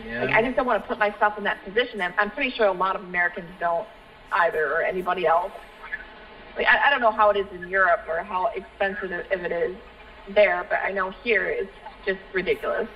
yeah. 0.06 0.26
Like, 0.26 0.36
I 0.36 0.42
just 0.42 0.56
don't 0.56 0.66
want 0.66 0.82
to 0.84 0.88
put 0.88 1.00
myself 1.00 1.38
in 1.38 1.44
that 1.46 1.64
position. 1.64 2.02
And 2.02 2.14
I'm 2.18 2.32
pretty 2.32 2.52
sure 2.52 2.68
a 2.68 2.72
lot 2.72 2.96
of 2.96 3.04
Americans 3.04 3.50
don't 3.60 3.88
either, 4.32 4.74
or 4.74 4.82
anybody 4.82 5.26
else. 5.26 5.52
Like, 6.56 6.68
I, 6.68 6.88
I 6.88 6.90
don't 6.92 7.02
know 7.02 7.12
how 7.12 7.30
it 7.30 7.38
is 7.38 7.48
in 7.52 7.68
Europe 7.70 8.02
or 8.08 8.20
how 8.24 8.48
expensive 8.56 9.12
it 9.12 9.52
is 9.52 9.76
there, 10.30 10.66
but 10.70 10.80
I 10.84 10.92
know 10.92 11.10
here 11.24 11.48
it's 11.48 11.72
just 12.06 12.20
ridiculous. 12.32 12.88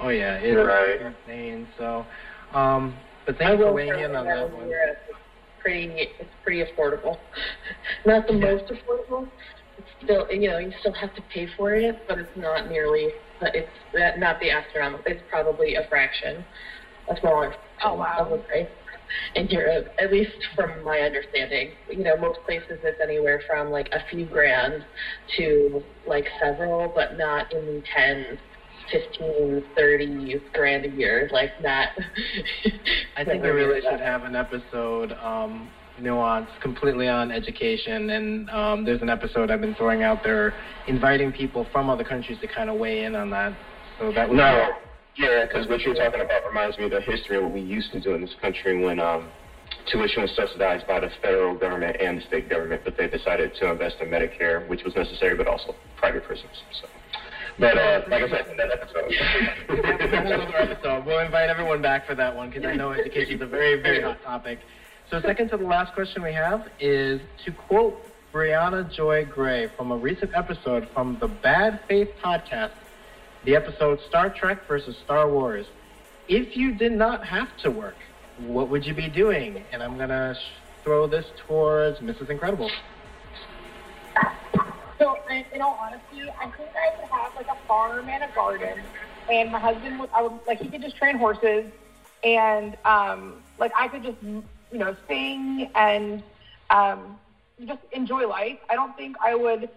Oh 0.00 0.08
yeah, 0.08 0.34
it's 0.34 0.56
right. 0.56 1.14
insane. 1.26 1.66
So, 1.78 2.04
um, 2.52 2.96
but 3.24 3.38
thanks 3.38 3.62
for 3.62 3.72
weighing 3.72 3.98
in 3.98 4.14
on 4.14 4.26
that 4.26 4.52
one. 4.52 4.68
Europe, 4.68 4.98
it's 5.08 5.18
pretty, 5.60 6.08
it's 6.20 6.30
pretty 6.44 6.62
affordable. 6.62 7.18
Not 8.06 8.26
the 8.26 8.34
yeah. 8.34 8.52
most 8.52 8.72
affordable. 8.72 9.28
It's 9.78 9.88
still, 10.04 10.30
you 10.30 10.48
know, 10.48 10.58
you 10.58 10.72
still 10.80 10.92
have 10.92 11.14
to 11.14 11.22
pay 11.32 11.48
for 11.56 11.74
it, 11.74 12.02
but 12.08 12.18
it's 12.18 12.34
not 12.36 12.70
nearly 12.70 13.10
but 13.40 13.54
it's 13.54 13.68
not 14.18 14.40
the 14.40 14.50
astronomical. 14.50 15.04
It's 15.06 15.22
probably 15.28 15.74
a 15.74 15.86
fraction, 15.88 16.44
a 17.08 17.20
smaller 17.20 17.54
oh, 17.84 17.94
wow. 17.94 18.18
of 18.18 18.30
the 18.30 18.38
price 18.38 18.68
in 19.34 19.46
Europe, 19.48 19.88
at 19.98 20.12
least 20.12 20.36
from 20.54 20.82
my 20.84 20.98
understanding. 21.00 21.72
You 21.90 22.02
know, 22.02 22.16
most 22.16 22.40
places 22.44 22.78
it's 22.82 23.00
anywhere 23.00 23.42
from 23.46 23.70
like 23.70 23.88
a 23.92 24.02
few 24.10 24.26
grand 24.26 24.84
to 25.36 25.82
like 26.06 26.26
several, 26.40 26.92
but 26.94 27.16
not 27.16 27.52
in 27.52 27.66
the 27.66 27.82
tens. 27.94 28.38
15, 28.90 29.64
30 29.76 30.42
grand 30.52 30.84
a 30.84 30.88
year, 30.88 31.28
like 31.32 31.50
that. 31.62 31.96
I 33.16 33.24
think 33.24 33.42
we 33.42 33.48
really 33.50 33.80
should 33.80 34.00
have 34.00 34.24
an 34.24 34.36
episode 34.36 35.12
um, 35.12 35.68
nuance 36.00 36.48
completely 36.62 37.08
on 37.08 37.30
education. 37.30 38.10
And 38.10 38.50
um, 38.50 38.84
there's 38.84 39.02
an 39.02 39.10
episode 39.10 39.50
I've 39.50 39.60
been 39.60 39.74
throwing 39.74 40.02
out 40.02 40.22
there, 40.22 40.54
inviting 40.86 41.32
people 41.32 41.66
from 41.72 41.90
other 41.90 42.04
countries 42.04 42.38
to 42.40 42.46
kind 42.46 42.70
of 42.70 42.78
weigh 42.78 43.04
in 43.04 43.14
on 43.14 43.30
that. 43.30 43.56
So 43.98 44.12
that 44.12 44.28
was 44.28 44.36
no, 44.36 44.70
yeah, 45.16 45.46
because 45.46 45.66
what 45.68 45.80
you're 45.80 45.94
talking 45.94 46.20
about 46.20 46.46
reminds 46.46 46.76
me 46.76 46.84
of 46.84 46.90
the 46.90 47.00
history 47.00 47.36
of 47.36 47.44
what 47.44 47.52
we 47.52 47.62
used 47.62 47.92
to 47.92 48.00
do 48.00 48.14
in 48.14 48.20
this 48.20 48.34
country 48.40 48.84
when 48.84 49.00
um, 49.00 49.28
tuition 49.90 50.22
was 50.22 50.30
subsidized 50.36 50.86
by 50.86 51.00
the 51.00 51.08
federal 51.22 51.56
government 51.56 51.96
and 52.00 52.18
the 52.18 52.22
state 52.26 52.50
government, 52.50 52.82
but 52.84 52.96
they 52.96 53.08
decided 53.08 53.54
to 53.54 53.70
invest 53.70 53.96
in 54.00 54.08
Medicare, 54.08 54.66
which 54.68 54.84
was 54.84 54.94
necessary, 54.94 55.34
but 55.36 55.46
also 55.46 55.74
private 55.96 56.24
prisons. 56.24 56.52
So. 56.80 56.88
But 57.58 57.78
uh, 57.78 58.02
like 58.08 58.22
I 58.24 58.28
said, 58.28 58.54
that 58.58 58.70
episode. 58.70 59.12
episode. 60.54 61.06
We'll 61.06 61.20
invite 61.20 61.48
everyone 61.48 61.80
back 61.80 62.06
for 62.06 62.14
that 62.14 62.36
one 62.36 62.50
because 62.50 62.64
I 62.64 62.74
know 62.74 62.92
education 62.92 63.36
is 63.36 63.40
a 63.40 63.46
very, 63.46 63.80
very 63.80 64.02
hot 64.02 64.22
topic. 64.22 64.60
So, 65.10 65.20
second 65.20 65.48
to 65.50 65.56
the 65.56 65.64
last 65.64 65.94
question 65.94 66.22
we 66.22 66.32
have 66.32 66.68
is 66.80 67.20
to 67.44 67.52
quote 67.52 68.04
Briahna 68.32 68.92
Joy 68.92 69.24
Gray 69.24 69.68
from 69.68 69.90
a 69.90 69.96
recent 69.96 70.34
episode 70.34 70.88
from 70.92 71.16
the 71.18 71.28
Bad 71.28 71.80
Faith 71.88 72.10
podcast, 72.22 72.72
the 73.44 73.56
episode 73.56 74.00
Star 74.08 74.28
Trek 74.28 74.66
versus 74.68 74.96
Star 75.04 75.30
Wars. 75.30 75.66
If 76.28 76.56
you 76.56 76.74
did 76.74 76.92
not 76.92 77.24
have 77.24 77.56
to 77.58 77.70
work, 77.70 77.96
what 78.38 78.68
would 78.68 78.84
you 78.84 78.92
be 78.92 79.08
doing? 79.08 79.64
And 79.72 79.82
I'm 79.82 79.96
going 79.96 80.10
to 80.10 80.36
throw 80.82 81.06
this 81.06 81.26
towards 81.46 82.00
Mrs. 82.00 82.28
Incredible. 82.28 82.70
So, 84.98 85.16
in 85.52 85.60
all 85.60 85.78
honesty, 85.80 86.22
I 86.40 86.46
think 86.50 86.70
I 86.74 86.96
would 86.96 87.10
have 87.10 87.34
like 87.36 87.48
a 87.48 87.56
farm 87.66 88.08
and 88.08 88.22
a 88.22 88.28
garden, 88.34 88.82
and 89.30 89.50
my 89.50 89.58
husband 89.58 89.98
would, 90.00 90.10
I 90.14 90.22
would 90.22 90.40
like 90.46 90.60
he 90.60 90.68
could 90.68 90.82
just 90.82 90.96
train 90.96 91.16
horses, 91.16 91.66
and 92.24 92.76
um, 92.84 93.42
like 93.58 93.72
I 93.76 93.88
could 93.88 94.02
just 94.02 94.16
you 94.70 94.78
know, 94.78 94.96
sing 95.08 95.68
and 95.74 96.22
um, 96.70 97.18
just 97.66 97.80
enjoy 97.92 98.26
life. 98.26 98.58
I 98.68 98.74
don't 98.74 98.94
think 98.96 99.16
I 99.24 99.34
would 99.34 99.68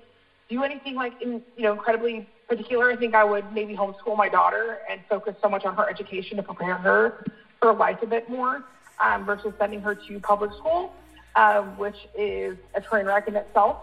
do 0.49 0.63
anything 0.63 0.95
like 0.95 1.13
in, 1.22 1.41
you 1.55 1.63
know 1.63 1.74
incredibly 1.74 2.28
particular. 2.47 2.89
I 2.91 2.95
think 2.95 3.13
I 3.15 3.24
would 3.24 3.51
maybe 3.53 3.76
homeschool 3.76 4.17
my 4.17 4.30
daughter 4.30 4.80
and 4.89 5.01
focus 5.07 5.36
so 5.41 5.49
much 5.49 5.65
on 5.65 5.76
her 5.76 5.88
education 5.89 6.38
to 6.38 6.43
prepare 6.43 6.76
her 6.76 7.13
for 7.59 7.74
life 7.74 8.01
a 8.01 8.07
bit 8.07 8.28
more 8.28 8.63
um, 8.99 9.26
versus 9.26 9.53
sending 9.59 9.82
her 9.82 9.95
to 9.95 10.20
public 10.20 10.51
school, 10.53 10.91
um, 11.36 11.78
which 11.78 12.07
is 12.15 12.57
a 12.74 12.82
train 12.82 13.05
wreck 13.05 13.28
in 13.28 13.36
itself. 13.36 13.78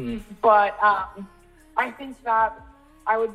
Mm. 0.00 0.22
But 0.42 0.82
um, 0.82 1.28
I 1.76 1.90
think 1.90 2.22
that 2.24 2.58
I 3.06 3.18
would 3.18 3.34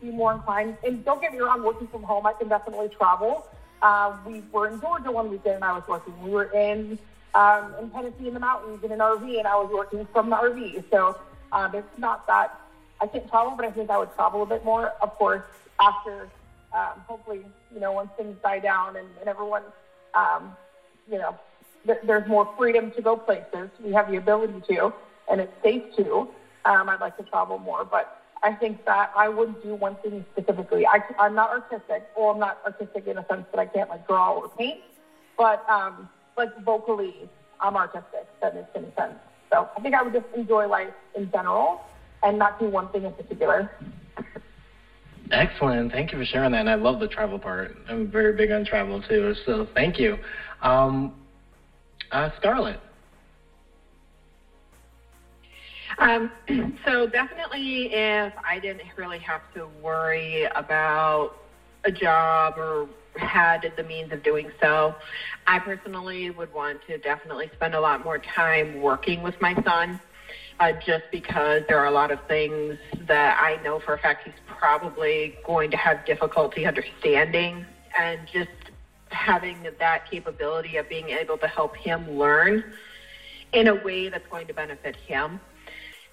be 0.00 0.10
more 0.10 0.34
inclined. 0.34 0.76
And 0.84 1.04
don't 1.04 1.20
get 1.20 1.32
me 1.32 1.40
wrong, 1.40 1.62
working 1.62 1.88
from 1.88 2.02
home, 2.02 2.26
I 2.26 2.32
can 2.34 2.48
definitely 2.48 2.88
travel. 2.88 3.46
Uh, 3.82 4.16
we 4.26 4.42
were 4.52 4.68
in 4.68 4.80
Georgia 4.80 5.10
one 5.10 5.30
weekend 5.30 5.56
and 5.56 5.64
I 5.64 5.72
was 5.72 5.82
working. 5.88 6.14
We 6.22 6.30
were 6.30 6.50
in 6.52 6.98
um, 7.34 7.74
in 7.80 7.90
Tennessee 7.90 8.28
in 8.28 8.34
the 8.34 8.40
mountains 8.40 8.82
in 8.84 8.92
an 8.92 9.00
RV 9.00 9.38
and 9.38 9.46
I 9.46 9.56
was 9.56 9.70
working 9.72 10.06
from 10.12 10.30
the 10.30 10.36
RV. 10.36 10.84
So 10.90 11.18
um, 11.52 11.74
it's 11.74 11.98
not 11.98 12.26
that 12.28 12.60
I 13.00 13.06
can't 13.06 13.28
travel, 13.28 13.54
but 13.56 13.66
I 13.66 13.70
think 13.72 13.90
I 13.90 13.98
would 13.98 14.14
travel 14.14 14.42
a 14.42 14.46
bit 14.46 14.64
more. 14.64 14.92
Of 15.02 15.14
course, 15.16 15.42
after 15.80 16.28
um, 16.72 17.00
hopefully 17.06 17.44
you 17.72 17.80
know 17.80 17.92
once 17.92 18.10
things 18.16 18.36
die 18.42 18.60
down 18.60 18.96
and, 18.96 19.08
and 19.20 19.28
everyone 19.28 19.62
um, 20.14 20.56
you 21.10 21.18
know 21.18 21.36
th- 21.86 21.98
there's 22.04 22.26
more 22.28 22.48
freedom 22.56 22.90
to 22.92 23.02
go 23.02 23.16
places. 23.16 23.70
We 23.82 23.92
have 23.92 24.10
the 24.10 24.16
ability 24.16 24.62
to, 24.68 24.92
and 25.30 25.40
it's 25.40 25.52
safe 25.62 25.82
to. 25.96 26.28
Um, 26.64 26.88
I'd 26.88 27.00
like 27.00 27.16
to 27.18 27.22
travel 27.24 27.58
more, 27.58 27.84
but 27.84 28.20
I 28.42 28.54
think 28.54 28.84
that 28.84 29.10
I 29.16 29.28
wouldn't 29.28 29.62
do 29.62 29.74
one 29.74 29.96
thing 29.96 30.24
specifically. 30.32 30.86
I, 30.86 31.00
I'm 31.18 31.34
not 31.34 31.50
artistic, 31.50 32.04
or 32.14 32.32
I'm 32.32 32.38
not 32.38 32.58
artistic 32.64 33.06
in 33.06 33.18
a 33.18 33.26
sense 33.26 33.44
that 33.52 33.58
I 33.58 33.66
can't 33.66 33.88
like 33.88 34.06
draw 34.06 34.32
or 34.32 34.48
paint, 34.48 34.80
but 35.36 35.68
um, 35.68 36.08
like 36.36 36.54
vocally, 36.64 37.28
I'm 37.60 37.76
artistic. 37.76 38.26
That 38.42 38.54
makes 38.54 38.68
any 38.74 38.92
sense. 38.96 39.14
So 39.50 39.68
I 39.76 39.80
think 39.80 39.94
I 39.94 40.02
would 40.02 40.12
just 40.12 40.26
enjoy 40.34 40.66
life 40.66 40.92
in 41.14 41.30
general 41.30 41.80
and 42.22 42.38
not 42.38 42.58
do 42.58 42.68
one 42.68 42.88
thing 42.88 43.04
in 43.04 43.12
particular. 43.12 43.70
Excellent. 45.30 45.92
Thank 45.92 46.12
you 46.12 46.18
for 46.18 46.24
sharing 46.24 46.52
that. 46.52 46.60
And 46.60 46.70
I 46.70 46.74
love 46.74 47.00
the 47.00 47.08
travel 47.08 47.38
part. 47.38 47.76
I'm 47.88 48.10
very 48.10 48.34
big 48.34 48.50
on 48.50 48.64
travel 48.64 49.00
too. 49.00 49.34
So 49.46 49.66
thank 49.74 49.98
you. 49.98 50.18
Um, 50.60 51.12
uh, 52.10 52.30
Scarlett. 52.36 52.80
Um, 56.04 56.30
so 56.84 57.06
definitely, 57.06 57.92
if 57.94 58.34
I 58.46 58.58
didn't 58.58 58.82
really 58.96 59.18
have 59.20 59.40
to 59.54 59.66
worry 59.82 60.46
about 60.54 61.32
a 61.84 61.90
job 61.90 62.58
or 62.58 62.86
had 63.16 63.72
the 63.76 63.82
means 63.82 64.12
of 64.12 64.22
doing 64.22 64.50
so, 64.60 64.94
I 65.46 65.58
personally 65.58 66.28
would 66.28 66.52
want 66.52 66.82
to 66.88 66.98
definitely 66.98 67.50
spend 67.54 67.74
a 67.74 67.80
lot 67.80 68.04
more 68.04 68.18
time 68.18 68.82
working 68.82 69.22
with 69.22 69.40
my 69.40 69.54
son. 69.64 69.98
Uh, 70.60 70.72
just 70.72 71.02
because 71.10 71.62
there 71.68 71.78
are 71.78 71.86
a 71.86 71.90
lot 71.90 72.12
of 72.12 72.20
things 72.28 72.78
that 73.08 73.36
I 73.42 73.60
know 73.64 73.80
for 73.80 73.94
a 73.94 73.98
fact 73.98 74.24
he's 74.24 74.34
probably 74.46 75.34
going 75.44 75.68
to 75.72 75.76
have 75.76 76.04
difficulty 76.04 76.64
understanding, 76.64 77.64
and 77.98 78.20
just 78.32 78.50
having 79.08 79.66
that 79.80 80.08
capability 80.08 80.76
of 80.76 80.88
being 80.88 81.08
able 81.08 81.38
to 81.38 81.48
help 81.48 81.76
him 81.76 82.18
learn 82.18 82.62
in 83.52 83.68
a 83.68 83.74
way 83.74 84.08
that's 84.10 84.26
going 84.28 84.46
to 84.46 84.54
benefit 84.54 84.96
him 84.96 85.40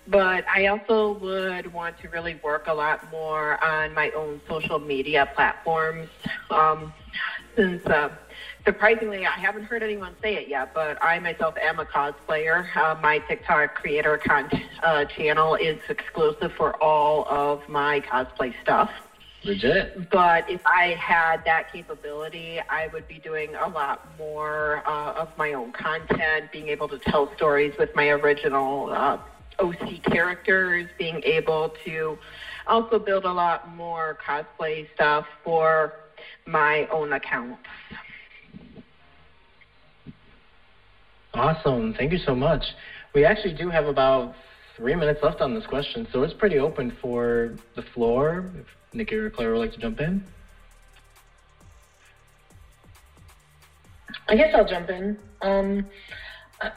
but 0.07 0.45
I 0.47 0.67
also 0.67 1.13
would 1.19 1.71
want 1.71 1.99
to 1.99 2.09
really 2.09 2.39
work 2.43 2.67
a 2.67 2.73
lot 2.73 3.09
more 3.11 3.63
on 3.63 3.93
my 3.93 4.11
own 4.11 4.41
social 4.47 4.79
media 4.79 5.29
platforms. 5.35 6.09
Um, 6.49 6.93
since 7.55 7.85
uh, 7.85 8.09
surprisingly, 8.65 9.25
I 9.25 9.31
haven't 9.31 9.63
heard 9.63 9.83
anyone 9.83 10.15
say 10.21 10.35
it 10.35 10.47
yet, 10.47 10.73
but 10.73 10.97
I 11.03 11.19
myself 11.19 11.55
am 11.61 11.79
a 11.79 11.85
cosplayer. 11.85 12.65
Uh, 12.75 12.95
my 13.01 13.19
TikTok 13.19 13.75
creator 13.75 14.17
content 14.17 14.63
uh, 14.83 15.05
channel 15.05 15.55
is 15.55 15.79
exclusive 15.89 16.53
for 16.53 16.81
all 16.81 17.27
of 17.27 17.67
my 17.67 17.99
cosplay 18.01 18.53
stuff. 18.61 18.91
Legit. 19.43 20.09
But 20.11 20.47
if 20.49 20.61
I 20.67 20.89
had 20.89 21.43
that 21.45 21.71
capability, 21.73 22.59
I 22.69 22.87
would 22.93 23.07
be 23.07 23.17
doing 23.17 23.55
a 23.55 23.67
lot 23.67 24.07
more 24.19 24.83
uh, 24.85 25.13
of 25.13 25.35
my 25.35 25.53
own 25.53 25.71
content, 25.71 26.51
being 26.51 26.67
able 26.67 26.87
to 26.89 26.99
tell 26.99 27.33
stories 27.35 27.73
with 27.79 27.95
my 27.95 28.09
original 28.09 28.91
uh, 28.91 29.17
OC 29.61 30.03
characters, 30.03 30.89
being 30.97 31.21
able 31.23 31.73
to 31.85 32.17
also 32.67 32.99
build 32.99 33.25
a 33.25 33.31
lot 33.31 33.73
more 33.75 34.17
cosplay 34.25 34.87
stuff 34.93 35.25
for 35.43 35.93
my 36.45 36.87
own 36.87 37.13
account. 37.13 37.59
Awesome. 41.33 41.93
Thank 41.93 42.11
you 42.11 42.17
so 42.19 42.35
much. 42.35 42.63
We 43.13 43.25
actually 43.25 43.53
do 43.53 43.69
have 43.69 43.87
about 43.87 44.35
three 44.75 44.95
minutes 44.95 45.21
left 45.23 45.41
on 45.41 45.53
this 45.53 45.65
question, 45.65 46.07
so 46.11 46.23
it's 46.23 46.33
pretty 46.33 46.59
open 46.59 46.91
for 47.01 47.55
the 47.75 47.81
floor. 47.81 48.51
If 48.59 48.65
Nikki 48.93 49.15
or 49.15 49.29
Claire 49.29 49.51
would 49.51 49.59
like 49.59 49.73
to 49.73 49.79
jump 49.79 50.01
in. 50.01 50.23
I 54.27 54.35
guess 54.35 54.53
I'll 54.55 54.67
jump 54.67 54.89
in. 54.89 55.17
Um, 55.41 55.85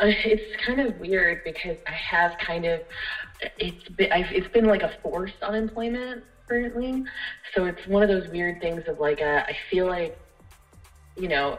it's 0.00 0.56
kind 0.64 0.80
of 0.80 0.98
weird 0.98 1.42
because 1.44 1.76
I 1.86 1.92
have 1.92 2.36
kind 2.38 2.64
of 2.64 2.82
it's 3.58 3.88
been 3.96 4.08
I've, 4.12 4.30
it's 4.32 4.48
been 4.48 4.64
like 4.64 4.82
a 4.82 4.90
forced 5.02 5.42
unemployment 5.42 6.24
currently, 6.48 7.02
so 7.54 7.64
it's 7.64 7.86
one 7.86 8.02
of 8.02 8.08
those 8.08 8.28
weird 8.28 8.60
things 8.60 8.82
of 8.86 8.98
like 8.98 9.20
uh, 9.20 9.42
I 9.46 9.56
feel 9.70 9.86
like 9.86 10.16
you 11.16 11.28
know 11.28 11.58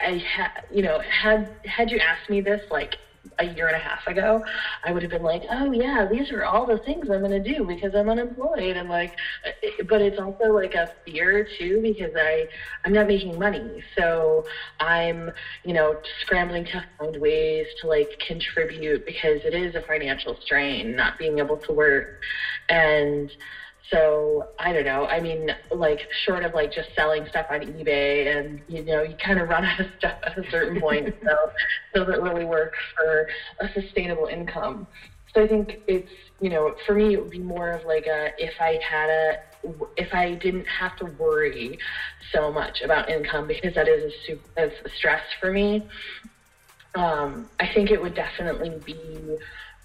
I 0.00 0.18
had 0.18 0.50
you 0.72 0.82
know 0.82 1.00
had 1.00 1.48
had 1.64 1.90
you 1.90 1.98
asked 1.98 2.30
me 2.30 2.40
this 2.40 2.62
like 2.70 2.96
a 3.38 3.44
year 3.44 3.66
and 3.66 3.76
a 3.76 3.78
half 3.80 4.06
ago, 4.06 4.42
I 4.84 4.92
would 4.92 5.02
have 5.02 5.10
been 5.10 5.22
like, 5.22 5.42
oh 5.50 5.72
yeah, 5.72 6.06
these 6.10 6.30
are 6.30 6.44
all 6.44 6.66
the 6.66 6.78
things 6.78 7.08
I'm 7.10 7.20
going 7.20 7.30
to 7.30 7.40
do 7.40 7.64
because 7.64 7.94
I'm 7.94 8.08
unemployed 8.08 8.76
and 8.76 8.88
like, 8.88 9.12
uh, 9.44 9.50
uh, 9.64 9.84
but 9.88 10.00
it's 10.00 10.18
also 10.18 10.52
like 10.52 10.74
a 10.74 10.88
fear 11.04 11.46
too 11.58 11.80
because 11.82 12.12
I 12.16 12.46
I'm 12.84 12.92
not 12.92 13.06
making 13.06 13.38
money, 13.38 13.82
so 13.96 14.44
I'm 14.80 15.30
you 15.64 15.72
know 15.72 15.96
scrambling 16.20 16.64
to 16.66 16.84
find 16.98 17.16
ways 17.16 17.66
to 17.80 17.86
like 17.86 18.08
contribute 18.26 19.04
because 19.04 19.40
it 19.44 19.54
is 19.54 19.74
a 19.74 19.80
financial 19.82 20.36
strain 20.42 20.94
not 20.96 21.16
being 21.18 21.38
able 21.38 21.58
to 21.58 21.72
work. 21.72 22.08
And 22.68 23.30
so 23.90 24.44
I 24.58 24.72
don't 24.72 24.84
know. 24.84 25.06
I 25.06 25.20
mean, 25.20 25.50
like 25.70 26.00
short 26.24 26.42
of 26.42 26.54
like 26.54 26.72
just 26.72 26.88
selling 26.94 27.26
stuff 27.26 27.46
on 27.50 27.60
eBay, 27.60 28.26
and 28.36 28.60
you 28.66 28.82
know, 28.84 29.02
you 29.02 29.14
kind 29.16 29.38
of 29.38 29.48
run 29.48 29.64
out 29.64 29.80
of 29.80 29.86
stuff 29.98 30.18
at 30.24 30.36
a 30.36 30.50
certain 30.50 30.80
point. 30.80 31.14
so 31.24 31.34
does 31.94 32.08
it 32.08 32.20
really 32.20 32.44
work 32.44 32.72
for 32.96 33.26
a 33.60 33.68
sustainable 33.72 34.26
income. 34.26 34.86
So 35.34 35.42
I 35.42 35.46
think 35.46 35.78
it's 35.86 36.10
you 36.40 36.48
know, 36.48 36.74
for 36.84 36.94
me, 36.94 37.14
it 37.14 37.20
would 37.20 37.30
be 37.30 37.38
more 37.38 37.70
of 37.70 37.84
like 37.84 38.06
a 38.06 38.30
if 38.38 38.54
I 38.60 38.78
had 38.82 39.08
a 39.08 39.36
if 39.96 40.12
I 40.12 40.34
didn't 40.34 40.66
have 40.66 40.96
to 40.96 41.06
worry 41.06 41.78
so 42.32 42.50
much 42.50 42.80
about 42.82 43.08
income 43.08 43.46
because 43.46 43.74
that 43.74 43.88
is 43.88 44.02
a, 44.04 44.10
super, 44.26 44.50
a 44.56 44.70
stress 44.96 45.22
for 45.40 45.50
me. 45.50 45.82
Um, 46.94 47.46
I 47.60 47.68
think 47.72 47.90
it 47.90 48.00
would 48.00 48.14
definitely 48.14 48.80
be 48.84 49.36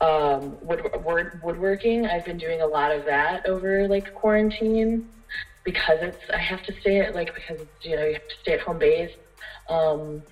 um, 0.01 0.57
wood, 0.61 0.81
wood, 1.03 1.39
woodworking. 1.41 2.05
I've 2.05 2.25
been 2.25 2.37
doing 2.37 2.61
a 2.61 2.67
lot 2.67 2.91
of 2.91 3.05
that 3.05 3.45
over 3.45 3.87
like 3.87 4.13
quarantine 4.13 5.03
because 5.63 5.99
it's 6.01 6.17
I 6.33 6.39
have 6.39 6.63
to 6.63 6.73
stay 6.81 6.99
at 6.99 7.13
like 7.13 7.33
because 7.33 7.65
you 7.81 7.95
know 7.95 8.03
you 8.05 8.13
have 8.13 8.27
to 8.27 8.35
stay 8.41 8.53
at 8.53 8.61
home 8.61 8.79
base. 8.79 9.11
Um, 9.69 10.23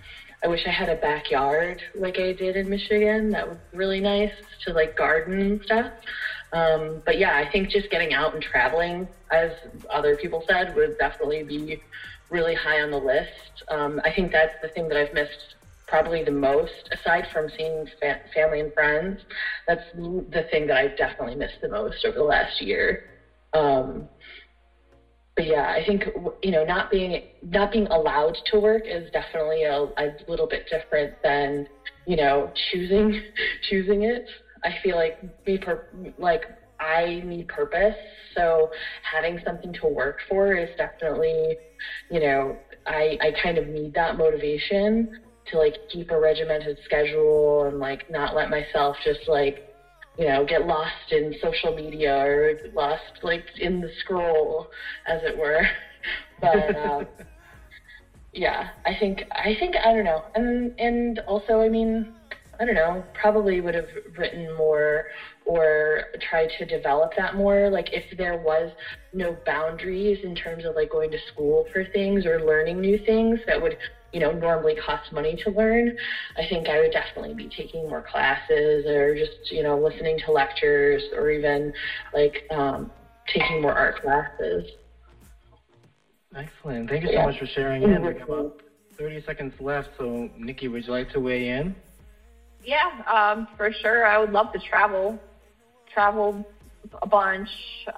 I 0.43 0.47
wish 0.47 0.65
I 0.65 0.70
had 0.72 0.89
a 0.89 0.95
backyard 0.95 1.82
like 1.93 2.17
I 2.17 2.32
did 2.32 2.55
in 2.55 2.70
Michigan. 2.70 3.30
That 3.30 3.47
was 3.47 3.57
really 3.74 3.99
nice 3.99 4.32
to 4.65 4.74
like 4.74 4.95
garden 4.95 5.39
and 5.39 5.61
stuff. 5.61 5.91
Um, 6.51 7.01
but 7.05 7.17
yeah, 7.17 7.36
I 7.36 7.47
think 7.49 7.70
just 7.70 7.89
getting 7.91 8.13
out 8.13 8.34
and 8.34 8.41
traveling, 8.41 9.07
as 9.32 9.51
other 9.89 10.15
people 10.15 10.43
said, 10.47 10.76
would 10.76 10.97
definitely 10.97 11.43
be 11.43 11.80
really 12.30 12.55
high 12.55 12.82
on 12.82 12.89
the 12.89 12.97
list. 12.97 13.63
Um, 13.67 14.01
I 14.03 14.11
think 14.11 14.32
that's 14.32 14.53
the 14.61 14.70
thing 14.70 14.88
that 14.89 14.97
I've 14.97 15.13
missed 15.13 15.55
probably 15.90 16.24
the 16.24 16.32
most, 16.32 16.88
aside 16.92 17.28
from 17.34 17.50
seeing 17.58 17.86
fa- 18.00 18.20
family 18.34 18.60
and 18.60 18.74
friends. 18.74 19.20
That's 19.68 19.84
the 19.94 20.46
thing 20.52 20.68
that 20.68 20.78
I've 20.78 20.96
definitely 20.96 21.36
missed 21.36 21.60
the 21.62 21.70
most 21.70 22.06
over 22.06 22.18
the 22.18 22.24
last 22.24 22.62
year. 22.62 23.02
Um, 23.54 24.08
but 25.36 25.46
yeah, 25.46 25.68
I 25.70 25.84
think 25.86 26.04
you 26.44 26.52
know 26.52 26.64
not 26.64 26.92
being 26.92 27.22
not 27.42 27.72
being 27.72 27.88
allowed 27.88 28.38
to 28.48 28.60
work 28.60 28.84
is 28.86 29.10
definitely 29.12 29.64
a, 29.64 29.84
a 29.98 30.10
little 30.28 30.48
bit 30.48 30.66
different 30.70 31.16
than 31.24 31.66
you 32.06 32.16
know 32.16 32.52
choosing 32.72 33.20
choosing 33.62 34.04
it. 34.04 34.24
I 34.64 34.76
feel 34.84 34.98
like 34.98 35.18
be 35.46 35.58
per- 35.58 35.86
like 36.18 36.46
I 36.80 37.22
need 37.26 37.48
purpose, 37.48 37.96
so 38.36 38.70
having 39.02 39.40
something 39.46 39.74
to 39.82 39.88
work 39.88 40.18
for 40.28 40.54
is 40.56 40.70
definitely 40.78 41.58
you 42.10 42.20
know 42.20 42.60
I 42.86 43.18
I 43.22 43.32
kind 43.42 43.58
of 43.58 43.68
need 43.68 43.94
that 43.96 44.18
motivation 44.18 45.08
to 45.52 45.58
like 45.58 45.76
keep 45.89 46.12
a 46.12 46.20
regimented 46.20 46.78
schedule 46.86 47.64
and 47.64 47.80
like 47.80 48.10
not 48.10 48.36
let 48.36 48.50
myself 48.50 48.95
just 49.04 49.28
like 49.28 49.62
you 50.18 50.26
know 50.26 50.45
get 50.45 50.66
lost 50.66 51.12
in 51.12 51.34
social 51.41 51.74
media 51.74 52.16
or 52.16 52.54
lost 52.74 53.04
like 53.24 53.45
in 53.60 53.82
the 53.82 53.89
scroll 54.00 54.68
as 55.08 55.22
it 55.24 55.38
were. 55.38 55.62
But 56.41 56.74
um, 56.78 57.06
yeah 58.34 58.70
i 58.86 58.95
think 59.00 59.24
i 59.32 59.56
think 59.60 59.76
i 59.84 59.91
don't 59.93 60.06
know. 60.06 60.24
And 60.36 60.72
and 60.80 61.20
also 61.28 61.60
i 61.60 61.70
mean 61.70 62.08
i 62.60 62.66
don't 62.66 62.76
know 62.76 63.04
probably 63.14 63.62
would 63.62 63.76
have 63.76 63.89
written 64.18 64.54
more 64.56 65.06
or 65.46 66.04
try 66.30 66.48
to 66.58 66.66
develop 66.66 67.12
that 67.18 67.36
more 67.36 67.70
like 67.70 67.92
if 67.92 68.04
there 68.18 68.38
was 68.38 68.70
no 69.14 69.40
boundaries 69.46 70.18
in 70.24 70.36
terms 70.36 70.66
of 70.66 70.76
like 70.76 70.90
going 70.90 71.10
to 71.12 71.18
school 71.28 71.66
for 71.72 71.84
things 71.94 72.26
or 72.26 72.40
learning 72.40 72.80
new 72.80 73.00
things 73.06 73.40
that 73.48 73.60
would 73.60 73.76
you 74.12 74.20
know, 74.20 74.32
normally 74.32 74.76
cost 74.76 75.12
money 75.12 75.36
to 75.44 75.52
learn, 75.52 75.94
I 76.38 76.46
think 76.48 76.68
I 76.68 76.80
would 76.80 76.92
definitely 76.92 77.34
be 77.34 77.50
taking 77.56 77.88
more 77.88 78.02
classes 78.02 78.86
or 78.86 79.16
just, 79.16 79.52
you 79.52 79.64
know, 79.64 79.78
listening 79.80 80.20
to 80.26 80.32
lectures 80.32 81.04
or 81.14 81.30
even 81.30 81.72
like 82.14 82.44
um, 82.50 82.90
taking 83.28 83.62
more 83.62 83.78
art 83.78 84.02
classes. 84.02 84.66
Excellent. 86.36 86.90
Thank 86.90 87.04
you 87.04 87.10
so 87.10 87.14
yeah. 87.14 87.26
much 87.26 87.38
for 87.38 87.46
sharing. 87.46 87.84
In. 87.84 88.02
We 88.02 88.08
have 88.08 88.30
about 88.30 88.54
30 88.98 89.22
seconds 89.26 89.54
left. 89.60 89.90
So, 89.98 90.30
Nikki, 90.38 90.68
would 90.68 90.86
you 90.86 90.92
like 90.92 91.10
to 91.12 91.20
weigh 91.20 91.50
in? 91.50 91.76
Yeah, 92.64 92.90
um, 93.08 93.48
for 93.56 93.72
sure. 93.72 94.06
I 94.06 94.18
would 94.18 94.32
love 94.32 94.52
to 94.52 94.60
travel, 94.60 95.18
travel 95.94 96.46
a 97.02 97.08
bunch. 97.08 97.50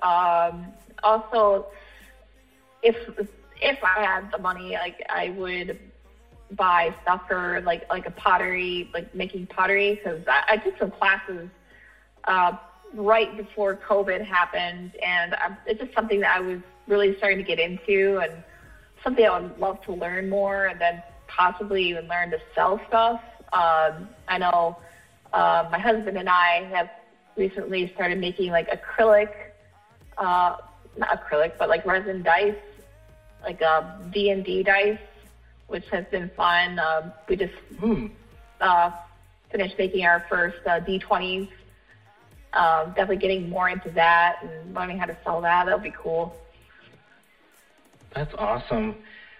Um, 0.01 0.73
also, 1.03 1.67
if 2.83 2.95
if 3.61 3.77
I 3.83 4.03
had 4.03 4.31
the 4.31 4.37
money, 4.39 4.73
like 4.73 5.03
I 5.09 5.29
would 5.29 5.79
buy 6.51 6.93
stuff 7.01 7.21
for 7.27 7.61
like 7.61 7.87
like 7.89 8.05
a 8.05 8.11
pottery, 8.11 8.89
like 8.93 9.13
making 9.13 9.47
pottery, 9.47 9.95
because 9.95 10.23
I, 10.27 10.53
I 10.53 10.57
took 10.57 10.77
some 10.77 10.91
classes 10.91 11.49
uh, 12.25 12.53
right 12.93 13.35
before 13.37 13.75
COVID 13.75 14.25
happened, 14.25 14.93
and 15.01 15.35
I, 15.35 15.55
it's 15.65 15.79
just 15.79 15.93
something 15.93 16.19
that 16.21 16.37
I 16.37 16.39
was 16.39 16.59
really 16.87 17.15
starting 17.17 17.37
to 17.37 17.43
get 17.43 17.59
into, 17.59 18.19
and 18.19 18.43
something 19.03 19.25
I 19.25 19.39
would 19.39 19.57
love 19.59 19.81
to 19.83 19.93
learn 19.93 20.29
more, 20.29 20.65
and 20.65 20.79
then 20.79 21.03
possibly 21.27 21.83
even 21.89 22.07
learn 22.07 22.31
to 22.31 22.39
sell 22.53 22.81
stuff. 22.87 23.21
Um, 23.53 24.09
I 24.27 24.37
know 24.37 24.77
uh, 25.33 25.67
my 25.71 25.79
husband 25.79 26.17
and 26.17 26.29
I 26.29 26.65
have 26.73 26.89
recently 27.35 27.91
started 27.93 28.17
making 28.19 28.51
like 28.51 28.69
acrylic 28.69 29.29
uh, 30.17 30.55
not 30.97 31.09
acrylic, 31.21 31.53
but 31.57 31.69
like 31.69 31.85
resin 31.85 32.21
dice, 32.21 32.55
like 33.43 33.61
uh, 33.61 33.81
D 34.11 34.29
and 34.29 34.43
D 34.43 34.61
dice, 34.63 34.97
which 35.67 35.87
has 35.89 36.05
been 36.11 36.29
fun. 36.35 36.77
Uh, 36.79 37.11
we 37.27 37.35
just 37.37 37.53
Hmm. 37.79 38.07
uh, 38.59 38.91
finished 39.49 39.75
making 39.77 40.05
our 40.05 40.19
first 40.29 40.57
uh, 40.65 40.79
D20s. 40.81 41.47
Um, 42.53 42.87
definitely 42.89 43.17
getting 43.17 43.49
more 43.49 43.69
into 43.69 43.89
that 43.91 44.43
and 44.43 44.73
learning 44.73 44.97
how 44.99 45.05
to 45.05 45.15
sell 45.23 45.39
that. 45.41 45.63
That'll 45.65 45.79
be 45.79 45.93
cool. 45.97 46.35
That's 48.13 48.33
awesome. 48.37 48.95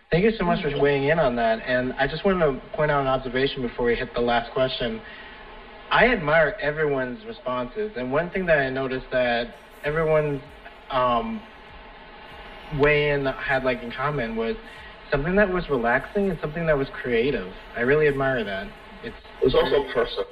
Thank 0.10 0.24
you 0.24 0.32
so 0.32 0.46
much 0.46 0.62
for 0.62 0.78
weighing 0.80 1.06
in 1.06 1.20
on 1.20 1.36
that. 1.36 1.62
And 1.66 1.94
I 1.94 2.08
just 2.08 2.24
wanted 2.24 2.46
to 2.46 2.68
point 2.74 2.90
out 2.92 3.02
an 3.02 3.08
observation 3.08 3.62
before 3.62 3.86
we 3.86 3.96
hit 3.96 4.14
the 4.14 4.22
last 4.22 4.52
question. 4.52 5.02
I 5.92 6.08
admire 6.08 6.56
everyone's 6.62 7.26
responses, 7.26 7.92
and 7.98 8.12
one 8.12 8.30
thing 8.30 8.46
that 8.46 8.60
I 8.60 8.70
noticed 8.70 9.08
that 9.12 9.54
everyone's 9.84 10.42
um, 10.90 11.42
weigh 12.80 13.12
in 13.12 13.26
had 13.26 13.64
like 13.66 13.84
in 13.84 13.92
common 13.92 14.36
was 14.38 14.56
something 15.12 15.36
that 15.36 15.50
was 15.52 15.70
relaxing 15.70 16.30
and 16.30 16.40
something 16.40 16.66
that 16.68 16.78
was 16.78 16.88
creative. 16.94 17.52
I 17.76 17.82
really 17.82 18.08
admire 18.08 18.44
that. 18.46 18.68
It's 19.04 19.16
It 19.42 19.46
was 19.46 19.56
also 19.56 19.84
personal. 19.94 20.26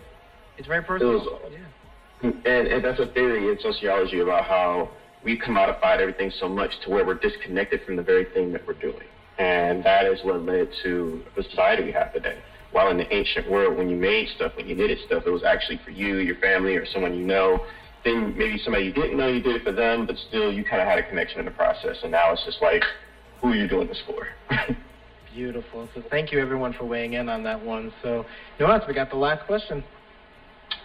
it's 0.58 0.68
very 0.68 0.82
personal. 0.84 1.16
It 1.16 1.26
was- 1.26 1.52
yeah. 1.52 2.30
And, 2.46 2.68
and 2.68 2.84
that's 2.84 3.00
a 3.00 3.08
theory 3.08 3.50
in 3.50 3.58
sociology 3.62 4.20
about 4.20 4.44
how 4.46 4.90
we 5.24 5.40
commodified 5.40 6.00
everything 6.00 6.32
so 6.40 6.50
much 6.50 6.72
to 6.84 6.90
where 6.90 7.06
we're 7.06 7.14
disconnected 7.14 7.82
from 7.86 7.96
the 7.96 8.02
very 8.04 8.26
thing 8.34 8.52
that 8.54 8.66
we're 8.68 8.74
doing. 8.74 9.08
And 9.38 9.84
that 9.86 10.06
is 10.06 10.20
what 10.24 10.42
led 10.46 10.68
to 10.84 11.24
the 11.38 11.44
society 11.44 11.84
we 11.86 11.92
have 11.94 12.12
today. 12.14 12.38
While 12.72 12.90
in 12.90 12.98
the 12.98 13.14
ancient 13.14 13.50
world, 13.50 13.78
when 13.78 13.90
you 13.90 13.96
made 13.96 14.28
stuff, 14.36 14.52
when 14.56 14.68
you 14.68 14.76
knitted 14.76 15.00
stuff, 15.06 15.24
it 15.26 15.30
was 15.32 15.44
actually 15.44 15.80
for 15.84 15.92
you, 15.92 16.18
your 16.18 16.36
family, 16.36 16.76
or 16.76 16.86
someone 16.86 17.16
you 17.16 17.26
know. 17.26 17.66
Then 18.04 18.38
maybe 18.38 18.60
somebody 18.64 18.86
you 18.86 18.94
didn't 18.94 19.18
know 19.18 19.28
you 19.28 19.42
did 19.42 19.56
it 19.56 19.64
for 19.64 19.72
them, 19.72 20.06
but 20.06 20.16
still 20.30 20.52
you 20.52 20.64
kind 20.64 20.82
of 20.82 20.88
had 20.88 21.00
a 21.00 21.04
connection 21.08 21.40
in 21.40 21.46
the 21.46 21.52
process. 21.52 21.98
And 22.04 22.12
now 22.12 22.32
it's 22.32 22.46
just 22.46 22.62
like, 22.62 22.84
who 23.42 23.50
are 23.50 23.56
you 23.56 23.68
doing 23.68 23.88
this 23.88 24.02
for? 24.06 24.28
Beautiful. 25.34 25.90
So 25.94 26.04
thank 26.10 26.32
you 26.32 26.40
everyone 26.40 26.74
for 26.74 26.86
weighing 26.86 27.14
in 27.14 27.30
on 27.30 27.44
that 27.44 27.64
one. 27.64 27.92
So 28.02 28.26
know? 28.60 28.80
We 28.88 28.94
got 28.94 29.10
the 29.10 29.18
last 29.18 29.46
question. 29.46 29.84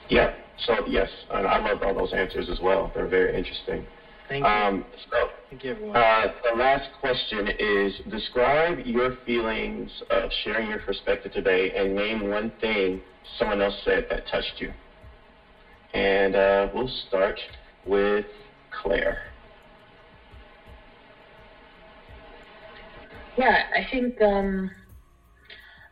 yeah. 0.08 0.34
So 0.66 0.86
yes, 0.86 1.08
and 1.30 1.46
I 1.46 1.58
loved 1.58 1.82
all 1.82 1.94
those 1.94 2.12
answers 2.12 2.48
as 2.48 2.60
well. 2.60 2.92
They're 2.94 3.08
very 3.08 3.36
interesting. 3.36 3.84
Thank 4.28 4.44
you. 4.44 4.50
Um, 4.50 4.84
so 5.10 5.28
thank 5.50 5.64
you 5.64 5.70
everyone. 5.72 5.96
Uh, 5.96 6.26
the 6.50 6.56
last 6.56 6.88
question 6.98 7.48
is 7.58 7.92
describe 8.10 8.78
your 8.84 9.14
feelings 9.26 9.90
of 10.10 10.30
sharing 10.42 10.68
your 10.68 10.78
perspective 10.78 11.32
today 11.32 11.72
and 11.76 11.94
name 11.94 12.28
one 12.28 12.50
thing 12.60 13.00
someone 13.38 13.60
else 13.60 13.74
said 13.84 14.04
that 14.08 14.26
touched 14.30 14.54
you. 14.58 14.72
And 15.92 16.34
uh, 16.34 16.68
we'll 16.72 16.90
start 17.08 17.38
with 17.86 18.24
Claire. 18.70 19.18
Yeah, 23.36 23.62
I 23.74 23.86
think 23.90 24.20
um, 24.20 24.70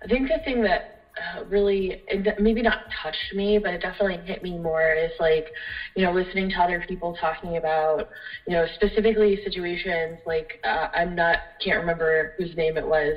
I 0.02 0.06
think 0.06 0.28
the 0.28 0.38
thing 0.44 0.62
that 0.62 0.91
uh, 1.18 1.44
really 1.44 1.96
maybe 2.38 2.62
not 2.62 2.78
touched 3.02 3.34
me, 3.34 3.58
but 3.58 3.72
it 3.72 3.80
definitely 3.80 4.18
hit 4.24 4.42
me 4.42 4.56
more 4.58 4.94
is 4.94 5.12
like 5.18 5.46
you 5.94 6.02
know 6.02 6.12
listening 6.12 6.48
to 6.50 6.56
other 6.56 6.82
people 6.88 7.14
talking 7.20 7.56
about 7.56 8.06
you 8.46 8.54
know 8.54 8.66
specifically 8.74 9.38
situations 9.44 10.18
like 10.24 10.58
uh, 10.64 10.86
I'm 10.94 11.14
not 11.14 11.38
can't 11.60 11.78
remember 11.78 12.32
whose 12.36 12.54
name 12.56 12.76
it 12.76 12.86
was, 12.86 13.16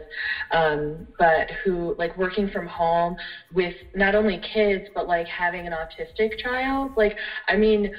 um, 0.52 1.08
but 1.18 1.50
who 1.64 1.96
like 1.98 2.16
working 2.16 2.48
from 2.48 2.68
home 2.68 3.16
with 3.52 3.74
not 3.94 4.16
only 4.16 4.40
kids 4.54 4.84
but 4.94 5.08
like 5.08 5.28
having 5.28 5.66
an 5.66 5.74
autistic 5.74 6.32
child. 6.38 6.92
Like 6.96 7.16
I 7.48 7.56
mean 7.56 7.90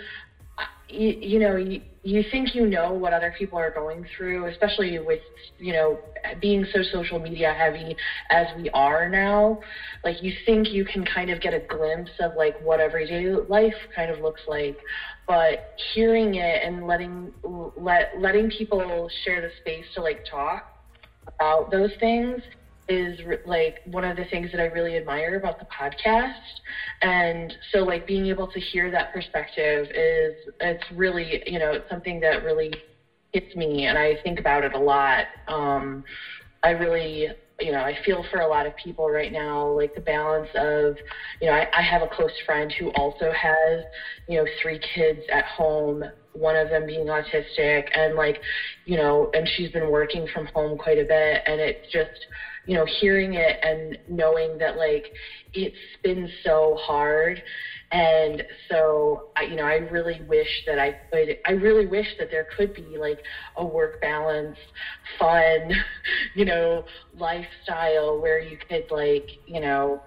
you, 0.88 1.16
you 1.20 1.38
know 1.38 1.56
you, 1.56 1.80
you 2.02 2.22
think 2.30 2.54
you 2.54 2.66
know 2.66 2.92
what 2.92 3.12
other 3.12 3.32
people 3.36 3.58
are 3.58 3.70
going 3.70 4.04
through 4.16 4.46
especially 4.46 4.98
with 4.98 5.20
you 5.58 5.72
know 5.72 5.98
being 6.40 6.64
so 6.72 6.82
social 6.82 7.18
media 7.18 7.52
heavy 7.56 7.96
as 8.30 8.46
we 8.56 8.68
are 8.70 9.08
now. 9.08 9.58
Like 10.04 10.20
you 10.22 10.32
think 10.44 10.72
you 10.72 10.84
can 10.84 11.04
kind 11.04 11.30
of 11.30 11.40
get 11.40 11.54
a 11.54 11.60
glimpse 11.60 12.10
of 12.20 12.34
like 12.34 12.58
what 12.60 12.80
everyday 12.80 13.28
life 13.48 13.74
kind 13.94 14.10
of 14.10 14.18
looks 14.18 14.42
like 14.46 14.76
but 15.26 15.58
hearing 15.94 16.34
it 16.34 16.62
and 16.64 16.86
letting 16.86 17.32
let 17.76 18.10
letting 18.16 18.50
people 18.50 19.08
share 19.24 19.40
the 19.40 19.50
space 19.60 19.84
to 19.94 20.02
like 20.02 20.18
talk 20.28 20.64
about 21.40 21.70
those 21.70 21.90
things 22.00 22.40
is 22.88 23.18
like 23.44 23.80
one 23.84 24.04
of 24.04 24.16
the 24.16 24.24
things 24.26 24.50
that 24.52 24.60
I 24.60 24.64
really 24.64 24.96
admire 24.96 25.36
about 25.36 25.58
the 25.58 25.66
podcast. 25.66 26.32
And 27.02 27.52
so 27.72 27.78
like 27.78 28.06
being 28.06 28.26
able 28.26 28.46
to 28.48 28.60
hear 28.60 28.90
that 28.90 29.12
perspective 29.12 29.86
is 29.94 30.34
it's 30.60 30.82
really, 30.92 31.42
you 31.46 31.58
know, 31.58 31.72
it's 31.72 31.88
something 31.88 32.20
that 32.20 32.42
really 32.42 32.72
hits 33.32 33.54
me 33.54 33.86
and 33.86 33.98
I 33.98 34.16
think 34.22 34.38
about 34.38 34.64
it 34.64 34.74
a 34.74 34.78
lot. 34.78 35.26
Um 35.48 36.04
I 36.62 36.70
really 36.70 37.28
you 37.58 37.72
know, 37.72 37.80
I 37.80 37.96
feel 38.04 38.24
for 38.30 38.40
a 38.40 38.46
lot 38.46 38.66
of 38.66 38.76
people 38.76 39.08
right 39.10 39.32
now, 39.32 39.70
like 39.70 39.94
the 39.94 40.00
balance 40.02 40.48
of, 40.54 40.96
you 41.40 41.48
know, 41.48 41.54
I, 41.54 41.66
I 41.72 41.80
have 41.80 42.02
a 42.02 42.06
close 42.06 42.32
friend 42.44 42.72
who 42.78 42.90
also 42.90 43.32
has, 43.32 43.82
you 44.28 44.38
know, 44.38 44.46
three 44.60 44.78
kids 44.94 45.22
at 45.32 45.44
home, 45.44 46.04
one 46.34 46.54
of 46.54 46.68
them 46.68 46.84
being 46.84 47.06
autistic 47.06 47.84
and 47.94 48.14
like, 48.14 48.38
you 48.84 48.96
know, 48.96 49.30
and 49.32 49.48
she's 49.56 49.70
been 49.70 49.88
working 49.90 50.26
from 50.32 50.46
home 50.54 50.76
quite 50.76 50.98
a 50.98 51.04
bit 51.04 51.40
and 51.46 51.60
it's 51.60 51.80
just 51.90 52.26
you 52.66 52.76
know, 52.76 52.84
hearing 53.00 53.34
it 53.34 53.56
and 53.62 53.96
knowing 54.08 54.58
that 54.58 54.76
like 54.76 55.06
it's 55.54 55.76
been 56.02 56.28
so 56.44 56.76
hard. 56.78 57.42
And 57.92 58.42
so, 58.68 59.28
I, 59.36 59.42
you 59.42 59.56
know, 59.56 59.64
I 59.64 59.76
really 59.76 60.20
wish 60.22 60.48
that 60.66 60.78
I 60.78 60.96
could, 61.10 61.36
I 61.46 61.52
really 61.52 61.86
wish 61.86 62.06
that 62.18 62.30
there 62.30 62.46
could 62.56 62.74
be 62.74 62.96
like 62.98 63.20
a 63.56 63.64
work 63.64 64.00
balance, 64.00 64.56
fun, 65.18 65.70
you 66.34 66.44
know, 66.44 66.84
lifestyle 67.16 68.20
where 68.20 68.40
you 68.40 68.58
could 68.68 68.90
like, 68.90 69.30
you 69.46 69.60
know, 69.60 70.02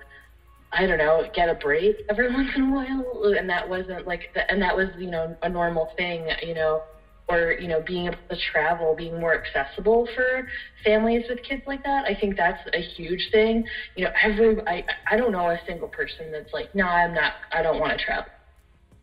I 0.72 0.86
don't 0.86 0.98
know, 1.00 1.26
get 1.34 1.50
a 1.50 1.56
break 1.56 1.96
every 2.10 2.28
once 2.34 2.50
in 2.56 2.64
a 2.64 2.72
while. 2.72 3.34
And 3.38 3.50
that 3.50 3.68
wasn't 3.68 4.06
like, 4.06 4.30
the, 4.34 4.50
and 4.52 4.62
that 4.62 4.76
was, 4.76 4.90
you 4.98 5.10
know, 5.10 5.36
a 5.42 5.50
normal 5.50 5.90
thing, 5.98 6.28
you 6.44 6.54
know, 6.54 6.84
or 7.30 7.56
you 7.60 7.68
know 7.68 7.80
being 7.80 8.06
able 8.08 8.16
to 8.30 8.36
travel 8.52 8.94
being 8.94 9.20
more 9.20 9.34
accessible 9.34 10.08
for 10.16 10.46
families 10.84 11.24
with 11.30 11.42
kids 11.44 11.62
like 11.66 11.82
that 11.84 12.04
i 12.06 12.14
think 12.14 12.36
that's 12.36 12.60
a 12.74 12.82
huge 12.82 13.30
thing. 13.32 13.64
You 13.96 14.06
know 14.06 14.12
every 14.22 14.56
i 14.68 14.84
i 15.10 15.16
don't 15.16 15.32
know 15.32 15.50
a 15.50 15.60
single 15.66 15.88
person 15.88 16.32
that's 16.32 16.52
like 16.54 16.74
no 16.74 16.86
i'm 16.86 17.14
not 17.14 17.34
i 17.52 17.62
don't 17.62 17.80
want 17.80 17.98
to 17.98 18.04
travel. 18.04 18.26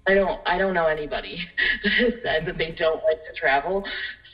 I 0.08 0.14
don't 0.14 0.40
i 0.46 0.58
don't 0.58 0.74
know 0.74 0.86
anybody 0.86 1.38
that 1.82 1.92
has 1.92 2.12
said 2.22 2.46
that 2.46 2.58
they 2.58 2.70
don't 2.70 3.02
like 3.04 3.24
to 3.24 3.32
travel 3.32 3.84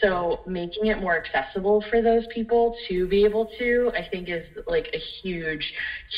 so 0.03 0.41
making 0.47 0.87
it 0.87 0.99
more 0.99 1.17
accessible 1.17 1.83
for 1.89 2.03
those 2.03 2.25
people 2.33 2.75
to 2.89 3.07
be 3.07 3.25
able 3.25 3.49
to 3.59 3.91
i 3.97 4.07
think 4.11 4.29
is 4.29 4.45
like 4.67 4.89
a 4.95 5.01
huge 5.23 5.73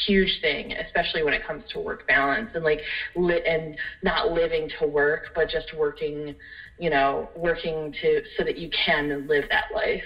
huge 0.06 0.38
thing 0.40 0.72
especially 0.84 1.22
when 1.22 1.34
it 1.34 1.44
comes 1.46 1.62
to 1.70 1.78
work 1.78 2.06
balance 2.06 2.48
and 2.54 2.64
like 2.64 2.80
lit 3.14 3.42
and 3.46 3.74
not 4.02 4.30
living 4.30 4.68
to 4.78 4.86
work 4.86 5.24
but 5.34 5.48
just 5.48 5.72
working 5.74 6.34
you 6.78 6.90
know, 6.90 7.30
working 7.34 7.92
to 8.00 8.20
so 8.36 8.44
that 8.44 8.56
you 8.56 8.68
can 8.84 9.26
live 9.26 9.44
that 9.50 9.64
life. 9.72 10.02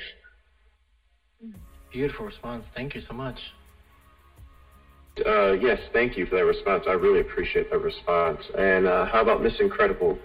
Beautiful 1.90 2.26
response. 2.26 2.64
Thank 2.74 2.94
you 2.94 3.00
so 3.08 3.14
much. 3.14 3.38
Uh, 5.24 5.52
yes, 5.52 5.78
thank 5.92 6.16
you 6.16 6.26
for 6.26 6.36
that 6.36 6.44
response. 6.44 6.84
I 6.86 6.92
really 6.92 7.20
appreciate 7.20 7.70
that 7.70 7.78
response. 7.78 8.38
And 8.56 8.86
uh, 8.86 9.06
how 9.06 9.20
about 9.20 9.42
Miss 9.42 9.54
Incredible? 9.58 10.16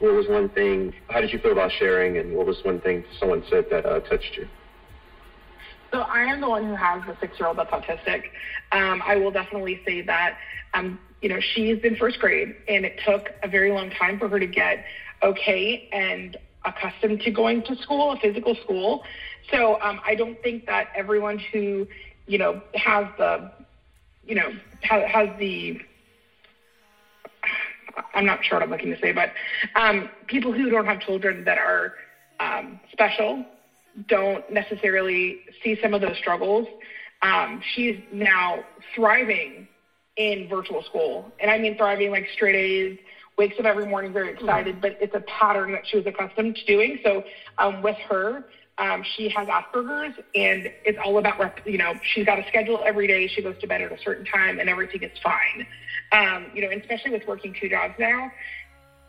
What 0.00 0.14
was 0.14 0.26
one 0.28 0.48
thing? 0.48 0.94
How 1.08 1.20
did 1.20 1.32
you 1.32 1.38
feel 1.38 1.52
about 1.52 1.70
sharing? 1.78 2.18
And 2.18 2.34
what 2.34 2.46
was 2.46 2.56
one 2.64 2.80
thing 2.80 3.04
someone 3.18 3.44
said 3.50 3.66
that 3.70 3.86
uh, 3.86 4.00
touched 4.00 4.36
you? 4.36 4.48
So 5.92 6.00
I 6.00 6.22
am 6.22 6.40
the 6.40 6.48
one 6.48 6.64
who 6.64 6.74
has 6.74 7.02
the 7.06 7.16
six-year-old 7.20 7.58
that's 7.58 7.70
autistic. 7.70 8.24
Um, 8.72 9.02
I 9.04 9.16
will 9.16 9.30
definitely 9.30 9.82
say 9.86 10.02
that. 10.02 10.38
Um, 10.72 10.98
you 11.20 11.28
know, 11.28 11.40
she's 11.40 11.78
in 11.84 11.96
first 11.96 12.18
grade, 12.18 12.54
and 12.66 12.86
it 12.86 12.98
took 13.04 13.28
a 13.42 13.48
very 13.48 13.72
long 13.72 13.90
time 13.90 14.18
for 14.18 14.28
her 14.28 14.40
to 14.40 14.46
get 14.46 14.84
okay 15.22 15.88
and 15.92 16.36
accustomed 16.64 17.20
to 17.22 17.30
going 17.30 17.62
to 17.64 17.76
school, 17.76 18.12
a 18.12 18.16
physical 18.16 18.54
school. 18.54 19.02
So 19.50 19.80
um, 19.82 20.00
I 20.06 20.14
don't 20.14 20.40
think 20.42 20.66
that 20.66 20.88
everyone 20.94 21.38
who, 21.52 21.86
you 22.26 22.38
know, 22.38 22.62
has 22.74 23.06
the, 23.18 23.50
you 24.24 24.34
know, 24.34 24.52
has, 24.82 25.10
has 25.10 25.28
the, 25.38 25.80
I'm 28.14 28.26
not 28.26 28.44
sure 28.44 28.58
what 28.58 28.62
I'm 28.64 28.70
looking 28.70 28.90
to 28.94 29.00
say, 29.00 29.12
but 29.12 29.32
um, 29.74 30.10
people 30.26 30.52
who 30.52 30.70
don't 30.70 30.86
have 30.86 31.00
children 31.00 31.44
that 31.44 31.58
are 31.58 31.94
um, 32.38 32.80
special 32.92 33.44
don't 34.08 34.48
necessarily 34.50 35.40
see 35.62 35.76
some 35.82 35.94
of 35.94 36.00
those 36.00 36.16
struggles. 36.16 36.66
Um, 37.22 37.60
she's 37.74 37.96
now 38.12 38.64
thriving 38.94 39.68
in 40.16 40.48
virtual 40.48 40.82
school, 40.82 41.30
and 41.40 41.50
I 41.50 41.58
mean 41.58 41.76
thriving 41.76 42.10
like 42.10 42.26
straight 42.34 42.56
A's 42.56 42.98
wakes 43.36 43.58
up 43.58 43.64
every 43.64 43.86
morning 43.86 44.12
very 44.12 44.32
excited, 44.32 44.76
mm. 44.76 44.80
but 44.82 44.98
it's 45.00 45.14
a 45.14 45.20
pattern 45.20 45.72
that 45.72 45.82
she 45.86 45.96
was 45.96 46.06
accustomed 46.06 46.56
to 46.56 46.64
doing. 46.66 46.98
So 47.02 47.24
um, 47.58 47.82
with 47.82 47.96
her, 48.08 48.44
um, 48.80 49.02
she 49.04 49.28
has 49.28 49.46
Asperger's, 49.46 50.14
and 50.34 50.70
it's 50.84 50.98
all 51.04 51.18
about, 51.18 51.38
rep- 51.38 51.60
you 51.66 51.76
know, 51.76 51.94
she's 52.02 52.24
got 52.24 52.38
a 52.38 52.44
schedule 52.48 52.82
every 52.84 53.06
day. 53.06 53.26
She 53.26 53.42
goes 53.42 53.56
to 53.60 53.66
bed 53.66 53.82
at 53.82 53.92
a 53.92 53.98
certain 54.02 54.24
time, 54.24 54.58
and 54.58 54.70
everything 54.70 55.02
is 55.02 55.10
fine. 55.22 55.66
Um, 56.12 56.50
you 56.54 56.62
know, 56.62 56.70
especially 56.74 57.10
with 57.10 57.26
working 57.26 57.54
two 57.58 57.68
jobs 57.68 57.94
now, 57.98 58.32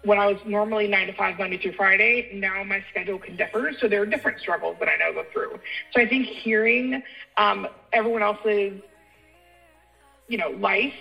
when 0.04 0.20
I 0.20 0.28
was 0.28 0.38
normally 0.46 0.88
nine 0.88 1.08
to 1.08 1.14
five, 1.14 1.38
Monday 1.38 1.58
through 1.58 1.74
Friday, 1.74 2.28
now 2.34 2.64
my 2.64 2.84
schedule 2.90 3.18
can 3.18 3.38
differ. 3.38 3.72
So 3.80 3.88
there 3.88 4.02
are 4.02 4.06
different 4.06 4.40
struggles 4.40 4.76
that 4.80 4.90
I 4.90 4.98
now 4.98 5.12
go 5.14 5.24
through. 5.32 5.60
So 5.92 6.02
I 6.02 6.06
think 6.06 6.28
hearing 6.28 7.02
um, 7.38 7.66
everyone 7.94 8.24
else's, 8.24 8.74
you 10.28 10.38
know, 10.38 10.50
life 10.50 10.94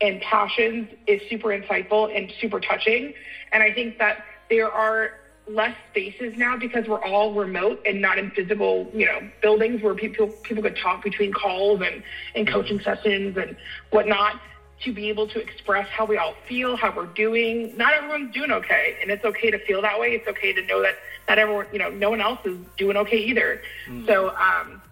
and 0.00 0.20
passions 0.20 0.88
is 1.06 1.20
super 1.28 1.48
insightful 1.48 2.14
and 2.14 2.32
super 2.40 2.60
touching. 2.60 3.12
And 3.52 3.62
I 3.62 3.72
think 3.72 3.98
that 3.98 4.22
there 4.50 4.70
are 4.70 5.12
less 5.54 5.76
spaces 5.90 6.36
now 6.36 6.56
because 6.56 6.86
we're 6.86 7.02
all 7.02 7.34
remote 7.34 7.82
and 7.86 8.00
not 8.00 8.18
in 8.18 8.30
physical, 8.30 8.90
you 8.94 9.06
know, 9.06 9.20
buildings 9.40 9.82
where 9.82 9.94
people 9.94 10.28
people 10.28 10.62
could 10.62 10.76
talk 10.76 11.02
between 11.02 11.32
calls 11.32 11.80
and, 11.80 12.02
and 12.34 12.48
coaching 12.48 12.80
sessions 12.80 13.36
and 13.36 13.56
whatnot 13.90 14.40
to 14.84 14.92
be 14.92 15.08
able 15.08 15.28
to 15.28 15.40
express 15.40 15.88
how 15.88 16.04
we 16.04 16.16
all 16.16 16.34
feel, 16.48 16.76
how 16.76 16.92
we're 16.94 17.06
doing. 17.06 17.76
Not 17.76 17.94
everyone's 17.94 18.34
doing 18.34 18.50
okay, 18.50 18.96
and 19.00 19.10
it's 19.10 19.24
okay 19.24 19.50
to 19.50 19.58
feel 19.60 19.82
that 19.82 20.00
way. 20.00 20.12
It's 20.14 20.26
okay 20.26 20.52
to 20.52 20.62
know 20.66 20.82
that 20.82 20.96
not 21.28 21.38
everyone, 21.38 21.66
you 21.72 21.78
know, 21.78 21.90
no 21.90 22.10
one 22.10 22.20
else 22.20 22.40
is 22.44 22.58
doing 22.76 22.96
okay 22.96 23.18
either. 23.18 23.62
Mm. 23.86 24.06
So, 24.06 24.34
um, 24.36 24.82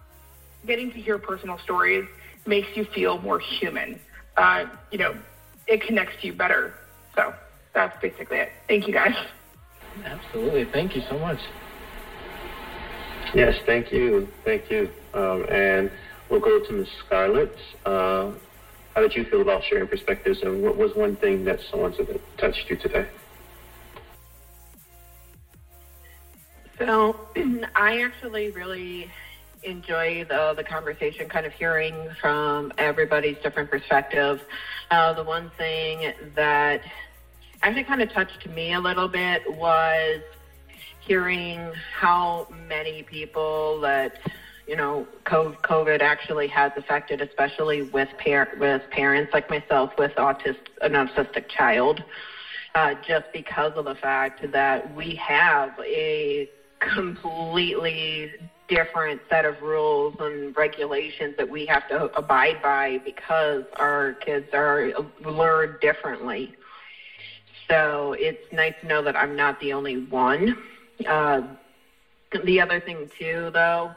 getting 0.65 0.91
to 0.91 1.01
hear 1.01 1.17
personal 1.17 1.57
stories 1.59 2.07
makes 2.45 2.75
you 2.75 2.85
feel 2.85 3.19
more 3.19 3.39
human. 3.39 3.99
Uh, 4.37 4.65
you 4.91 4.97
know, 4.97 5.15
it 5.67 5.81
connects 5.81 6.23
you 6.23 6.33
better. 6.33 6.73
So 7.15 7.33
that's 7.73 7.99
basically 8.01 8.37
it. 8.37 8.51
Thank 8.67 8.87
you 8.87 8.93
guys. 8.93 9.15
Absolutely. 10.05 10.65
Thank 10.65 10.95
you 10.95 11.01
so 11.09 11.17
much. 11.19 11.39
Yes, 13.33 13.57
thank 13.65 13.91
you. 13.91 14.27
Thank 14.43 14.69
you. 14.69 14.89
Um, 15.13 15.45
and 15.49 15.91
we'll 16.29 16.39
go 16.39 16.59
to 16.59 16.73
Ms. 16.73 16.87
Scarlett. 17.05 17.57
Uh, 17.85 18.31
how 18.93 19.01
did 19.01 19.15
you 19.15 19.23
feel 19.25 19.41
about 19.41 19.63
sharing 19.63 19.87
perspectives, 19.87 20.41
and 20.41 20.61
what 20.61 20.75
was 20.75 20.95
one 20.95 21.15
thing 21.15 21.45
that 21.45 21.61
someone 21.69 21.93
said 21.95 22.07
that 22.07 22.37
touched 22.37 22.69
you 22.69 22.75
today? 22.75 23.07
So, 26.77 27.15
I 27.75 28.01
actually 28.01 28.51
really 28.51 29.09
enjoy 29.63 30.25
the 30.25 30.53
the 30.57 30.63
conversation, 30.63 31.29
kind 31.29 31.45
of 31.45 31.53
hearing 31.53 31.95
from 32.19 32.73
everybody's 32.77 33.37
different 33.37 33.69
perspective. 33.69 34.41
Uh, 34.89 35.13
the 35.13 35.23
one 35.23 35.51
thing 35.57 36.11
that 36.35 36.81
actually 37.63 37.83
kind 37.83 38.01
of 38.01 38.11
touched 38.11 38.47
me 38.47 38.73
a 38.73 38.79
little 38.79 39.07
bit 39.07 39.41
was 39.47 40.21
hearing 40.99 41.71
how 41.99 42.47
many 42.49 43.03
people 43.03 43.79
that 43.81 44.13
you 44.67 44.75
know 44.75 45.07
COVID 45.25 46.01
actually 46.01 46.47
has 46.47 46.71
affected, 46.75 47.21
especially 47.21 47.81
with 47.81 48.09
par- 48.23 48.49
with 48.57 48.81
parents 48.89 49.33
like 49.33 49.49
myself 49.49 49.91
with 49.97 50.11
autistic 50.15 50.55
an 50.81 50.93
autistic 50.93 51.47
child, 51.49 52.03
uh, 52.75 52.93
just 53.05 53.25
because 53.33 53.73
of 53.75 53.85
the 53.85 53.95
fact 53.95 54.51
that 54.51 54.93
we 54.93 55.15
have 55.15 55.71
a 55.79 56.47
completely 56.79 58.31
different 58.67 59.21
set 59.29 59.43
of 59.43 59.61
rules 59.61 60.15
and 60.19 60.55
regulations 60.55 61.35
that 61.37 61.49
we 61.49 61.65
have 61.65 61.85
to 61.89 62.09
abide 62.17 62.61
by 62.61 62.99
because 63.03 63.63
our 63.75 64.13
kids 64.25 64.47
are 64.53 64.91
lured 65.19 65.79
differently. 65.81 66.55
So 67.71 68.13
it's 68.19 68.43
nice 68.51 68.73
to 68.81 68.87
know 68.87 69.01
that 69.01 69.15
I'm 69.15 69.33
not 69.33 69.57
the 69.61 69.71
only 69.71 69.95
one. 69.95 70.57
Uh, 71.07 71.41
the 72.43 72.59
other 72.59 72.81
thing 72.81 73.09
too, 73.17 73.49
though, 73.53 73.95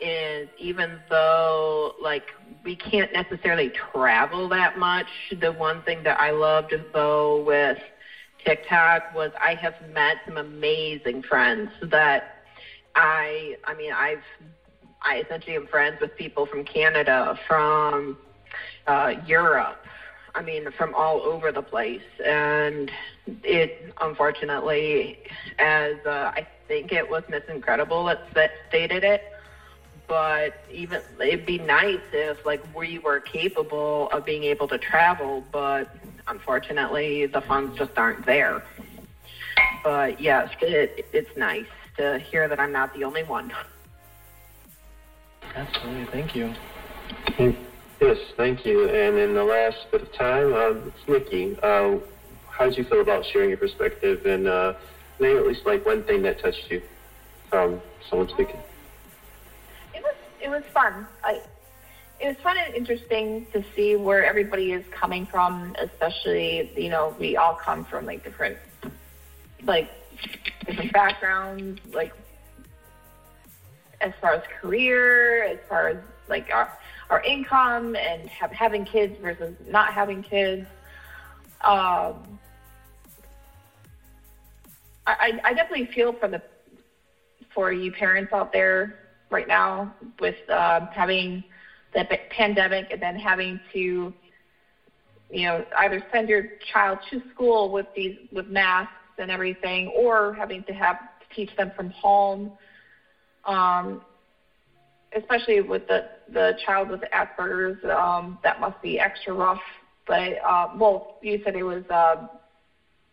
is 0.00 0.48
even 0.58 1.00
though 1.08 1.92
like 2.02 2.24
we 2.64 2.74
can't 2.74 3.12
necessarily 3.12 3.70
travel 3.70 4.48
that 4.48 4.76
much, 4.76 5.06
the 5.40 5.52
one 5.52 5.82
thing 5.82 6.02
that 6.02 6.20
I 6.20 6.30
loved 6.32 6.74
though 6.92 7.42
with 7.42 7.78
TikTok 8.44 9.14
was 9.14 9.30
I 9.40 9.54
have 9.54 9.74
met 9.80 10.18
some 10.26 10.36
amazing 10.36 11.22
friends 11.22 11.70
that 11.80 12.24
I 12.96 13.56
I 13.64 13.74
mean 13.74 13.92
I've 13.92 14.24
I 15.02 15.18
essentially 15.18 15.54
am 15.54 15.66
friends 15.66 16.00
with 16.00 16.14
people 16.16 16.46
from 16.46 16.64
Canada, 16.64 17.38
from 17.46 18.18
uh, 18.88 19.14
Europe, 19.24 19.78
I 20.34 20.42
mean, 20.42 20.70
from 20.72 20.94
all 20.94 21.20
over 21.20 21.52
the 21.52 21.62
place. 21.62 22.02
And 22.24 22.90
it, 23.42 23.92
unfortunately, 24.00 25.18
as 25.58 25.96
uh, 26.06 26.32
I 26.34 26.46
think 26.68 26.92
it 26.92 27.08
was 27.08 27.22
Miss 27.28 27.44
Incredible 27.48 28.04
that, 28.06 28.32
that 28.34 28.52
stated 28.68 29.04
it, 29.04 29.24
but 30.08 30.64
even 30.70 31.00
it'd 31.20 31.46
be 31.46 31.58
nice 31.58 32.00
if 32.12 32.44
like 32.44 32.62
we 32.74 32.98
were 32.98 33.20
capable 33.20 34.08
of 34.10 34.24
being 34.24 34.44
able 34.44 34.68
to 34.68 34.78
travel, 34.78 35.44
but 35.52 35.94
unfortunately 36.28 37.26
the 37.26 37.40
funds 37.40 37.76
just 37.78 37.96
aren't 37.96 38.24
there. 38.26 38.62
But 39.84 40.20
yes, 40.20 40.50
it, 40.60 41.06
it's 41.12 41.36
nice 41.36 41.66
to 41.96 42.18
hear 42.18 42.48
that 42.48 42.58
I'm 42.58 42.72
not 42.72 42.94
the 42.94 43.04
only 43.04 43.22
one. 43.24 43.52
Absolutely, 45.54 46.04
thank 46.06 46.34
you. 46.34 46.54
Yes, 48.02 48.18
thank 48.36 48.66
you. 48.66 48.88
And 48.88 49.16
in 49.16 49.32
the 49.32 49.44
last 49.44 49.88
bit 49.92 50.02
of 50.02 50.12
time, 50.12 50.52
uh, 50.52 50.88
it's 50.88 51.06
Nikki. 51.06 51.56
Uh, 51.62 51.98
how 52.50 52.64
did 52.64 52.76
you 52.76 52.82
feel 52.82 53.00
about 53.00 53.24
sharing 53.24 53.50
your 53.50 53.58
perspective 53.58 54.26
and 54.26 54.48
uh, 54.48 54.74
maybe 55.20 55.38
at 55.38 55.46
least 55.46 55.64
like 55.66 55.86
one 55.86 56.02
thing 56.02 56.20
that 56.22 56.40
touched 56.40 56.68
you 56.68 56.82
from 57.48 57.80
someone 58.10 58.28
speaking? 58.28 58.58
It 59.94 60.02
was 60.02 60.16
it 60.40 60.48
was 60.48 60.64
fun. 60.74 61.06
I, 61.22 61.42
it 62.18 62.26
was 62.26 62.36
fun 62.38 62.56
and 62.58 62.74
interesting 62.74 63.46
to 63.52 63.64
see 63.76 63.94
where 63.94 64.24
everybody 64.24 64.72
is 64.72 64.84
coming 64.90 65.24
from, 65.24 65.76
especially 65.78 66.72
you 66.76 66.88
know 66.88 67.14
we 67.20 67.36
all 67.36 67.54
come 67.54 67.84
from 67.84 68.04
like 68.04 68.24
different 68.24 68.58
like 69.62 69.88
different 70.66 70.92
backgrounds, 70.92 71.80
like 71.92 72.12
as 74.00 74.12
far 74.20 74.32
as 74.34 74.42
career, 74.60 75.44
as 75.44 75.60
far 75.68 75.86
as 75.86 75.98
like 76.28 76.50
our 76.52 76.68
our 77.12 77.22
income 77.24 77.94
and 77.94 78.26
have, 78.30 78.50
having 78.50 78.86
kids 78.86 79.14
versus 79.20 79.54
not 79.68 79.92
having 79.92 80.22
kids. 80.22 80.66
Um, 81.62 82.38
I, 85.06 85.38
I 85.44 85.52
definitely 85.52 85.90
feel 85.94 86.14
for 86.14 86.28
the 86.28 86.40
for 87.54 87.70
you 87.70 87.92
parents 87.92 88.32
out 88.32 88.50
there 88.50 88.98
right 89.28 89.46
now 89.46 89.94
with 90.20 90.36
uh, 90.48 90.86
having 90.90 91.44
the 91.92 92.06
pandemic 92.30 92.86
and 92.90 93.02
then 93.02 93.16
having 93.16 93.60
to 93.74 94.14
you 95.30 95.46
know 95.46 95.66
either 95.80 96.02
send 96.12 96.30
your 96.30 96.44
child 96.72 96.98
to 97.10 97.20
school 97.34 97.70
with 97.70 97.86
these 97.94 98.16
with 98.32 98.46
masks 98.46 98.94
and 99.18 99.30
everything 99.30 99.88
or 99.88 100.32
having 100.32 100.62
to 100.64 100.72
have 100.72 100.96
to 100.96 101.34
teach 101.34 101.54
them 101.56 101.72
from 101.76 101.90
home 101.90 102.52
um, 103.44 104.00
especially 105.14 105.60
with 105.60 105.86
the 105.88 106.08
the 106.32 106.54
child 106.64 106.88
with 106.88 107.02
Asperger's, 107.12 107.78
um, 107.84 108.38
that 108.42 108.60
must 108.60 108.80
be 108.82 108.98
extra 108.98 109.32
rough. 109.32 109.60
But 110.06 110.38
uh, 110.44 110.68
well, 110.74 111.18
you 111.20 111.40
said 111.44 111.54
it 111.54 111.62
was 111.62 111.84
uh, 111.90 112.16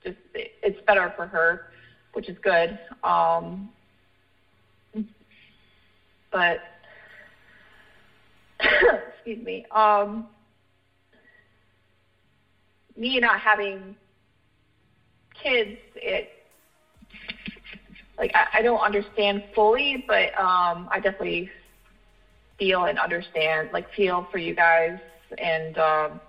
just 0.03 0.17
it's 0.33 0.79
better 0.87 1.13
for 1.15 1.27
her, 1.27 1.61
which 2.13 2.29
is 2.29 2.37
good. 2.41 2.77
Um, 3.03 3.69
but 6.31 6.59
excuse 8.59 9.43
me. 9.43 9.65
Um, 9.71 10.25
me 12.97 13.19
not 13.19 13.39
having 13.39 13.95
kids, 15.41 15.77
it 15.95 16.29
like 18.17 18.31
I, 18.33 18.59
I 18.59 18.61
don't 18.61 18.81
understand 18.81 19.41
fully, 19.55 20.03
but 20.07 20.37
um, 20.37 20.89
I 20.91 20.99
definitely 21.01 21.49
feel 22.59 22.85
and 22.85 22.99
understand, 22.99 23.69
like 23.71 23.85
feel 23.95 24.27
for 24.29 24.37
you 24.37 24.53
guys, 24.53 24.99
and 25.37 25.77
um, 25.77 26.19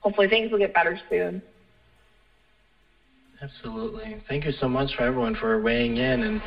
hopefully 0.00 0.28
things 0.28 0.50
will 0.50 0.58
get 0.58 0.72
better 0.72 0.98
soon. 1.10 1.42
Absolutely. 3.40 4.20
Thank 4.28 4.44
you 4.44 4.52
so 4.60 4.68
much 4.68 4.90
for 4.96 5.02
everyone 5.02 5.34
for 5.34 5.60
weighing 5.60 5.96
in, 5.98 6.22
and 6.22 6.40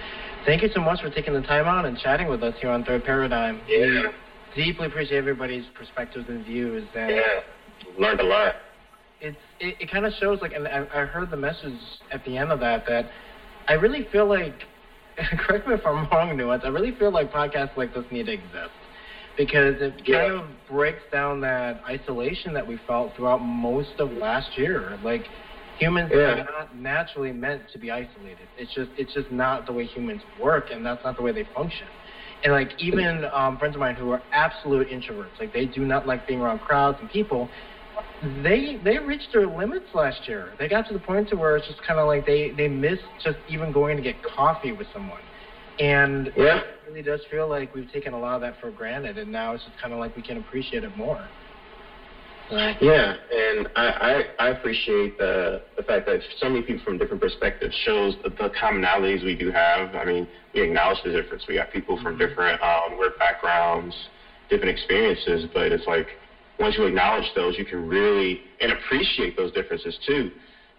thank 0.46 0.62
you 0.62 0.70
so 0.74 0.82
much 0.82 1.02
for 1.02 1.10
taking 1.10 1.34
the 1.34 1.42
time 1.42 1.68
out 1.68 1.86
and 1.86 1.98
chatting 1.98 2.28
with 2.28 2.42
us 2.44 2.54
here 2.60 2.70
on 2.70 2.84
Third 2.84 3.04
Paradigm. 3.04 3.62
Yeah. 3.68 4.02
We 4.56 4.64
deeply 4.64 4.88
appreciate 4.88 5.18
everybody's 5.18 5.66
perspectives 5.74 6.26
and 6.28 6.44
views. 6.44 6.86
And 6.96 7.12
yeah, 7.12 7.40
learned 7.98 8.20
a 8.20 8.26
lot. 8.26 8.56
It's 9.22 9.38
it, 9.60 9.76
it 9.80 9.92
kind 9.92 10.06
of 10.06 10.14
shows 10.20 10.40
like, 10.42 10.52
and 10.54 10.68
I, 10.68 10.86
I 10.94 11.06
heard 11.06 11.30
the 11.30 11.38
message 11.38 11.80
at 12.12 12.26
the 12.26 12.38
end 12.38 12.52
of 12.52 12.60
that 12.60 12.86
that 12.88 13.06
I 13.68 13.74
really 13.74 14.08
feel 14.12 14.28
like 14.28 14.64
correct 15.48 15.68
me 15.68 15.74
if 15.74 15.86
I'm 15.86 16.08
wrong, 16.12 16.36
Nuance. 16.38 16.64
I 16.66 16.70
really 16.70 16.96
feel 16.96 17.12
like 17.12 17.32
podcasts 17.32 17.76
like 17.76 17.94
this 17.94 18.06
need 18.12 18.26
to 18.28 18.34
exist 18.34 18.72
because 19.38 19.76
it 19.80 20.02
yeah. 20.06 20.28
kind 20.28 20.34
of 20.34 20.66
breaks 20.68 21.04
down 21.12 21.42
that 21.42 21.82
isolation 21.88 22.54
that 22.54 22.66
we 22.66 22.80
felt 22.88 23.16
throughout 23.16 23.40
most 23.40 24.00
of 24.00 24.12
last 24.12 24.58
year. 24.58 24.98
Like 25.04 25.26
humans 25.80 26.12
yeah. 26.14 26.20
are 26.20 26.36
not 26.38 26.76
naturally 26.76 27.32
meant 27.32 27.64
to 27.74 27.80
be 27.80 27.92
isolated. 27.92 28.48
It's 28.58 28.74
just 28.74 28.92
it's 28.98 29.14
just 29.14 29.32
not 29.32 29.66
the 29.66 29.74
way 29.74 29.86
humans 29.86 30.22
work, 30.40 30.68
and 30.72 30.86
that's 30.86 31.04
not 31.04 31.18
the 31.18 31.24
way 31.24 31.32
they 31.32 31.46
function. 31.56 31.88
And 32.44 32.54
like 32.54 32.72
even 32.80 33.26
um, 33.34 33.58
friends 33.58 33.76
of 33.76 33.80
mine 33.80 33.96
who 33.96 34.12
are 34.12 34.22
absolute 34.34 34.90
introverts, 34.90 35.40
like 35.40 35.54
they 35.54 35.66
do 35.66 35.86
not 35.86 36.08
like 36.08 36.26
being 36.28 36.40
around 36.40 36.60
crowds 36.60 36.98
and 37.00 37.10
people. 37.10 37.50
They 38.44 38.80
they 38.84 38.98
reached 39.00 39.30
their 39.34 39.48
limits 39.48 39.86
last 39.94 40.28
year. 40.28 40.56
They 40.60 40.68
got 40.68 40.88
to 40.88 40.94
the 40.94 41.00
point 41.00 41.30
to 41.30 41.36
where 41.36 41.56
it's 41.58 41.68
just 41.68 41.82
kind 41.86 42.00
of 42.00 42.08
like 42.08 42.26
they 42.26 42.52
they 42.52 42.68
missed 42.68 43.02
just 43.24 43.38
even 43.48 43.72
going 43.72 43.98
to 43.98 44.04
get 44.04 44.22
coffee 44.24 44.72
with 44.72 44.88
someone, 44.94 45.22
and 45.80 46.32
Yeah. 46.36 46.60
it 46.60 46.64
really 46.88 47.02
does 47.02 47.22
feel 47.30 47.48
like 47.48 47.74
we've 47.74 47.92
taken 47.92 48.14
a 48.14 48.20
lot 48.20 48.36
of 48.36 48.42
that 48.42 48.60
for 48.60 48.72
granted, 48.72 49.18
and 49.18 49.32
now 49.32 49.54
it's 49.54 49.64
just 49.66 49.80
kind 49.82 49.94
of 49.94 50.00
like 50.00 50.16
we 50.16 50.22
can 50.22 50.38
appreciate 50.38 50.84
it 50.84 50.96
more. 50.96 51.30
So, 52.50 52.58
Yeah, 52.82 53.16
and 53.34 53.68
I, 53.78 54.24
I, 54.40 54.46
I 54.46 54.50
appreciate 54.50 55.18
the 55.18 55.62
the 55.78 55.84
fact 55.84 56.06
that 56.08 56.20
so 56.40 56.50
many 56.50 56.62
people 56.62 56.84
from 56.84 56.98
different 56.98 57.22
perspectives 57.22 57.74
shows 57.86 58.16
the, 58.24 58.30
the 58.30 58.50
commonalities 58.62 59.24
we 59.24 59.36
do 59.36 59.52
have. 59.52 59.96
I 59.96 60.04
mean, 60.04 60.28
we 60.54 60.62
acknowledge 60.62 60.98
the 61.04 61.12
difference. 61.12 61.44
We 61.48 61.56
got 61.56 61.72
people 61.72 61.98
from 62.04 62.18
different 62.18 62.62
um, 62.62 62.98
work 62.98 63.18
backgrounds, 63.18 63.96
different 64.50 64.78
experiences, 64.78 65.50
but 65.54 65.72
it's 65.72 65.88
like 65.88 66.08
once 66.62 66.78
you 66.78 66.86
acknowledge 66.86 67.30
those, 67.36 67.58
you 67.58 67.66
can 67.66 67.88
really 67.88 68.40
and 68.62 68.72
appreciate 68.72 69.36
those 69.36 69.52
differences 69.52 69.98
too. 70.06 70.32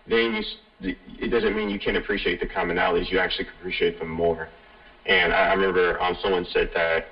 Then 0.08 0.42
you, 0.80 0.94
it 1.20 1.30
doesn't 1.30 1.54
mean 1.54 1.68
you 1.68 1.78
can't 1.78 1.96
appreciate 1.96 2.40
the 2.40 2.46
commonalities. 2.46 3.10
You 3.10 3.18
actually 3.18 3.46
appreciate 3.58 3.98
them 3.98 4.08
more. 4.08 4.48
And 5.06 5.32
I, 5.32 5.50
I 5.50 5.52
remember 5.52 6.00
um, 6.00 6.16
someone 6.22 6.46
said 6.52 6.70
that 6.74 7.04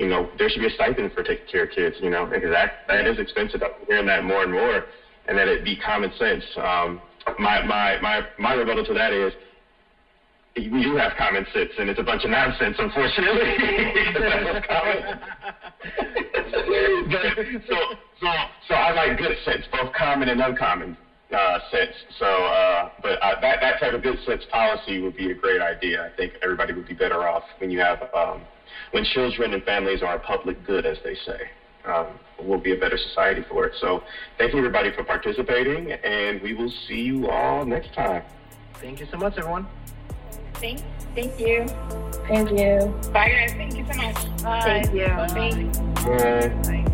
you 0.00 0.06
know, 0.06 0.28
there 0.38 0.48
should 0.48 0.60
be 0.60 0.66
a 0.66 0.70
stipend 0.70 1.12
for 1.12 1.22
taking 1.22 1.44
care 1.46 1.64
of 1.64 1.70
kids, 1.72 1.96
you 2.00 2.08
know, 2.08 2.24
because 2.24 2.50
that, 2.50 2.84
that 2.88 3.06
is 3.06 3.18
expensive. 3.18 3.62
I'm 3.62 3.70
hearing 3.86 4.06
that 4.06 4.24
more 4.24 4.42
and 4.42 4.50
more, 4.50 4.84
and 5.28 5.36
that 5.36 5.46
it 5.46 5.62
be 5.62 5.76
common 5.76 6.10
sense. 6.18 6.42
Um, 6.56 7.02
my, 7.38 7.62
my, 7.62 8.00
my, 8.00 8.22
my 8.38 8.54
rebuttal 8.54 8.84
to 8.84 8.94
that 8.94 9.12
is 9.12 9.34
we 10.56 10.82
do 10.82 10.96
have 10.96 11.12
common 11.18 11.44
sense, 11.52 11.70
and 11.78 11.90
it's 11.90 12.00
a 12.00 12.02
bunch 12.02 12.24
of 12.24 12.30
nonsense, 12.30 12.76
unfortunately. 12.78 13.56
so, 17.68 17.76
so, 18.20 18.28
so 18.68 18.74
I 18.74 18.92
like 18.92 19.18
good 19.18 19.36
sense, 19.44 19.64
both 19.72 19.92
common 19.92 20.28
and 20.28 20.40
uncommon 20.40 20.96
uh, 21.32 21.58
sense. 21.70 21.94
So, 22.18 22.26
uh, 22.26 22.90
but 23.02 23.22
uh, 23.22 23.40
that, 23.40 23.60
that 23.60 23.80
type 23.80 23.94
of 23.94 24.02
good 24.02 24.18
sense 24.26 24.42
policy 24.50 25.00
would 25.00 25.16
be 25.16 25.30
a 25.30 25.34
great 25.34 25.60
idea. 25.60 26.10
I 26.12 26.16
think 26.16 26.34
everybody 26.42 26.72
would 26.72 26.86
be 26.86 26.94
better 26.94 27.28
off 27.28 27.44
when 27.58 27.70
you 27.70 27.80
have 27.80 28.02
um, 28.14 28.42
when 28.92 29.04
children 29.04 29.54
and 29.54 29.62
families 29.64 30.02
are 30.02 30.16
a 30.16 30.20
public 30.20 30.64
good, 30.66 30.86
as 30.86 30.98
they 31.04 31.14
say. 31.26 31.40
Um, 31.84 32.18
we'll 32.38 32.60
be 32.60 32.72
a 32.72 32.76
better 32.76 32.98
society 32.98 33.42
for 33.48 33.64
it. 33.66 33.72
So, 33.80 34.02
thank 34.38 34.52
you 34.52 34.58
everybody 34.58 34.92
for 34.94 35.04
participating, 35.04 35.92
and 35.92 36.40
we 36.42 36.54
will 36.54 36.72
see 36.88 37.00
you 37.00 37.28
all 37.30 37.64
next 37.64 37.94
time. 37.94 38.22
thank 38.74 39.00
you 39.00 39.06
so 39.10 39.16
much, 39.16 39.38
everyone. 39.38 39.66
Thank, 40.54 40.80
thank 41.14 41.38
you. 41.40 41.66
Thank 42.28 42.50
you. 42.50 42.94
Bye, 43.12 43.28
guys. 43.30 43.52
Thank 43.52 43.76
you 43.76 43.84
so 43.90 43.96
much. 43.96 44.42
Bye. 44.42 44.60
Thank 44.62 44.94
you. 44.94 45.06
Bye. 45.06 45.28
Thanks. 45.28 45.78
Bye. 45.78 46.48
Bye. 46.64 46.86